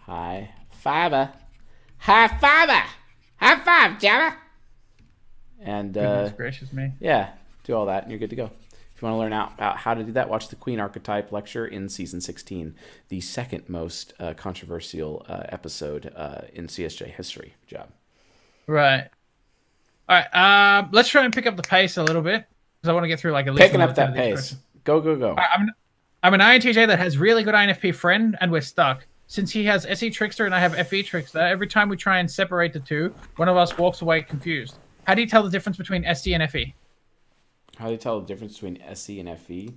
[0.00, 1.30] high fiber,
[1.98, 2.82] High fiber,
[3.36, 4.34] High five, Jabba.
[5.60, 6.90] and uh, gracious me.
[6.98, 8.46] yeah, do all that, and you're good to go.
[8.96, 11.30] If you want to learn out about how to do that, watch the Queen Archetype
[11.30, 12.74] lecture in season 16,
[13.10, 17.54] the second most uh, controversial uh, episode uh, in CSJ history.
[17.68, 17.90] Job.
[18.66, 19.08] Right.
[20.10, 20.78] All right.
[20.78, 22.44] Um, let's try and pick up the pace a little bit
[22.80, 24.50] because I want to get through like at least Picking up that 10 of these
[24.50, 24.56] pace.
[24.82, 25.34] Go, go, go.
[25.34, 25.70] Right, I'm,
[26.24, 29.06] I'm an INTJ that has really good INFP friend, and we're stuck.
[29.28, 32.28] Since he has SE Trickster and I have FE Trickster, every time we try and
[32.28, 34.78] separate the two, one of us walks away confused.
[35.04, 36.50] How do you tell the difference between SE and?
[36.50, 36.74] FE?
[37.78, 39.72] How do you tell the difference between SE and FE?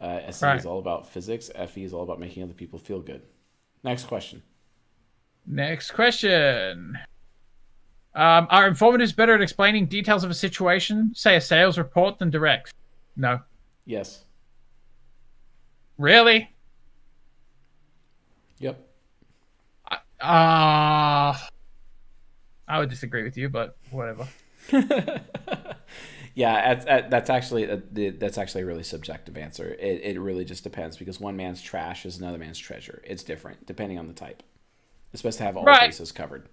[0.00, 0.58] Uh, SE Right.
[0.58, 3.22] is all about physics, FE is all about making other people feel good.
[3.84, 4.42] Next question.
[5.46, 6.98] Next question.
[8.18, 12.30] Um, are informatives better at explaining details of a situation, say a sales report, than
[12.30, 12.74] direct?
[13.16, 13.40] No.
[13.86, 14.24] Yes.
[15.98, 16.50] Really?
[18.58, 18.84] Yep.
[20.20, 21.36] Uh,
[22.66, 24.26] I would disagree with you, but whatever.
[26.34, 27.78] Yeah, that's, that- that's actually a,
[28.12, 29.74] that's actually a really subjective answer.
[29.74, 33.02] It, it really just depends because one man's trash is another man's treasure.
[33.04, 34.44] It's different depending on the type.
[35.12, 35.88] It's supposed to have all Right.
[35.88, 36.48] bases covered.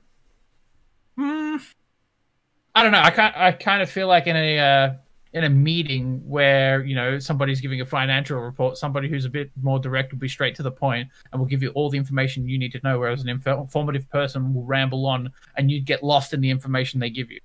[1.17, 3.01] I don't know.
[3.01, 4.93] I kind I kind of feel like in a uh,
[5.33, 9.51] in a meeting where you know somebody's giving a financial report, somebody who's a bit
[9.61, 12.47] more direct will be straight to the point and will give you all the information
[12.47, 16.03] you need to know, whereas an inf- informative person will ramble on and you'd get
[16.03, 17.39] lost in the information they give you.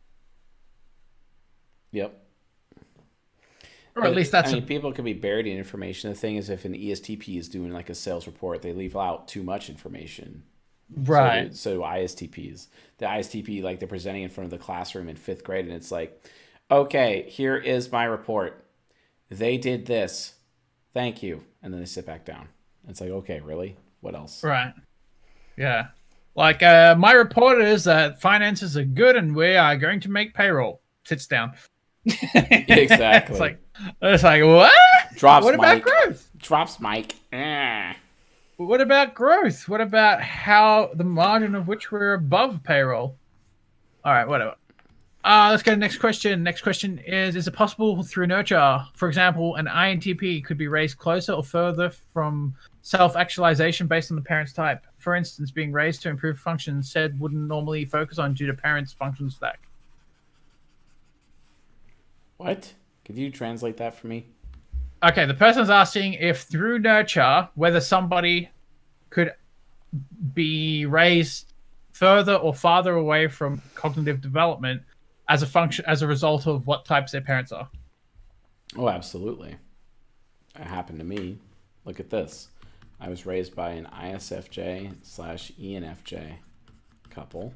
[1.92, 2.16] Yep.
[3.96, 6.10] Or at least that's I mean, people can be buried in information.
[6.10, 9.26] The thing is, if an ESTP is doing like a sales report, they leave out
[9.26, 10.44] too much information.
[10.94, 11.50] So right.
[11.50, 12.68] do, so ISTPs.
[12.98, 15.90] The ISTP, like they're presenting in front of the classroom in fifth grade, and it's
[15.90, 16.20] like,
[16.70, 18.64] okay, here is my report.
[19.30, 20.34] They did this.
[20.92, 21.44] Thank you.
[21.62, 22.48] And then they sit back down.
[22.88, 23.76] It's like, okay, really?
[24.00, 24.42] What else?
[24.42, 24.72] Right.
[25.56, 25.88] Yeah.
[26.34, 30.34] Like uh, my report is that finances are good and we are going to make
[30.34, 30.80] payroll.
[31.04, 31.52] Sits down.
[32.34, 33.34] Exactly.
[33.34, 33.58] it's like
[34.00, 34.72] it's like what?
[35.16, 35.84] Drops what about mic.
[35.84, 36.30] growth?
[36.38, 37.14] Drops Mike.
[38.60, 38.64] Ah.
[38.64, 39.68] What about growth?
[39.68, 43.16] What about how the margin of which we're above payroll?
[44.04, 44.54] All right, whatever.
[45.22, 46.42] Uh, let's go to the next question.
[46.42, 50.96] Next question is Is it possible through nurture, for example, an INTP could be raised
[50.96, 54.86] closer or further from self actualization based on the parent's type?
[54.98, 58.92] For instance, being raised to improve functions said wouldn't normally focus on due to parents'
[58.92, 59.60] function stack.
[62.38, 62.72] What?
[63.04, 64.26] Could you translate that for me?
[65.02, 68.50] Okay, the person's asking if through nurture, whether somebody
[69.08, 69.32] could
[70.34, 71.52] be raised
[71.92, 74.82] further or farther away from cognitive development
[75.28, 77.68] as a function as a result of what types their parents are.
[78.76, 79.56] Oh, absolutely.
[80.54, 81.38] It happened to me.
[81.84, 82.48] Look at this.
[83.00, 86.34] I was raised by an ISFJ slash ENFJ
[87.08, 87.54] couple.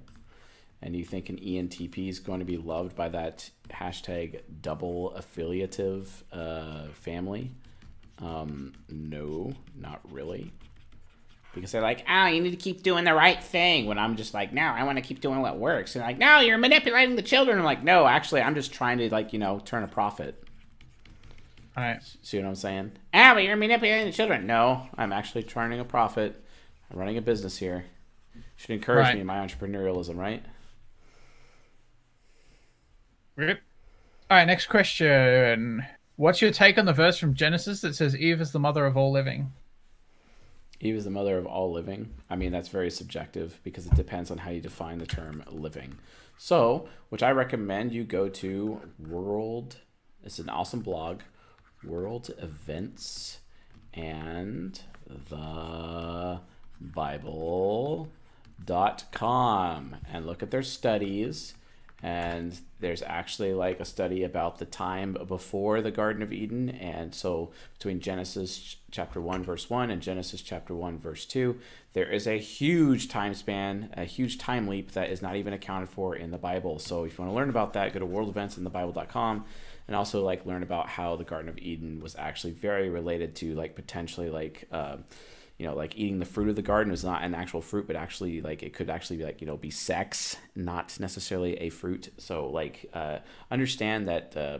[0.81, 6.25] And you think an ENTP is going to be loved by that hashtag double affiliative
[6.33, 7.51] uh, family?
[8.21, 10.53] Um, no, not really.
[11.55, 13.87] Because they're like, Oh, you need to keep doing the right thing.
[13.87, 15.95] when I'm just like, no, I want to keep doing what works.
[15.95, 17.59] And they're like, no, you're manipulating the children.
[17.59, 20.43] I'm like, no, actually, I'm just trying to, like, you know, turn a profit.
[21.77, 22.01] All right.
[22.23, 22.93] See what I'm saying?
[23.13, 24.47] Oh, but you're manipulating the children.
[24.47, 26.41] No, I'm actually turning a profit.
[26.91, 27.85] I'm running a business here.
[28.57, 29.15] Should encourage Right.
[29.15, 30.45] me in my entrepreneurialism, right?
[33.37, 33.61] Rip.
[34.31, 35.85] All right, next question.
[36.17, 38.97] What's your take on the verse from Genesis that says Eve is the mother of
[38.97, 39.53] all living?
[40.81, 42.15] Eve is the mother of all living.
[42.31, 45.97] I mean, that's very subjective because it depends on how you define the term living.
[46.37, 49.77] So, which I recommend you go to World.
[50.23, 51.21] It's an awesome blog,
[51.83, 53.41] World Events
[53.93, 56.41] and the
[56.81, 58.11] Bible.com
[60.13, 61.55] and look at their studies.
[62.05, 66.69] And there's actually like a study about the time before the Garden of Eden.
[66.69, 71.59] And so between Genesis chapter 1, verse 1 and Genesis chapter 1, verse 2,
[71.95, 75.89] there is a huge time span, a huge time leap that is not even accounted
[75.89, 76.79] for in the Bible.
[76.79, 79.47] So if you want to learn about that, go to world events in the Bible.com
[79.89, 83.55] and also like learn about how the Garden of Eden was actually very related to
[83.55, 84.99] like potentially like, uh,
[85.59, 87.97] you know, like eating the fruit of the garden is not an actual fruit, but
[87.97, 92.13] actually like it could actually be like, you know, be sex, not necessarily a fruit.
[92.19, 93.19] So like, uh,
[93.51, 94.59] understand that, uh,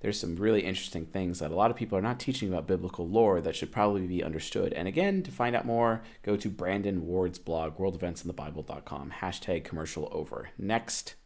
[0.00, 3.06] there's some really interesting things that a lot of people are not teaching about biblical
[3.06, 4.72] lore that should probably be understood.
[4.72, 9.12] And again, to find out more, go to Brandon Ward's blog, worldeventsandthebible.com.
[9.20, 10.48] Hashtag commercial over.
[10.56, 11.16] Next.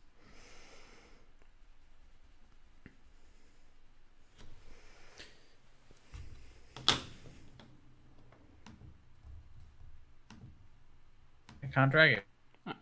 [11.74, 12.24] Can't drag it.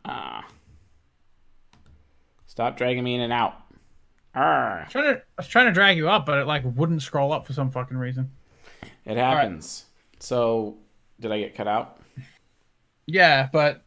[0.05, 0.47] Ah.
[2.47, 3.55] Stop dragging me in and out.
[4.35, 4.81] Arr.
[4.81, 7.03] I was trying to, I was trying to drag you up, but it like wouldn't
[7.03, 8.31] scroll up for some fucking reason.
[9.05, 9.87] It happens.
[10.21, 10.77] So,
[11.21, 11.99] did I get cut out?
[13.07, 13.83] Yeah, but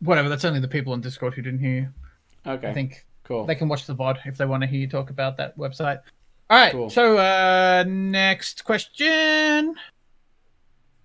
[0.00, 0.28] whatever.
[0.28, 1.88] That's only the people on Discord who didn't hear you.
[2.46, 2.68] Okay.
[2.68, 3.46] I think cool.
[3.46, 6.00] they can watch the VOD if they want to hear you talk about that website.
[6.50, 6.72] All right.
[6.72, 6.90] Cool.
[6.90, 9.74] So, uh, next question: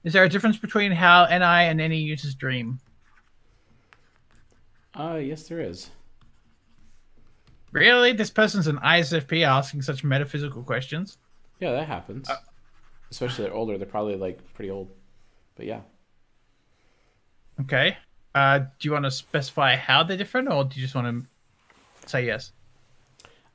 [0.04, 2.80] Is there a difference between how NI and NE uses Dream?
[4.98, 5.90] Uh, yes, there is.
[7.72, 11.18] Really, this person's an ISFP asking such metaphysical questions.
[11.60, 12.30] Yeah, that happens.
[13.12, 13.78] Especially they're older.
[13.78, 14.90] They're probably like pretty old.
[15.56, 15.82] But yeah.
[17.62, 17.98] Okay.
[18.34, 22.10] Uh, do you want to specify how they're different, or do you just want to
[22.10, 22.52] say yes?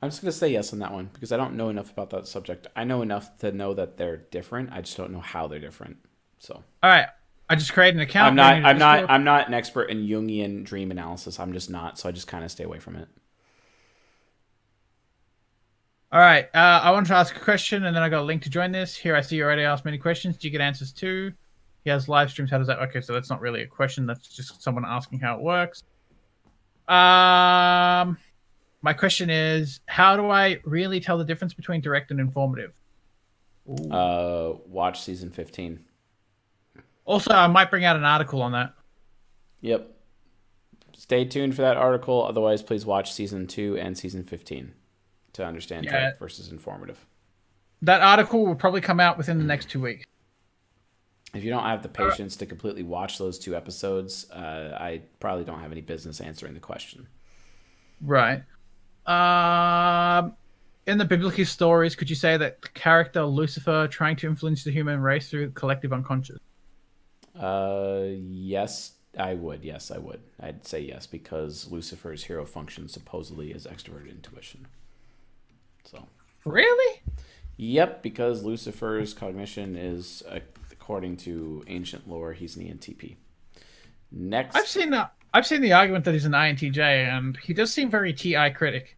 [0.01, 2.27] I'm just gonna say yes on that one because I don't know enough about that
[2.27, 2.67] subject.
[2.75, 4.73] I know enough to know that they're different.
[4.73, 5.95] I just don't know how they're different.
[6.39, 7.07] So All right.
[7.49, 8.27] I just created an account.
[8.27, 8.65] I'm not.
[8.65, 9.09] I'm not.
[9.09, 11.39] I'm not an expert in Jungian dream analysis.
[11.39, 11.99] I'm just not.
[11.99, 13.07] So I just kind of stay away from it.
[16.11, 16.45] All right.
[16.53, 18.71] Uh, I want to ask a question, and then I got a link to join
[18.71, 18.95] this.
[18.95, 20.37] Here, I see you already asked many questions.
[20.37, 21.33] Do you get answers too?
[21.83, 22.49] He has live streams.
[22.49, 22.79] How does that?
[22.79, 24.05] Okay, so that's not really a question.
[24.05, 25.83] That's just someone asking how it works.
[26.87, 28.17] Um,
[28.81, 32.73] my question is, how do I really tell the difference between direct and informative?
[33.89, 35.79] Uh, watch season 15.
[37.05, 38.73] Also, I might bring out an article on that.
[39.61, 39.89] Yep.
[40.95, 42.23] Stay tuned for that article.
[42.25, 44.73] Otherwise, please watch season two and season 15
[45.33, 46.11] to understand Yeah.
[46.19, 47.05] versus informative.
[47.81, 50.05] That article will probably come out within the next two weeks.
[51.33, 55.43] If you don't have the patience to completely watch those two episodes, uh, I probably
[55.43, 57.07] don't have any business answering the question.
[57.99, 58.43] Right.
[59.07, 60.35] Um,
[60.85, 64.71] in the biblical stories, could you say that the character Lucifer trying to influence the
[64.71, 66.39] human race through collective unconscious?
[67.39, 69.63] Uh, yes, I would.
[69.63, 70.21] Yes, I would.
[70.39, 74.67] I'd say yes because Lucifer's hero function supposedly is extroverted intuition.
[75.85, 76.07] So,
[76.45, 77.01] Really?
[77.57, 80.23] yep, because Lucifer's cognition is,
[80.71, 83.15] according to ancient lore, he's an ENTP.
[84.11, 87.73] Next, I've seen the I've seen the argument that he's an INTJ, and he does
[87.73, 88.97] seem very TI critic.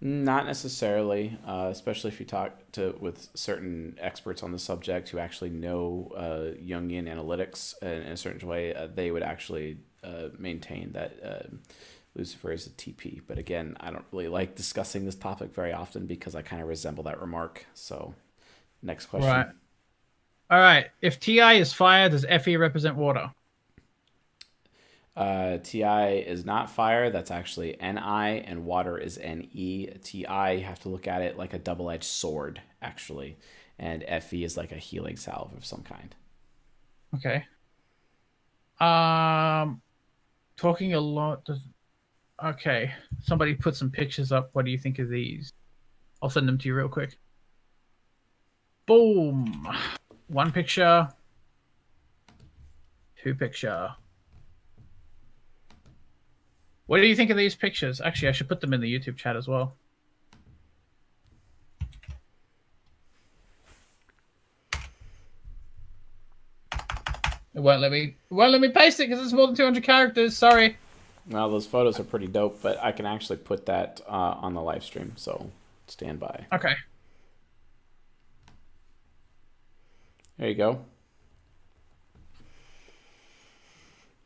[0.00, 5.18] Not necessarily, uh, especially if you talk to with certain experts on the subject who
[5.18, 8.72] actually know uh, Jungian analytics in, in a certain way.
[8.72, 11.56] Uh, they would actually uh, maintain that uh,
[12.14, 13.22] Lucifer is a TP.
[13.26, 16.68] But again, I don't really like discussing this topic very often because I kind of
[16.68, 17.66] resemble that remark.
[17.74, 18.14] So,
[18.82, 19.30] next question.
[19.30, 19.48] Right.
[20.50, 20.86] All right.
[21.02, 23.32] If TI is fire, does FE represent water?
[25.18, 27.10] Uh, TI is not fire.
[27.10, 29.92] That's actually NI, and water is NE.
[30.04, 33.36] TI, you have to look at it like a double edged sword, actually.
[33.80, 36.14] And FE is like a healing salve of some kind.
[37.16, 37.44] Okay.
[38.78, 39.82] Um,
[40.56, 41.48] talking a lot.
[42.44, 42.94] Okay.
[43.20, 44.50] Somebody put some pictures up.
[44.52, 45.52] What do you think of these?
[46.22, 47.18] I'll send them to you real quick.
[48.86, 49.68] Boom.
[50.28, 51.08] One picture.
[53.20, 53.90] Two picture.
[56.88, 58.00] What do you think of these pictures?
[58.00, 59.76] Actually, I should put them in the YouTube chat as well.
[67.54, 68.16] It won't let me.
[68.30, 70.34] It won't let me paste it because it's more than 200 characters.
[70.34, 70.78] Sorry.
[71.28, 74.62] Well, those photos are pretty dope, but I can actually put that uh, on the
[74.62, 75.50] live stream, so
[75.88, 76.46] stand by.
[76.54, 76.72] Okay.
[80.38, 80.86] There you go.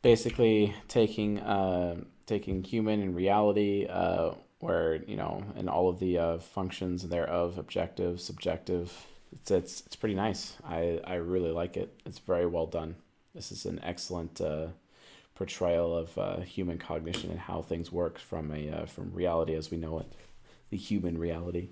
[0.01, 1.95] Basically, taking uh,
[2.25, 7.57] taking human and reality, uh, where you know, and all of the uh, functions thereof,
[7.57, 9.07] objective, subjective.
[9.31, 10.57] It's it's it's pretty nice.
[10.65, 11.99] I I really like it.
[12.05, 12.95] It's very well done.
[13.35, 14.67] This is an excellent uh,
[15.35, 19.71] portrayal of uh, human cognition and how things work from a uh, from reality as
[19.71, 20.11] we know it,
[20.69, 21.69] the human reality,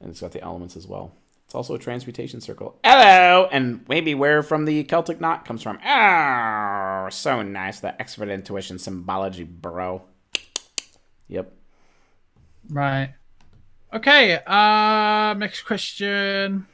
[0.00, 1.12] and it's got the elements as well.
[1.52, 2.78] It's also a transmutation circle.
[2.82, 5.78] Hello, and maybe where from the Celtic knot comes from.
[5.84, 7.78] Oh, so nice.
[7.80, 10.00] The expert intuition symbology, bro.
[11.28, 11.52] Yep.
[12.70, 13.12] Right.
[13.92, 14.40] Okay.
[14.46, 16.66] Uh, next question.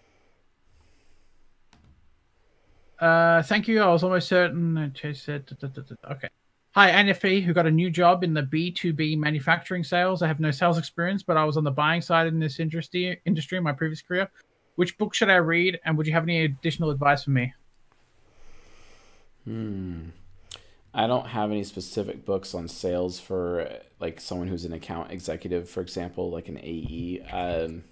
[3.01, 3.83] Uh, thank you.
[3.83, 4.93] I was almost certain.
[4.95, 6.29] Okay.
[6.77, 10.23] Hi, NFP, who got a new job in the B2B manufacturing sales.
[10.23, 13.21] I have no sales experience, but I was on the buying side in this industry
[13.27, 14.31] industry in my previous career.
[14.79, 17.53] Which book should I read, and would you have any additional advice for me?
[19.43, 20.11] Hmm.
[20.95, 23.69] I don't have any specific books on sales for
[23.99, 27.23] like someone who's an account executive, for example, like an AE.
[27.29, 27.83] Um,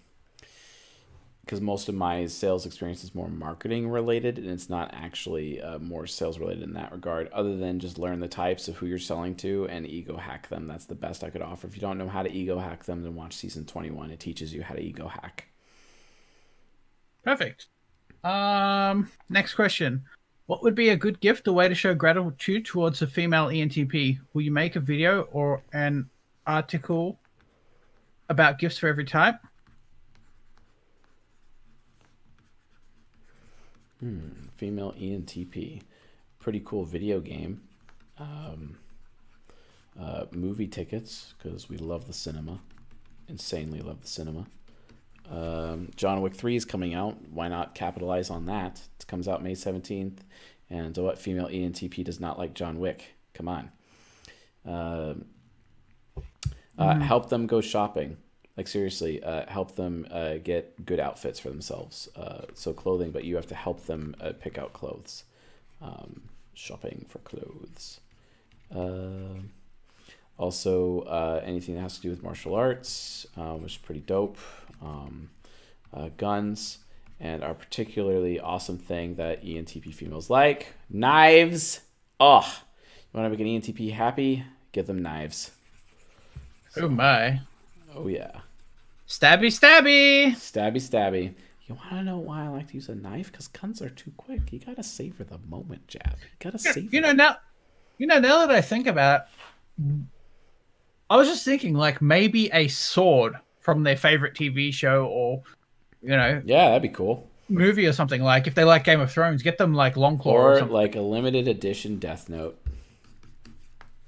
[1.40, 5.80] because most of my sales experience is more marketing related and it's not actually uh,
[5.80, 8.98] more sales related in that regard other than just learn the types of who you're
[8.98, 11.98] selling to and ego hack them that's the best i could offer if you don't
[11.98, 14.82] know how to ego hack them then watch season 21 it teaches you how to
[14.82, 15.46] ego hack
[17.26, 17.66] Perfect.
[18.22, 20.04] Um, next question.
[20.46, 24.20] What would be a good gift or way to show gratitude towards a female ENTP?
[24.32, 26.08] Will you make a video or an
[26.46, 27.18] article
[28.28, 29.40] about gifts for every type?
[34.54, 35.82] female E ENTP.
[36.38, 37.60] Pretty cool video game.
[38.18, 38.78] Um,
[40.00, 42.60] uh, movie tickets because we love the cinema,
[43.28, 44.46] insanely love the cinema.
[45.30, 47.16] Um, John Wick 3 is coming out.
[47.30, 48.80] Why not capitalize on that?
[48.98, 50.18] It comes out May 17th.
[50.70, 53.14] And what female ENTP does not like John Wick?
[53.34, 53.70] Come on.
[54.64, 55.26] Um
[56.78, 58.18] uh, Help them go shopping.
[58.56, 62.08] Like, seriously, uh, help them uh, get good outfits for themselves.
[62.16, 65.24] Uh, so, clothing, but you have to help them uh, pick out clothes.
[65.82, 66.22] Um,
[66.54, 68.00] shopping for clothes.
[68.74, 69.50] Um
[70.38, 74.36] also, uh, anything that has to do with martial arts, which is pretty dope.
[74.82, 75.30] Um,
[75.92, 76.78] uh, guns,
[77.20, 81.80] and our particularly awesome thing that ENTP females like knives.
[82.20, 82.62] Oh,
[83.12, 84.44] you want to make an ENTP happy?
[84.72, 85.52] Give them knives.
[86.76, 87.40] Oh my.
[87.94, 88.40] Oh, yeah.
[89.08, 90.32] Stabby, stabby.
[90.32, 91.34] Stabby, stabby.
[91.66, 93.32] You want to know why I like to use a knife?
[93.32, 94.52] Because guns are too quick.
[94.52, 96.16] You got to savor the moment, Jab.
[96.20, 97.36] You got to savor You know now,
[97.98, 99.22] you know now that I think about,
[99.78, 99.94] it,
[101.08, 103.36] I was just thinking like maybe a sword
[103.66, 105.42] from their favorite TV show or,
[106.00, 107.28] you know, Yeah, that'd be cool.
[107.48, 108.22] movie or something.
[108.22, 111.00] Like if they like Game of Thrones, get them like Longclaw or, Or like a
[111.00, 112.56] limited edition Death Note.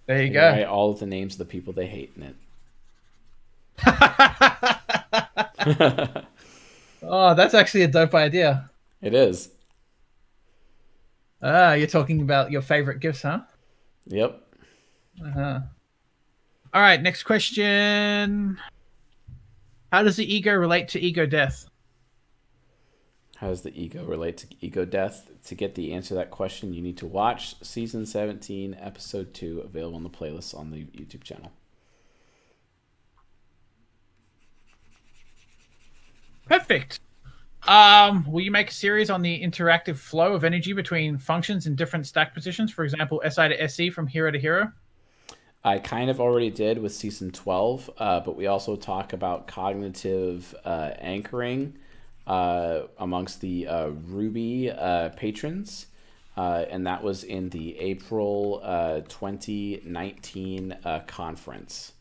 [0.07, 0.49] there you go.
[0.49, 2.37] Write all of the names of the people they hate in it.
[7.03, 8.71] oh, that's actually a dope idea.
[9.03, 9.51] It is.
[11.43, 13.41] Ah, you're talking about your favorite gifts, huh?
[14.07, 14.41] Yep.
[15.25, 15.61] Uh-huh.
[16.75, 18.57] All right, next question.
[19.93, 21.67] How does the ego relate to ego death?
[23.37, 25.31] How does the ego relate to ego death?
[25.47, 29.61] To get the answer to that question, you need to watch season 17, episode 2,
[29.61, 31.53] available on the playlist on the YouTube channel.
[36.47, 37.01] Perfect.
[37.67, 41.77] Um, will you make a series on the interactive flow of energy between functions in
[41.77, 42.73] different stack positions?
[42.73, 44.73] For example, SI to SE from hero to hero.
[45.69, 50.55] I kind of already did with season 12, uh, but we also talk about cognitive
[50.65, 51.75] uh, anchoring
[52.27, 55.85] uh, amongst the uh, Ruby uh, patrons.
[56.37, 61.93] And that was in the April uh, 2019 uh, conference.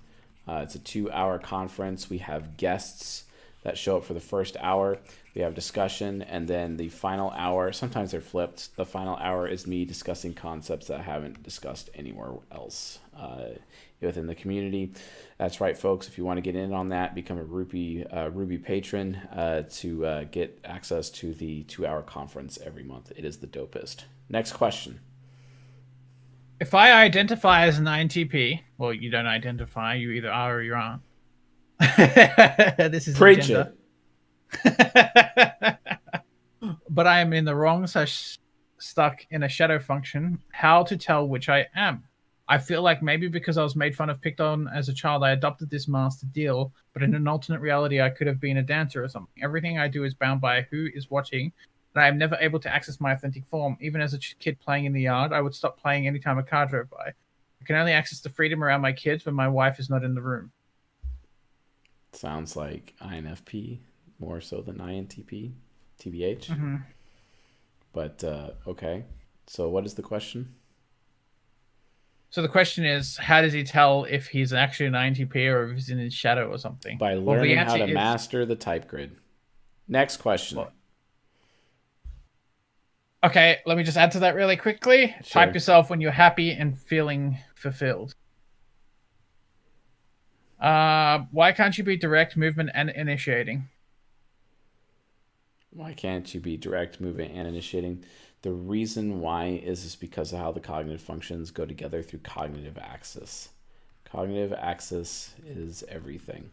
[0.47, 2.09] It's a two hour conference.
[2.09, 3.25] We have guests
[3.63, 4.97] that show up for the first hour.
[5.35, 8.77] We have discussion, and then the final hour, sometimes they're flipped.
[8.77, 13.57] The final hour is me discussing concepts that I haven't discussed anywhere else uh,
[14.01, 14.93] within the community.
[15.37, 16.07] That's right, folks.
[16.07, 19.63] If you want to get in on that, become a Ruby, uh, Ruby patron uh,
[19.71, 23.11] to uh, get access to the two hour conference every month.
[23.15, 24.03] It is the dopest.
[24.29, 24.99] Next question.
[26.59, 29.93] If I identify as an INTP, well, you don't identify.
[29.95, 31.01] You either are or you aren't.
[32.91, 33.73] this is Preach agenda.
[34.65, 35.77] it.
[36.89, 38.39] but I am in the wrong slash
[38.79, 40.39] stuck in a shadow function.
[40.51, 42.05] How to tell which I am?
[42.49, 45.23] I feel like maybe because I was made fun of, picked on as a child,
[45.23, 46.71] I adopted this master deal.
[46.93, 49.43] But in an alternate reality, I could have been a dancer or something.
[49.43, 51.51] Everything I do is bound by who is watching,
[51.93, 53.77] and I am never able to access my authentic form.
[53.81, 56.65] Even as a kid playing in the yard, I would stop playing anytime a car
[56.65, 57.13] drove by.
[57.61, 60.15] I can only access the freedom around my kids when my wife is not in
[60.15, 60.51] the room.
[62.13, 63.79] Sounds like INFP
[64.19, 65.51] more so than INTP,
[65.99, 66.47] TBH.
[66.47, 66.83] Mhm.
[67.93, 69.03] But uh, okay.
[69.47, 70.55] So what is the question?
[72.29, 75.75] So the question is, how does he tell if he's actually an INTP or if
[75.75, 76.97] he's in his shadow or something?
[76.97, 79.15] By Well, learning how to is- master the type grid.
[79.87, 80.57] Next question.
[80.57, 80.73] Well-
[83.23, 85.07] Okay, let me just add to that really quickly.
[85.23, 85.43] Sure.
[85.43, 88.13] Type yourself when you're happy and feeling fulfilled.
[90.59, 93.69] Uh, why can't you be direct movement and initiating?
[95.71, 98.03] Why can't you be direct movement and initiating?
[98.43, 102.77] The reason why is is because of how the cognitive functions go together through cognitive
[102.77, 103.49] axis.
[104.05, 106.51] Cognitive axis is everything.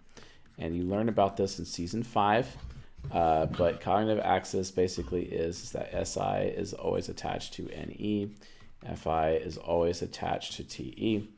[0.58, 2.56] And you learn about this in season five.
[3.12, 8.30] Uh, but cognitive axis basically is, is that SI is always attached to NE,
[8.96, 11.28] FI is always attached to TE,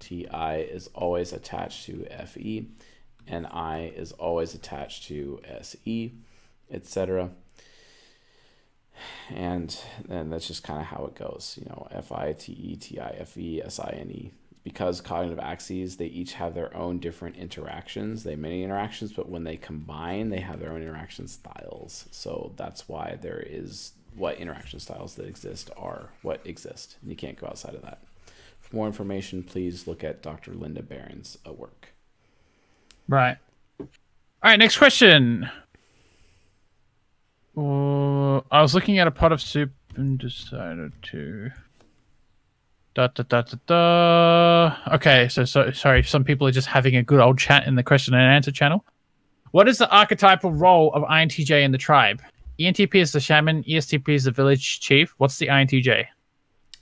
[0.00, 2.66] TI is always attached to FE,
[3.30, 6.12] NI is always attached to SE,
[6.70, 7.30] etc.
[9.34, 9.76] And
[10.06, 11.58] then that's just kind of how it goes.
[11.60, 14.32] You know, FI, TE, TI, FE, SI,
[14.64, 19.28] because cognitive axes they each have their own different interactions they have many interactions but
[19.28, 24.38] when they combine they have their own interaction styles so that's why there is what
[24.38, 28.04] interaction styles that exist are what exist and you can't go outside of that
[28.60, 31.88] for more information please look at dr linda berens's uh, work
[33.08, 33.36] Right.
[33.80, 33.88] All
[34.42, 35.50] right, next question.
[38.52, 41.50] I was looking at a pot of soup and decided to.
[42.94, 44.94] Da, da, da, da, da.
[44.94, 46.02] Okay, so, so sorry.
[46.02, 48.84] Some people are just having a good old chat in the question and answer channel.
[49.52, 52.20] What is the archetypal role of INTJ in the tribe?
[52.60, 53.64] ENTP is the shaman.
[53.64, 55.14] ESTP is the village chief.
[55.16, 56.04] What's the INTJ?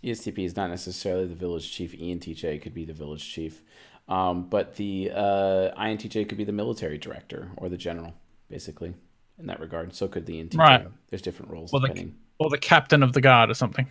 [0.02, 1.92] ESTP is not necessarily the village chief.
[1.96, 3.62] ENTJ could be the village chief.
[4.08, 8.14] Um, but the uh, INTJ could be the military director or the general,
[8.48, 8.94] basically,
[9.40, 9.94] in that regard.
[9.94, 10.56] So could the ENTJ.
[10.56, 10.86] Right.
[11.08, 13.86] There's different roles Or the, or the captain of the guard or something.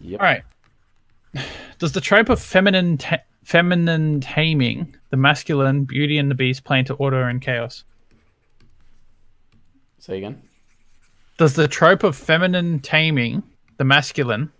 [0.00, 0.20] Yep.
[0.20, 0.42] All right.
[1.78, 6.78] Does the trope of feminine ta- feminine taming the masculine, Beauty and the Beast, play
[6.78, 7.84] into order and chaos?
[9.98, 10.42] Say again.
[11.38, 13.42] Does the trope of feminine taming
[13.76, 14.50] the masculine,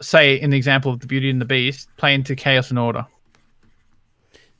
[0.00, 3.06] say in the example of the Beauty and the Beast, play into chaos and order?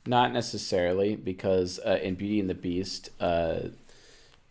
[0.05, 3.59] Not necessarily, because uh, in Beauty and the Beast, uh,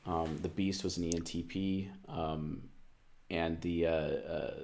[0.07, 2.63] um, the Beast was an ENTP, um,
[3.31, 4.55] and the uh, uh,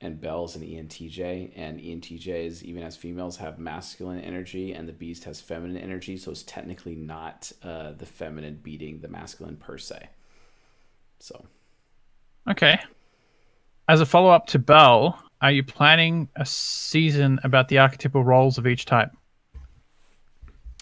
[0.00, 5.24] and Belle's an ENTJ, and ENTJs, even as females, have masculine energy, and the Beast
[5.24, 6.16] has feminine energy.
[6.16, 10.08] So it's technically not uh, the feminine beating the masculine per se.
[11.18, 11.46] So
[12.48, 12.78] Okay.
[13.88, 18.58] As a follow up to Belle, are you planning a season about the archetypal roles
[18.58, 19.10] of each type?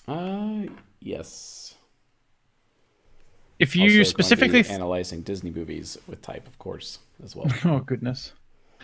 [0.07, 0.63] Uh,
[1.01, 1.75] yes.
[3.59, 7.47] If Also you be specifically analyzing Disney movies with type, of course, as well.
[7.65, 8.33] Oh goodness.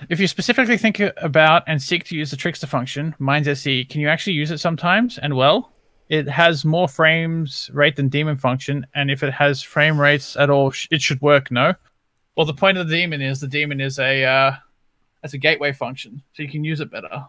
[0.09, 4.01] If you specifically think about and seek to use the trickster function, Minds SE, can
[4.01, 5.73] you actually use it sometimes and well?
[6.09, 10.51] It has more frames rate than demon function, and if it has frame rates at
[10.51, 11.51] all, it should work.
[11.51, 11.75] No.
[12.37, 14.53] Well, the point of the demon is the demon is a uh,
[15.23, 17.27] as a gateway function, so you can use it better.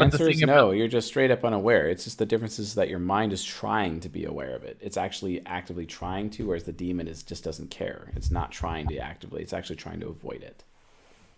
[0.00, 0.68] Answer is no.
[0.68, 1.88] about- You're just straight up unaware.
[1.88, 4.78] It's just the difference is that your mind is trying to be aware of it.
[4.80, 8.10] It's actually actively trying to, whereas the demon is just doesn't care.
[8.16, 9.42] It's not trying to actively.
[9.42, 10.64] It's actually trying to avoid it.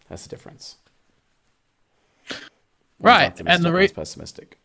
[0.09, 0.77] That's the difference.
[2.31, 2.43] One's
[3.01, 4.59] Right, and the re- pessimistic.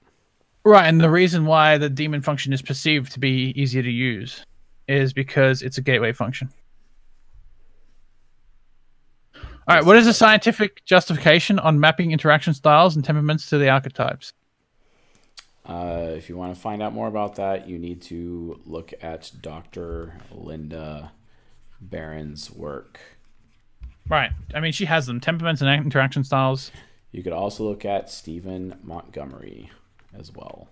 [0.66, 4.44] Right, and the reason why the demon function is perceived to be easier to use
[4.88, 6.50] is because it's a gateway function.
[9.66, 13.70] All right, what is the scientific justification on mapping interaction styles and temperaments to the
[13.70, 14.34] archetypes?
[15.66, 19.32] Uh, if you want to find out more about that, you need to look at
[19.42, 20.16] Dr.
[20.32, 21.14] Linda
[21.80, 23.00] Berens's work.
[24.10, 26.70] Right, I mean, she has them temperaments and interaction styles.
[27.14, 29.72] You could also look at Stephen Montgomery
[30.14, 30.68] as well,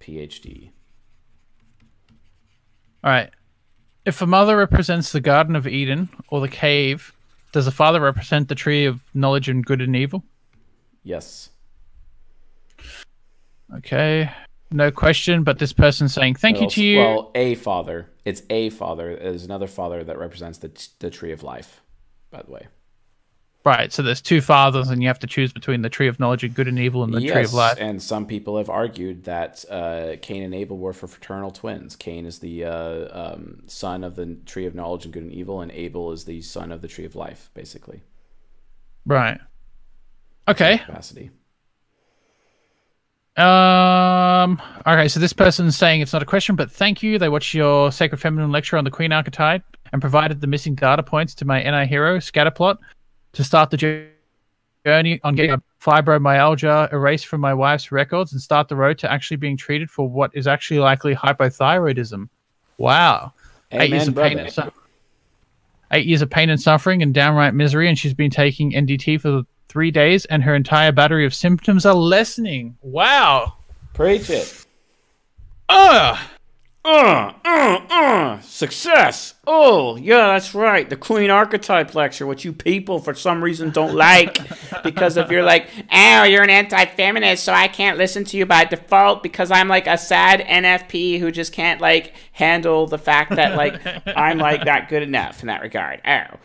[0.00, 0.70] PhD.
[3.04, 3.30] All right,
[4.04, 7.12] if a mother represents the Garden of Eden or the cave,
[7.54, 10.24] does the father represent the tree of knowledge and good and evil?
[11.04, 11.50] Yes.
[13.76, 14.28] Okay,
[14.72, 16.98] no question, but this person saying thank you to you.
[16.98, 18.10] Well, a father.
[18.24, 19.14] It's a father.
[19.14, 21.80] There's another father that represents the the tree of life.
[22.32, 22.66] By the way.
[23.64, 26.44] Right, so there's two fathers, and you have to choose between the tree of knowledge
[26.44, 27.78] and good and evil and the tree of life.
[27.80, 31.96] and some people have argued that uh, Cain and Abel were for fraternal twins.
[31.96, 35.62] Cain is the uh, um, son of the tree of knowledge and good and evil,
[35.62, 38.02] and Abel is the son of the tree of life, basically.
[39.06, 39.40] Right.
[40.46, 40.78] Okay.
[40.78, 41.30] Capacity.
[43.38, 44.60] Um.
[44.86, 47.18] Okay, so this person's saying it's not a question, but thank you.
[47.18, 51.02] They watched your Sacred Feminine lecture on the Queen archetype and provided the missing data
[51.02, 52.76] points to my NI hero scatterplot
[53.34, 58.76] to start the journey on getting fibromyalgia erased from my wife's records and start the
[58.76, 62.28] road to actually being treated for what is actually likely hypothyroidism.
[62.78, 63.32] Wow.
[63.72, 64.72] eight years Amen, of pain and su-
[65.90, 69.42] eight years of pain and suffering and downright misery, and she's been taking NDT for
[69.68, 72.76] three days, and her entire battery of symptoms are lessening.
[72.82, 73.54] Wow.
[73.92, 74.66] Preach it.
[75.68, 76.18] Ugh.
[76.84, 78.40] Uh, uh, uh.
[78.40, 79.34] Success.
[79.46, 80.88] Oh, yeah, that's right.
[80.88, 84.38] The Queen Archetype lecture, which you people for some reason don't like
[84.82, 88.64] because if you're like, oh, you're an anti-feminist, so I can't listen to you by
[88.64, 93.56] default because I'm like a sad NFP who just can't like handle the fact that
[93.56, 96.02] like I'm like not good enough in that regard.
[96.06, 96.38] Oh.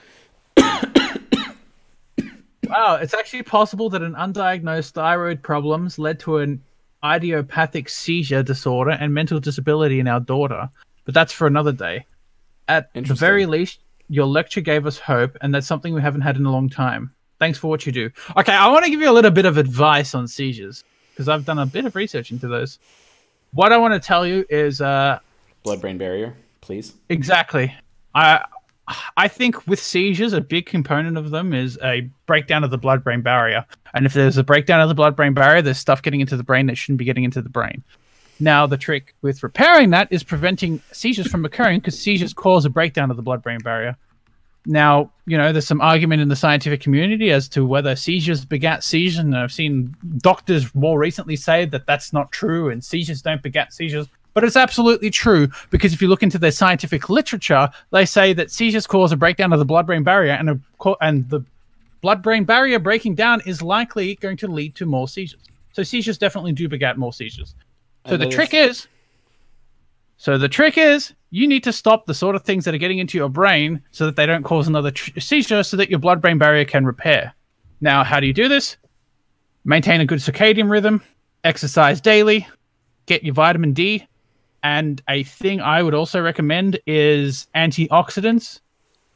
[2.69, 6.61] Wow, it's actually possible that an undiagnosed thyroid problems led to an
[7.05, 10.69] idiopathic seizure disorder and mental disability in our daughter.
[11.05, 12.05] But that's for another day.
[12.67, 16.37] At the very least, your lecture gave us hope, and that's something we haven't had
[16.37, 17.13] in a long time.
[17.39, 18.11] Thanks for what you do.
[18.37, 21.45] Okay, I want to give you a little bit of advice on seizures because I've
[21.45, 22.79] done a bit of research into those.
[23.53, 25.19] What I want to tell you is uh,
[25.63, 26.93] Blood-brain barrier, please.
[27.09, 27.73] Exactly.
[28.13, 28.43] I
[29.17, 33.21] I think with seizures, a big component of them is a breakdown of the blood-brain
[33.21, 33.65] barrier.
[33.93, 36.67] And if there's a breakdown of the blood-brain barrier, there's stuff getting into the brain
[36.67, 37.83] that shouldn't be getting into the brain.
[38.39, 42.69] Now, the trick with repairing that is preventing seizures from occurring because seizures cause a
[42.69, 43.97] breakdown of the blood-brain barrier.
[44.65, 48.83] Now, you know, there's some argument in the scientific community as to whether seizures begat
[48.83, 53.41] seizures, and I've seen doctors more recently say that that's not true, and seizures don't
[53.41, 54.07] begat seizures.
[54.33, 58.51] But it's absolutely true because if you look into their scientific literature, they say that
[58.51, 60.59] seizures cause a breakdown of the blood-brain barrier, and a,
[61.01, 61.43] and the
[62.01, 65.41] blood-brain barrier breaking down is likely going to lead to more seizures.
[65.73, 67.55] So seizures definitely do begat more seizures.
[68.05, 68.87] So And the trick is,
[70.17, 72.99] so the trick is, you need to stop the sort of things that are getting
[72.99, 76.37] into your brain so that they don't cause another tr- seizure, so that your blood-brain
[76.37, 77.33] barrier can repair.
[77.81, 78.77] Now, how do you do this?
[79.63, 81.01] Maintain a good circadian rhythm,
[81.43, 82.47] exercise daily,
[83.05, 84.07] get your vitamin D,
[84.63, 88.59] and a thing I would also recommend is antioxidants.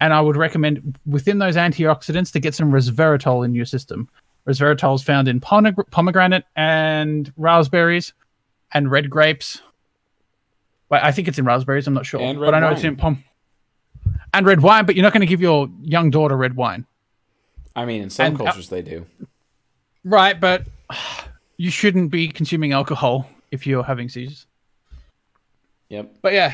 [0.03, 4.09] And I would recommend within those antioxidants to get some resveratrol in your system.
[4.45, 8.11] Resveratrol is found in pomegranate and raspberries
[8.73, 9.61] and red grapes.
[10.89, 11.87] Well, I think it's in raspberries.
[11.87, 12.91] I'm not sure, And but red I know it's wine.
[12.91, 13.23] in pom
[14.33, 14.85] and red wine.
[14.85, 16.85] But you're not going to give your young daughter red wine,
[17.73, 19.05] I mean, in some And, uh, cultures they do.
[20.03, 20.37] right?
[20.37, 20.65] But
[21.55, 24.47] you shouldn't be consuming alcohol if you're having seizures.
[25.87, 26.15] Yep.
[26.21, 26.53] But yeah,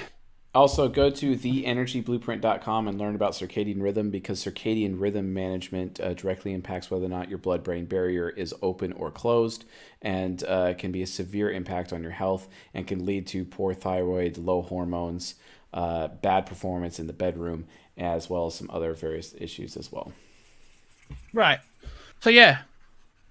[0.55, 6.53] Also, go to theenergyblueprint.com and learn about circadian rhythm because circadian rhythm management uh, directly
[6.53, 9.65] impacts whether or not your blood brain barrier is open or closed
[10.01, 13.75] and uh, can be a severe impact on your health and can lead to poor
[13.75, 15.35] thyroid, low hormones,
[15.71, 17.65] uh, bad performance in the bedroom,
[17.95, 20.11] as well as some other various issues as well.
[21.31, 21.59] Right.
[22.21, 22.61] So yeah,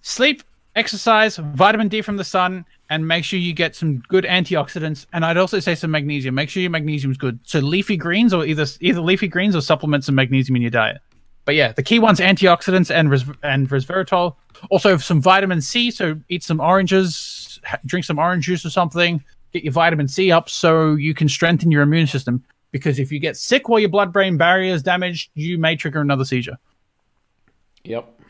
[0.03, 0.45] sleep,
[0.77, 5.07] exercise, vitamin D from the sun, and make sure you get some good antioxidants.
[5.13, 6.35] And I'd also say some magnesium.
[6.35, 7.39] Make sure your magnesium's good.
[7.43, 10.99] So leafy greens, or either either leafy greens or supplement some magnesium in your diet.
[11.45, 14.37] But yeah, the key ones: antioxidants and res- and resveratrol.
[14.71, 15.91] Also, some vitamin C.
[15.91, 19.23] So eat some oranges, ha- drink some orange juice or something.
[19.53, 22.45] Get your vitamin C up so you can strengthen your immune system.
[22.71, 26.27] Because if you get sick while your blood-brain barrier is damaged, you may trigger another
[26.27, 26.59] seizure.
[27.85, 28.21] Yep.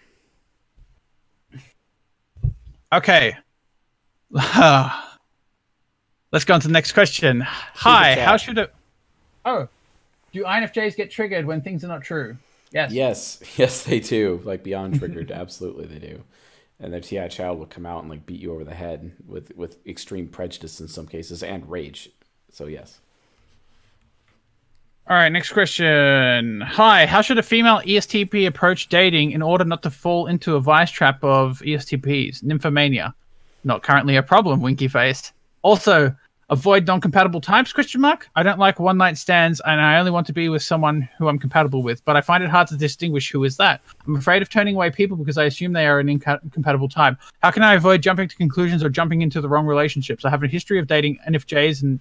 [2.93, 3.37] Okay.
[6.31, 7.41] Let's go on to the next question.
[7.41, 8.75] Hi, how should it?
[9.47, 9.69] Oh,
[10.33, 12.37] do INFJs get triggered when things are not true?
[12.71, 12.93] Yes.
[12.93, 14.43] Yes, yes, they do.
[14.45, 16.23] Like beyond triggered, absolutely they do.
[16.81, 19.57] And their TI child will come out and like beat you over the head with
[19.57, 22.11] with extreme prejudice in some cases and rage.
[22.53, 23.01] So yes.
[25.09, 26.61] All right, next question.
[26.61, 30.61] Hi, how should a female ESTP approach dating in order not to fall into a
[30.61, 32.45] vice trap of ESTPs?
[32.45, 33.15] Nymphomania.
[33.65, 35.33] Not currently a problem, winky face.
[35.63, 36.15] Also,
[36.51, 38.29] avoid non-compatible types, question mark?
[38.37, 41.39] I don't like one-night stands and I only want to be with someone who I'm
[41.39, 43.81] compatible with, but I find it hard to distinguish who is that.
[44.07, 47.17] I'm afraid of turning away people because I assume they are an incompatible type.
[47.43, 50.25] How can I avoid jumping to conclusions or jumping into the wrong relationships?
[50.25, 52.01] I have a history of dating NFJs and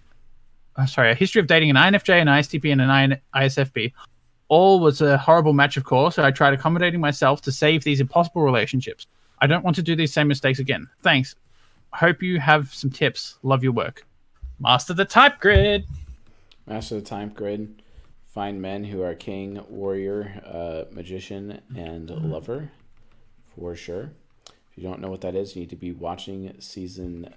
[0.77, 3.93] uh, sorry, a history of dating an INFJ, and an ISTP, and an ISFP.
[4.47, 6.15] All was a horrible match, of course.
[6.15, 9.07] So I tried accommodating myself to save these impossible relationships.
[9.39, 10.88] I don't want to do these same mistakes again.
[11.01, 11.35] Thanks.
[11.93, 13.38] Hope you have some tips.
[13.43, 14.05] Love your work.
[14.59, 15.85] Master the type grid.
[16.65, 17.81] Master the type grid.
[18.27, 22.72] Find men who are king, warrior, uh, magician, and lover,
[23.55, 24.11] for sure.
[24.45, 27.34] If you don't know what that is, you need to be watching season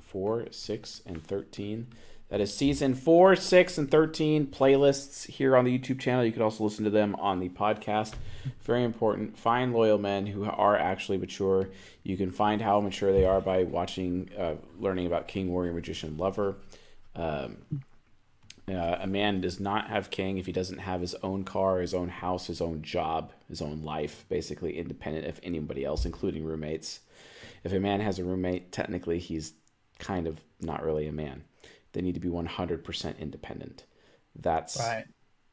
[0.00, 1.86] four, six, and thirteen.
[2.30, 6.24] That is season four, six, and thirteen playlists here on the YouTube channel.
[6.24, 8.14] You can also listen to them on the podcast.
[8.62, 9.36] Very important.
[9.36, 11.70] Find loyal men who are actually mature.
[12.04, 16.16] You can find how mature they are by watching, uh, learning about king, warrior, magician,
[16.18, 16.54] lover.
[17.16, 17.56] Um,
[18.68, 21.94] uh, a man does not have king if he doesn't have his own car, his
[21.94, 27.00] own house, his own job, his own life, basically independent of anybody else, including roommates.
[27.64, 29.54] If a man has a roommate, technically he's
[29.98, 31.42] kind of not really a man.
[31.92, 33.84] They need to be 100% independent.
[34.34, 35.04] That's Right.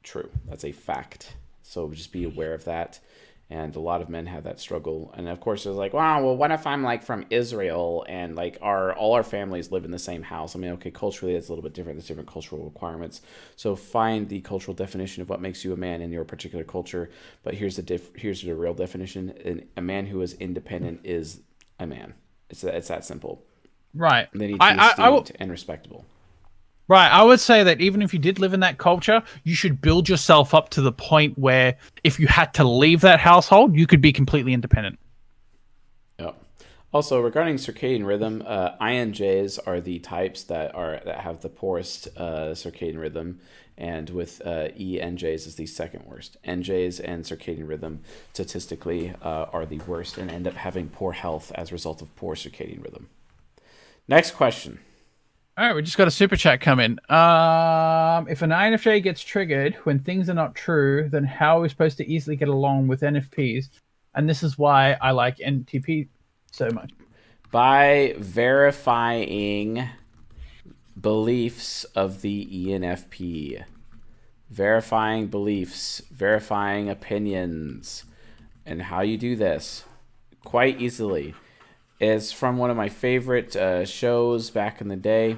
[0.04, 0.30] true.
[0.48, 1.36] That's a fact.
[1.64, 3.00] So just be aware of that.
[3.50, 5.14] And a lot of men have that struggle.
[5.16, 8.58] And of course, it's like, wow, well, what if I'm like from Israel and like
[8.62, 10.54] our all our families live in the same house?
[10.54, 11.98] I mean, okay, culturally that's a little bit different.
[11.98, 13.22] There's different cultural requirements.
[13.56, 17.10] So find the cultural definition of what makes you a man in your particular culture.
[17.44, 21.40] But here's the diff- here's the real definition: An, a man who is independent is
[21.80, 22.16] a man.
[22.50, 23.46] It's that, it's that simple.
[23.94, 24.28] Right.
[24.34, 26.04] And they need to be I, I, I will, and respectable.
[26.88, 27.10] Right.
[27.12, 30.10] I would say that even if you did live in that culture, you should build
[30.10, 34.02] yourself up to the point where if you had to leave that household, you could
[34.02, 35.00] be completely independent.
[36.20, 36.42] Yep.
[36.94, 42.08] Also, regarding circadian rhythm, uh, INJs are the types that are that have the poorest
[42.18, 43.40] uh, circadian rhythm,
[43.78, 46.38] and with uh, ENJs is the second worst.
[46.48, 48.02] NJs and circadian rhythm
[48.34, 52.16] statistically uh, are the worst and end up having poor health as a result of
[52.16, 53.10] poor circadian rhythm.
[54.08, 54.80] Next question.
[55.58, 57.00] All right, we just got a super chat come in.
[57.10, 61.70] Um, if an INFJ gets triggered when things are not true, then how are we
[61.70, 63.70] supposed to easily get along with NFPs?
[64.14, 66.10] And this is why I like NTP
[66.52, 66.92] so much.
[67.50, 69.90] By verifying
[71.02, 73.64] beliefs of the ENFP,
[74.52, 78.04] verifying beliefs, verifying opinions,
[78.64, 79.86] and how you do this
[80.44, 81.34] quite easily
[82.00, 85.38] is from one of my favorite uh, shows back in the day.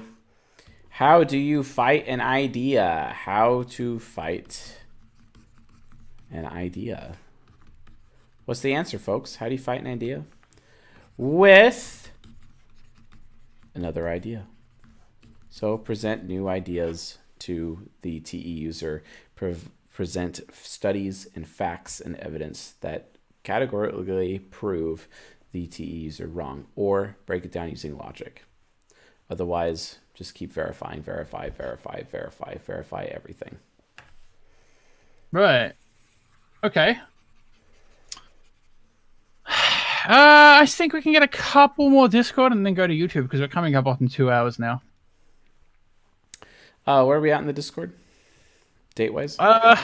[0.90, 3.14] How do you fight an idea?
[3.24, 4.78] How to fight
[6.30, 7.14] an idea.
[8.44, 9.36] What's the answer, folks?
[9.36, 10.24] How do you fight an idea?
[11.16, 12.10] With
[13.74, 14.46] another idea.
[15.48, 19.02] So present new ideas to the TE user.
[19.34, 19.56] Pre-
[19.92, 23.10] present studies and facts and evidence that
[23.42, 25.08] categorically prove
[25.52, 28.44] the TE user wrong, or break it down using logic.
[29.28, 33.56] Otherwise, just keep verifying, verify, verify, verify, verify everything.
[35.32, 35.72] Right.
[36.62, 36.98] Okay.
[40.02, 43.24] Uh, I think we can get a couple more Discord and then go to YouTube
[43.24, 44.80] because we're coming up on two hours now.
[46.86, 47.92] Uh, where are we at in the Discord?
[48.94, 49.36] Date wise?
[49.38, 49.76] Uh,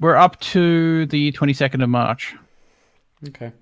[0.00, 2.34] we're up to the 22nd of March.
[3.28, 3.52] Okay.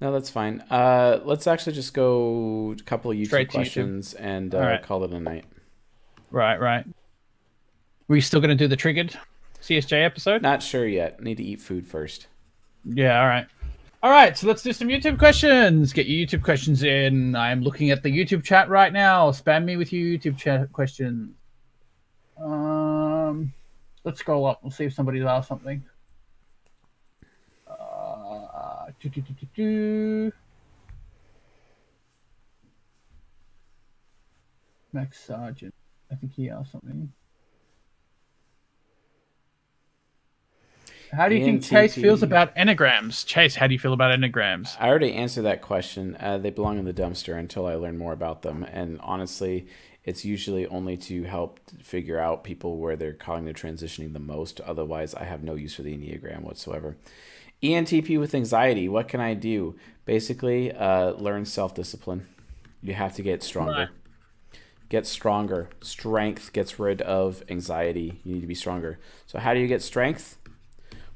[0.00, 0.62] No, that's fine.
[0.70, 3.60] Uh, let's actually just go a couple of YouTube Straight to YouTube.
[3.60, 4.82] questions and uh, Alright.
[4.82, 5.44] call it a night.
[6.30, 6.84] Right, right.
[8.08, 9.16] We still going to do the triggered
[9.62, 10.42] CSJ episode?
[10.42, 11.22] Not sure yet.
[11.22, 12.26] Need to eat food first.
[12.84, 13.46] Yeah, all right.
[14.02, 15.92] All right, so let's do some YouTube questions.
[15.92, 17.34] Get your YouTube questions in.
[17.34, 19.30] I am looking at the YouTube chat right now.
[19.32, 21.34] Spam me with your YouTube chat questions.
[22.38, 23.52] Um,
[24.04, 24.60] let's scroll up.
[24.62, 25.82] We'll see if somebody's asked something.
[27.66, 30.32] Uh, do, do, do.
[34.92, 35.74] Max Sargent.
[36.10, 37.12] I think he asked something.
[41.12, 43.24] How do you think Chase feels about enneagrams?
[43.24, 44.76] Chase, how do you feel about enneagrams?
[44.80, 46.16] I already answered that question.
[46.18, 48.64] Uh, they belong in the dumpster until I learn more about them.
[48.64, 49.68] And honestly,
[50.04, 54.60] it's usually only to help figure out people where they're cognitive transitioning the most.
[54.60, 56.96] Otherwise, I have no use for the Enneagram whatsoever.
[57.62, 58.88] ENTP with anxiety.
[58.88, 59.76] What can I do?
[60.04, 62.26] Basically, uh, learn self discipline.
[62.82, 63.90] You have to get stronger.
[64.88, 65.68] Get stronger.
[65.82, 68.20] Strength gets rid of anxiety.
[68.24, 69.00] You need to be stronger.
[69.26, 70.38] So, how do you get strength?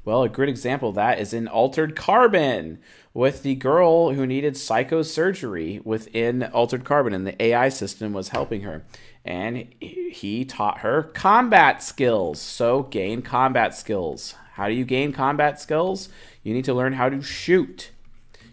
[0.04, 2.80] Well, a good example of that is in Altered Carbon
[3.12, 8.62] with the girl who needed psychosurgery within Altered Carbon, and the AI system was helping
[8.62, 8.84] her.
[9.24, 12.40] And he taught her combat skills.
[12.40, 14.34] So, gain combat skills.
[14.54, 16.08] How do you gain combat skills?
[16.42, 17.90] You need to learn how to shoot,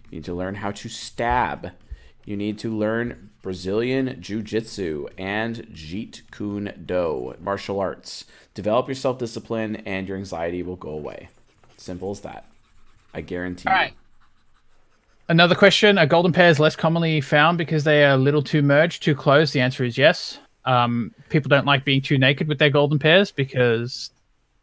[0.10, 1.72] you need to learn how to stab,
[2.26, 8.26] you need to learn Brazilian Jiu Jitsu and Jeet Kune Do, martial arts.
[8.54, 11.30] Develop your self discipline, and your anxiety will go away.
[11.78, 12.46] Simple as that.
[13.14, 13.82] I guarantee All you.
[13.82, 13.94] right.
[15.30, 19.04] Another question: Are golden pairs less commonly found because they are a little too merged,
[19.04, 19.52] too close?
[19.52, 20.40] The answer is yes.
[20.66, 24.12] Um, people don't like being too naked with their golden pairs because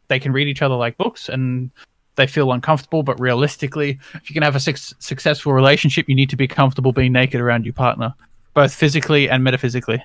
[0.07, 1.71] they can read each other like books and
[2.15, 3.03] they feel uncomfortable.
[3.03, 6.91] But realistically, if you can have a suc successful relationship, you need to be comfortable
[6.91, 8.13] being naked around your partner,
[8.53, 10.03] both physically and metaphysically.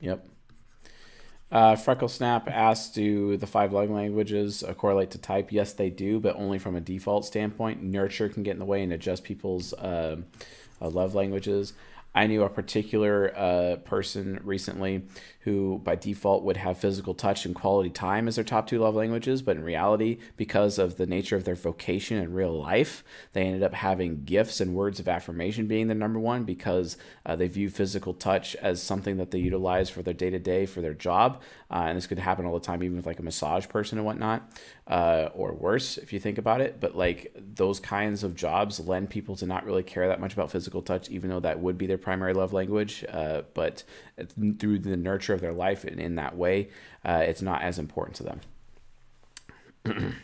[0.00, 0.26] Yep.
[1.50, 5.90] Uh, Freckle Snap asked, "Do the five love languages uh, correlate to type?" Yes, they
[5.90, 7.82] do, but only from a default standpoint.
[7.82, 10.24] Nurture can get in the way and adjust people's um
[10.80, 11.74] uh, love languages.
[12.14, 15.02] I knew a particular uh, person recently
[15.44, 18.94] who, by default, would have physical touch and quality time as their top two love
[18.94, 23.02] languages, but in reality, because of the nature of their vocation in real life,
[23.32, 26.96] they ended up having gifts and words of affirmation being the number one because
[27.26, 30.64] uh, they view physical touch as something that they utilize for their day to day
[30.64, 31.42] for their job.
[31.72, 34.06] uh, and this could happen all the time, even with like a massage person and
[34.06, 34.48] whatnot,
[34.86, 36.78] uh, or worse if you think about it.
[36.78, 40.50] But like those kinds of jobs lend people to not really care that much about
[40.50, 43.04] physical touch, even though that would be their primary love language.
[43.10, 43.82] Uh, but
[44.58, 46.70] through the nurture of their life and in that way,
[47.04, 48.40] uh, it's not as important to them.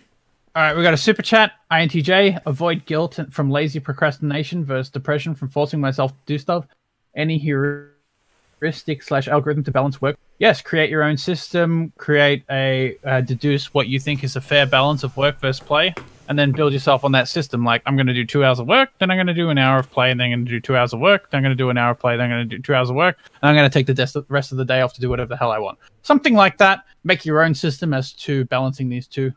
[0.56, 1.52] All right, we got a super chat.
[1.70, 6.66] INTJ, avoid guilt from lazy procrastination versus depression from forcing myself to do stuff.
[7.14, 10.16] Any heuristic slash algorithm to balance work?
[10.38, 14.66] Yes, create your own system, create a, uh, deduce what you think is a fair
[14.66, 15.94] balance of work versus play,
[16.28, 17.64] and then build yourself on that system.
[17.64, 19.58] Like, I'm going to do two hours of work, then I'm going to do an
[19.58, 21.42] hour of play, and then I'm going to do two hours of work, then I'm
[21.42, 22.96] going to do an hour of play, then I'm going to do two hours of
[22.96, 25.28] work, and I'm going to take the rest of the day off to do whatever
[25.28, 25.78] the hell I want.
[26.02, 26.84] Something like that.
[27.04, 29.32] Make your own system as to balancing these two.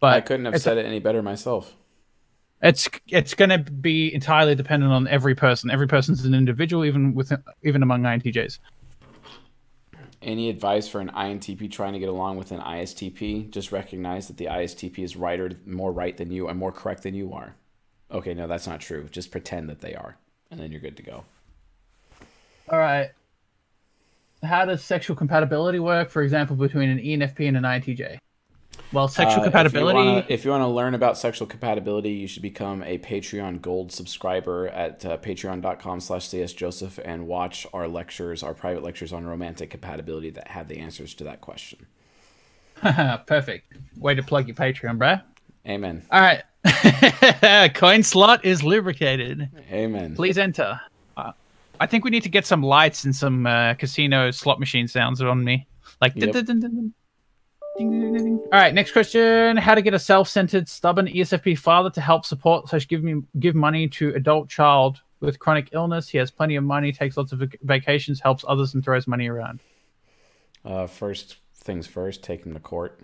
[0.00, 1.74] But I couldn't have said it any better myself.
[2.60, 5.70] It's it's going to be entirely dependent on every person.
[5.70, 8.58] Every person's an individual, even within even among INTJs.
[10.20, 13.50] Any advice for an INTP trying to get along with an ISTP?
[13.50, 17.04] Just recognize that the ISTP is right or more right than you and more correct
[17.04, 17.54] than you are.
[18.10, 19.06] Okay, no, that's not true.
[19.10, 20.16] Just pretend that they are,
[20.50, 21.24] and then you're good to go.
[22.70, 23.10] All right.
[24.42, 28.18] How does sexual compatibility work, for example, between an ENFP and an INTJ?
[28.92, 30.26] Well, sexual uh, compatibility.
[30.32, 34.68] If you, wanna, to learn about sexual compatibility, you should become a Patreon Gold subscriber
[34.68, 40.48] at uh, patreon.com/slash csjoseph and watch our lectures, our private lectures on romantic compatibility that
[40.48, 41.86] have the answers to that question.
[43.26, 43.72] Perfect.
[43.96, 45.22] Way to plug your Patreon, bruh.
[45.66, 46.02] Amen.
[46.10, 46.42] All right.
[47.74, 49.48] Coin slot is lubricated.
[49.70, 50.14] Amen.
[50.14, 50.80] Please enter.
[51.16, 51.32] Uh,
[51.80, 55.20] I think we need to get some lights and some uh, casino slot machine sounds
[55.20, 55.66] on me.
[56.00, 56.14] Like.
[56.16, 56.32] Yep.
[56.32, 56.94] Dun, dun, dun,
[57.78, 61.90] Ding, ding, ding, All right, next question: How to get a self-centered, stubborn ESFP father
[61.90, 66.08] to help support slash give me give money to adult child with chronic illness.
[66.08, 69.60] He has plenty of money, takes lots of vacations, helps others, and throws money around.
[70.64, 73.00] Uh, first things first, take him to court.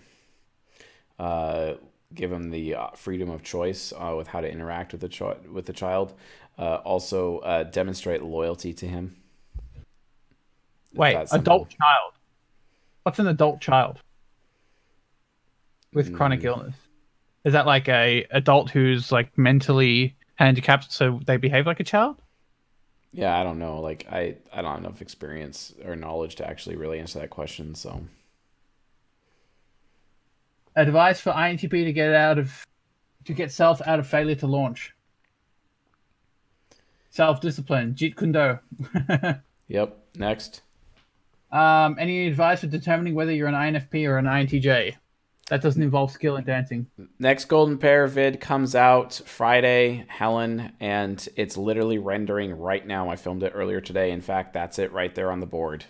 [1.20, 1.74] Uh,
[2.12, 5.66] give him the uh, freedom of choice uh, with how to interact with the with
[5.66, 6.14] the child.
[6.58, 9.16] Uh, also, uh, demonstrate loyalty to him.
[10.94, 12.12] Wait, adult child.
[13.04, 14.00] What's an adult child?
[15.94, 16.44] With chronic mm.
[16.44, 16.74] illness?
[17.44, 22.16] Is that like a adult who's like mentally handicapped so they behave like a child?
[23.12, 23.80] Yeah, I don't know.
[23.80, 27.74] Like I I don't have enough experience or knowledge to actually really answer that question,
[27.74, 28.02] so
[30.76, 32.66] advice for INTP to get out of
[33.24, 34.94] to get self out of failure to launch.
[37.10, 38.58] Self discipline, Jeet Kune Do.
[39.68, 39.98] yep.
[40.16, 40.62] Next.
[41.52, 44.96] Um, any advice for determining whether you're an INFP or an INTJ?
[45.50, 46.86] That doesn't involve skill and dancing.
[47.18, 53.10] Next Golden Pair vid comes out Friday, Helen, and it's literally rendering right now.
[53.10, 54.10] I filmed it earlier today.
[54.10, 55.84] In fact, that's it right there on the board.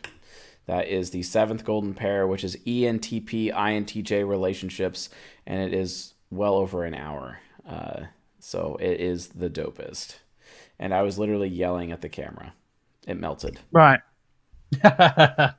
[0.66, 5.08] That is the seventh Golden Pair, which is ENTP INTJ relationships,
[5.46, 7.38] and it is well over an hour.
[7.68, 8.04] Uh,
[8.40, 10.16] so it is the dopest.
[10.78, 12.54] And I was literally yelling at the camera.
[13.06, 13.60] It melted.
[13.70, 14.00] Right.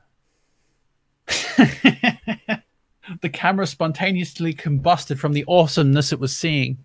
[3.22, 6.78] the camera spontaneously combusted from the awesomeness it was seeing.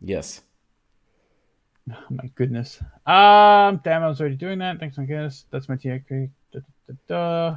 [0.00, 0.42] Yes.
[1.90, 2.80] Oh my goodness.
[3.06, 4.78] Um, damn, I was already doing that.
[4.78, 5.46] Thanks, I guess.
[5.50, 6.30] That's my TXP.
[6.52, 7.56] Da, da, da,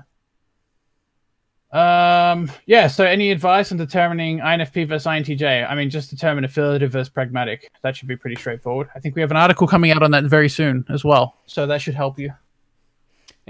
[1.71, 5.69] um, yeah, so any advice on determining INFP versus INTJ?
[5.69, 7.71] I mean, just determine affiliative versus pragmatic.
[7.81, 8.89] That should be pretty straightforward.
[8.93, 11.37] I think we have an article coming out on that very soon as well.
[11.45, 12.33] So that should help you.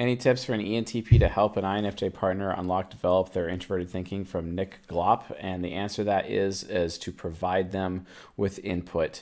[0.01, 4.25] Any tips for an ENTP to help an INFJ partner unlock, develop their introverted thinking
[4.25, 5.31] from Nick Glop?
[5.39, 9.21] And the answer to that is is to provide them with input.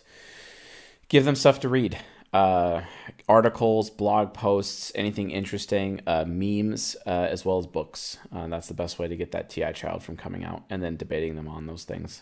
[1.10, 1.98] Give them stuff to read.
[2.32, 2.84] Uh,
[3.28, 8.18] articles, blog posts, anything interesting, uh, memes, uh, as well as books.
[8.34, 10.96] Uh, that's the best way to get that TI child from coming out and then
[10.96, 12.22] debating them on those things.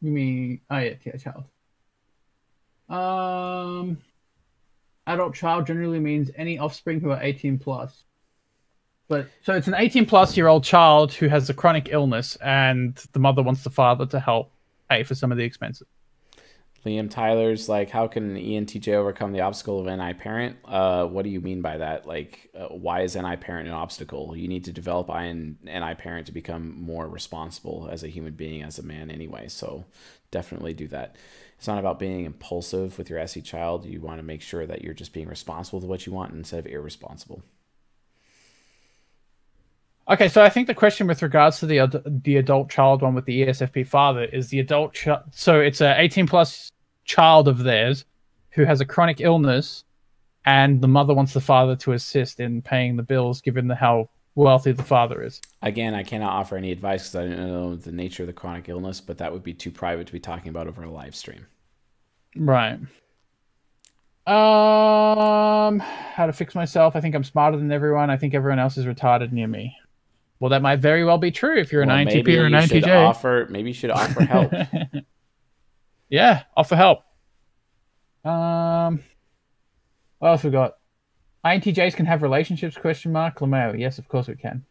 [0.00, 1.44] You mean, oh yeah, TI child.
[2.88, 3.98] Um,
[5.06, 8.04] adult child generally means any offspring who are 18 plus.
[9.08, 12.96] But so it's an 18 plus year old child who has a chronic illness, and
[13.12, 14.52] the mother wants the father to help
[14.88, 15.86] pay for some of the expenses.
[16.84, 20.56] Liam Tyler's like, how can an ENTJ overcome the obstacle of NI parent?
[20.66, 22.06] Uh, what do you mean by that?
[22.06, 24.36] Like, uh, why is NI parent an obstacle?
[24.36, 28.62] You need to develop IN, NI parent to become more responsible as a human being,
[28.62, 29.48] as a man, anyway.
[29.48, 29.86] So
[30.30, 31.16] definitely do that.
[31.64, 33.86] It's not about being impulsive with your SE child.
[33.86, 36.58] You want to make sure that you're just being responsible with what you want instead
[36.58, 37.42] of irresponsible.
[40.06, 43.24] Okay, so I think the question with regards to the the adult child one with
[43.24, 45.22] the ESFP father is the adult child.
[45.30, 46.70] So it's a 18 plus
[47.06, 48.04] child of theirs
[48.50, 49.84] who has a chronic illness,
[50.44, 54.10] and the mother wants the father to assist in paying the bills, given the how
[54.34, 55.40] wealthy the father is.
[55.62, 58.68] Again, I cannot offer any advice because I don't know the nature of the chronic
[58.68, 61.46] illness, but that would be too private to be talking about over a live stream.
[62.36, 62.78] Right.
[64.26, 66.96] Um, how to fix myself?
[66.96, 68.10] I think I'm smarter than everyone.
[68.10, 69.76] I think everyone else is retarded near me.
[70.40, 72.52] Well, that might very well be true if you're an Well, INTP maybe or an
[72.52, 72.88] INTJ.
[73.06, 73.46] offer.
[73.50, 74.52] Maybe you should offer help.
[76.08, 77.00] yeah, offer help.
[78.24, 79.02] Um,
[80.18, 80.74] what else we got?
[81.44, 82.76] INTJs can have relationships?
[82.76, 83.38] Question mark.
[83.40, 83.78] Lamau.
[83.78, 84.64] Yes, of course we can.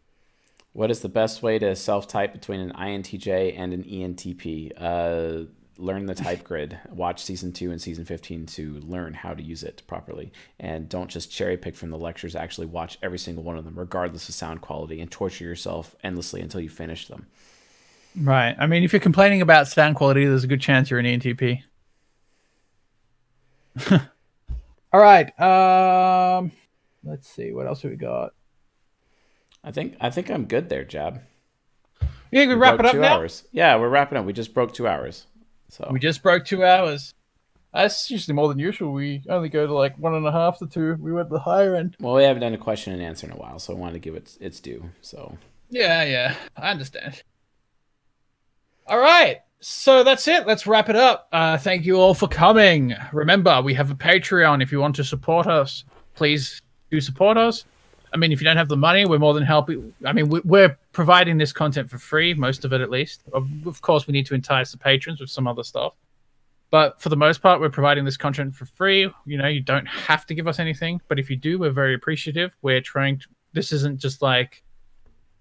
[0.74, 4.72] what is the best way to self-type between an INTJ and an ENTP?
[4.76, 5.46] Uh,
[5.78, 6.78] learn the type grid.
[6.90, 11.10] Watch season two and season fifteen to learn how to use it properly, and don't
[11.10, 12.36] just cherry pick from the lectures.
[12.36, 16.42] Actually, watch every single one of them, regardless of sound quality, and torture yourself endlessly
[16.42, 17.28] until you finish them.
[18.20, 18.56] Right.
[18.60, 21.64] I mean, if you're complaining about sound quality, there's a good chance you're an ENTP.
[24.94, 25.40] All right.
[25.40, 26.52] Um,
[27.04, 27.52] let's see.
[27.52, 28.34] What else have we got?
[29.64, 31.22] I think I think I'm good there, Jab.
[32.32, 33.16] Yeah, we We wrap it up two now.
[33.16, 33.44] hours.
[33.52, 34.26] Yeah, we're wrapping up.
[34.26, 35.26] We just broke two hours.
[35.74, 37.16] So We just broke two hours.
[37.74, 38.94] That's usually more than usual.
[38.94, 40.96] We only go to like one and a half to two.
[41.00, 41.98] We went the higher end.
[42.00, 44.00] well, we haven't done a question and answer in a while, so I wanted to
[44.00, 44.92] give it its due.
[45.02, 45.36] So
[45.72, 47.24] Yeah, yeah, I understand.
[48.86, 50.46] All right, so that's it.
[50.46, 51.28] Let's wrap it up.
[51.32, 52.94] Uh, thank you all for coming.
[53.12, 54.62] Remember, we have a Patreon.
[54.62, 57.66] If you want to support us, please do support us.
[58.14, 59.82] I mean, if you don't have the money, we're more than happy.
[60.06, 63.24] I mean, we're providing this content for free, most of it at least.
[63.34, 65.96] Of of course, we need to entice the patrons with some other stuff.
[66.70, 69.12] But for the most part, we're providing this content for free.
[69.26, 71.94] You know, you don't have to give us anything, but if you do, we're very
[71.94, 72.56] appreciative.
[72.62, 73.28] We're trying to.
[73.52, 74.64] This isn't just like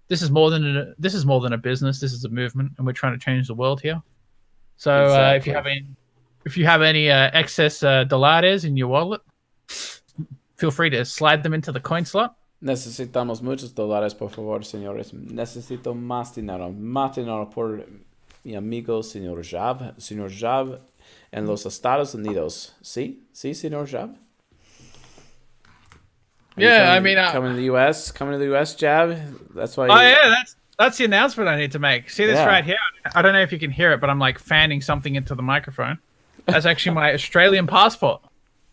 [0.09, 1.99] this is more than a, this is more than a business.
[1.99, 4.01] This is a movement, and we're trying to change the world here.
[4.77, 5.85] So uh, if you have any,
[6.45, 9.21] if you have any uh, excess uh, dólares in your wallet,
[9.67, 12.35] feel free to slide them into the coin slot.
[12.63, 15.13] Necesitamos muchos dólares, por favor, señores.
[15.13, 16.69] Necesito más dinero.
[16.71, 17.85] Más dinero por
[18.45, 19.93] mi amigo, señor Jab.
[19.99, 20.79] Señor Jab
[21.31, 22.73] en los Estados Unidos.
[22.81, 23.27] ¿Sí?
[23.33, 24.15] ¿Sí, señor Jab?
[26.55, 29.17] Yeah, I coming- mean, uh, coming to the U.S., coming to the U.S., Jab.
[29.55, 29.87] That's why.
[29.89, 32.09] Oh you- yeah, that's that's the announcement I need to make.
[32.09, 32.45] See this Yeah.
[32.45, 32.77] right here?
[33.15, 35.41] I don't know if you can hear it, but I'm like fanning something into the
[35.41, 35.99] microphone.
[36.45, 38.21] That's actually my Australian passport.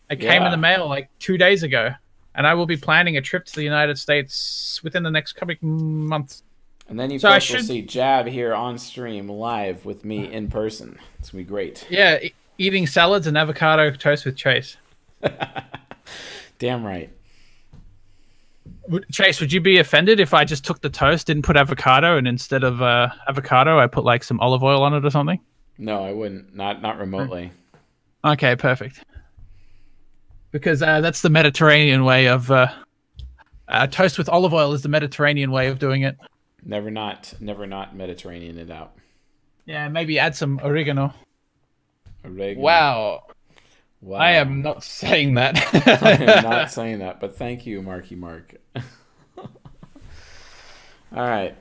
[0.09, 1.91] It came in the mail like two days ago,
[2.35, 5.57] and I will be planning a trip to the United States within the next coming
[5.61, 6.43] months.
[6.87, 10.49] And then you So folks will see Jab here on stream live with me in
[10.49, 10.99] person.
[11.19, 11.85] It's gonna be great.
[11.89, 14.77] Yeah, e- eating salads and avocado toast with Chase.
[16.59, 17.09] Damn right.
[19.11, 22.27] Chase, would you be offended if I just took the toast, didn't put avocado, and
[22.27, 25.39] instead of uh, avocado, I put like some olive oil on it or something?
[25.77, 26.55] No, I wouldn't.
[26.55, 27.51] Not not remotely.
[28.25, 29.03] Okay, perfect.
[30.51, 32.67] Because uh, that's the Mediterranean way of uh,
[33.67, 36.17] uh, toast with olive oil is the Mediterranean way of doing it.
[36.63, 38.93] Never not never not Mediterranean it out.
[39.65, 41.13] Yeah, maybe add some oregano.
[42.25, 42.61] Oregano.
[42.61, 43.23] Wow,
[44.01, 44.17] Wow.
[44.17, 45.57] I am not saying that.
[46.01, 48.55] I am not saying that, but thank you, Marky Mark.
[49.37, 49.51] All
[51.11, 51.55] right.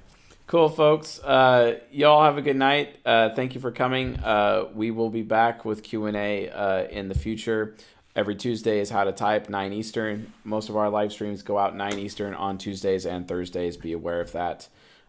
[0.47, 1.21] Cool, folks.
[1.21, 2.97] Uh, y'all have a good night.
[3.05, 4.17] Uh, thank you for coming.
[4.17, 7.77] Uh, we will be back with Q&A uh, in the future.
[8.17, 10.33] Every Tuesday is How to Type, 9 Eastern.
[10.43, 13.77] Most of our live streams go out 9 Eastern on Tuesdays and Thursdays.
[13.77, 14.67] Be aware of that,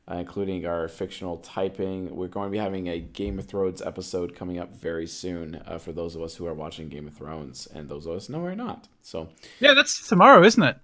[0.09, 2.15] uh, including our fictional typing.
[2.15, 5.79] We're going to be having a Game of Thrones episode coming up very soon uh,
[5.79, 8.39] for those of us who are watching Game of Thrones, and those of us no,
[8.39, 8.87] we're not.
[9.01, 9.29] So
[9.59, 10.77] yeah, that's tomorrow, isn't it?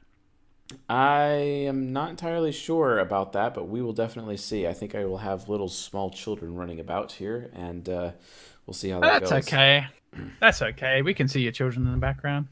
[0.90, 1.30] I
[1.68, 4.68] am not entirely sure about that, but we will definitely see.
[4.68, 8.12] I think I will have little small children running about here, and uh,
[8.66, 9.48] we'll see how that That's goes.
[9.54, 9.86] okay.
[10.40, 11.02] That's okay.
[11.02, 12.48] We can see your children in the background.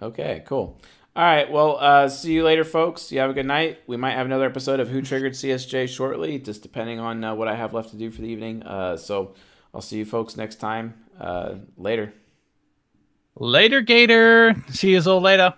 [0.00, 0.80] Okay, cool.
[1.16, 3.10] All right, well, uh, see you later, folks.
[3.10, 3.80] You have a good night.
[3.86, 7.48] We might have another episode of Who Triggered CSJ shortly, just depending on uh, what
[7.48, 8.62] I have left to do for the evening.
[8.62, 9.34] Uh, so
[9.74, 10.94] I'll see you folks next time.
[11.18, 12.14] Uh, later.
[13.34, 14.54] Later, Gator.
[14.70, 15.54] See you all later.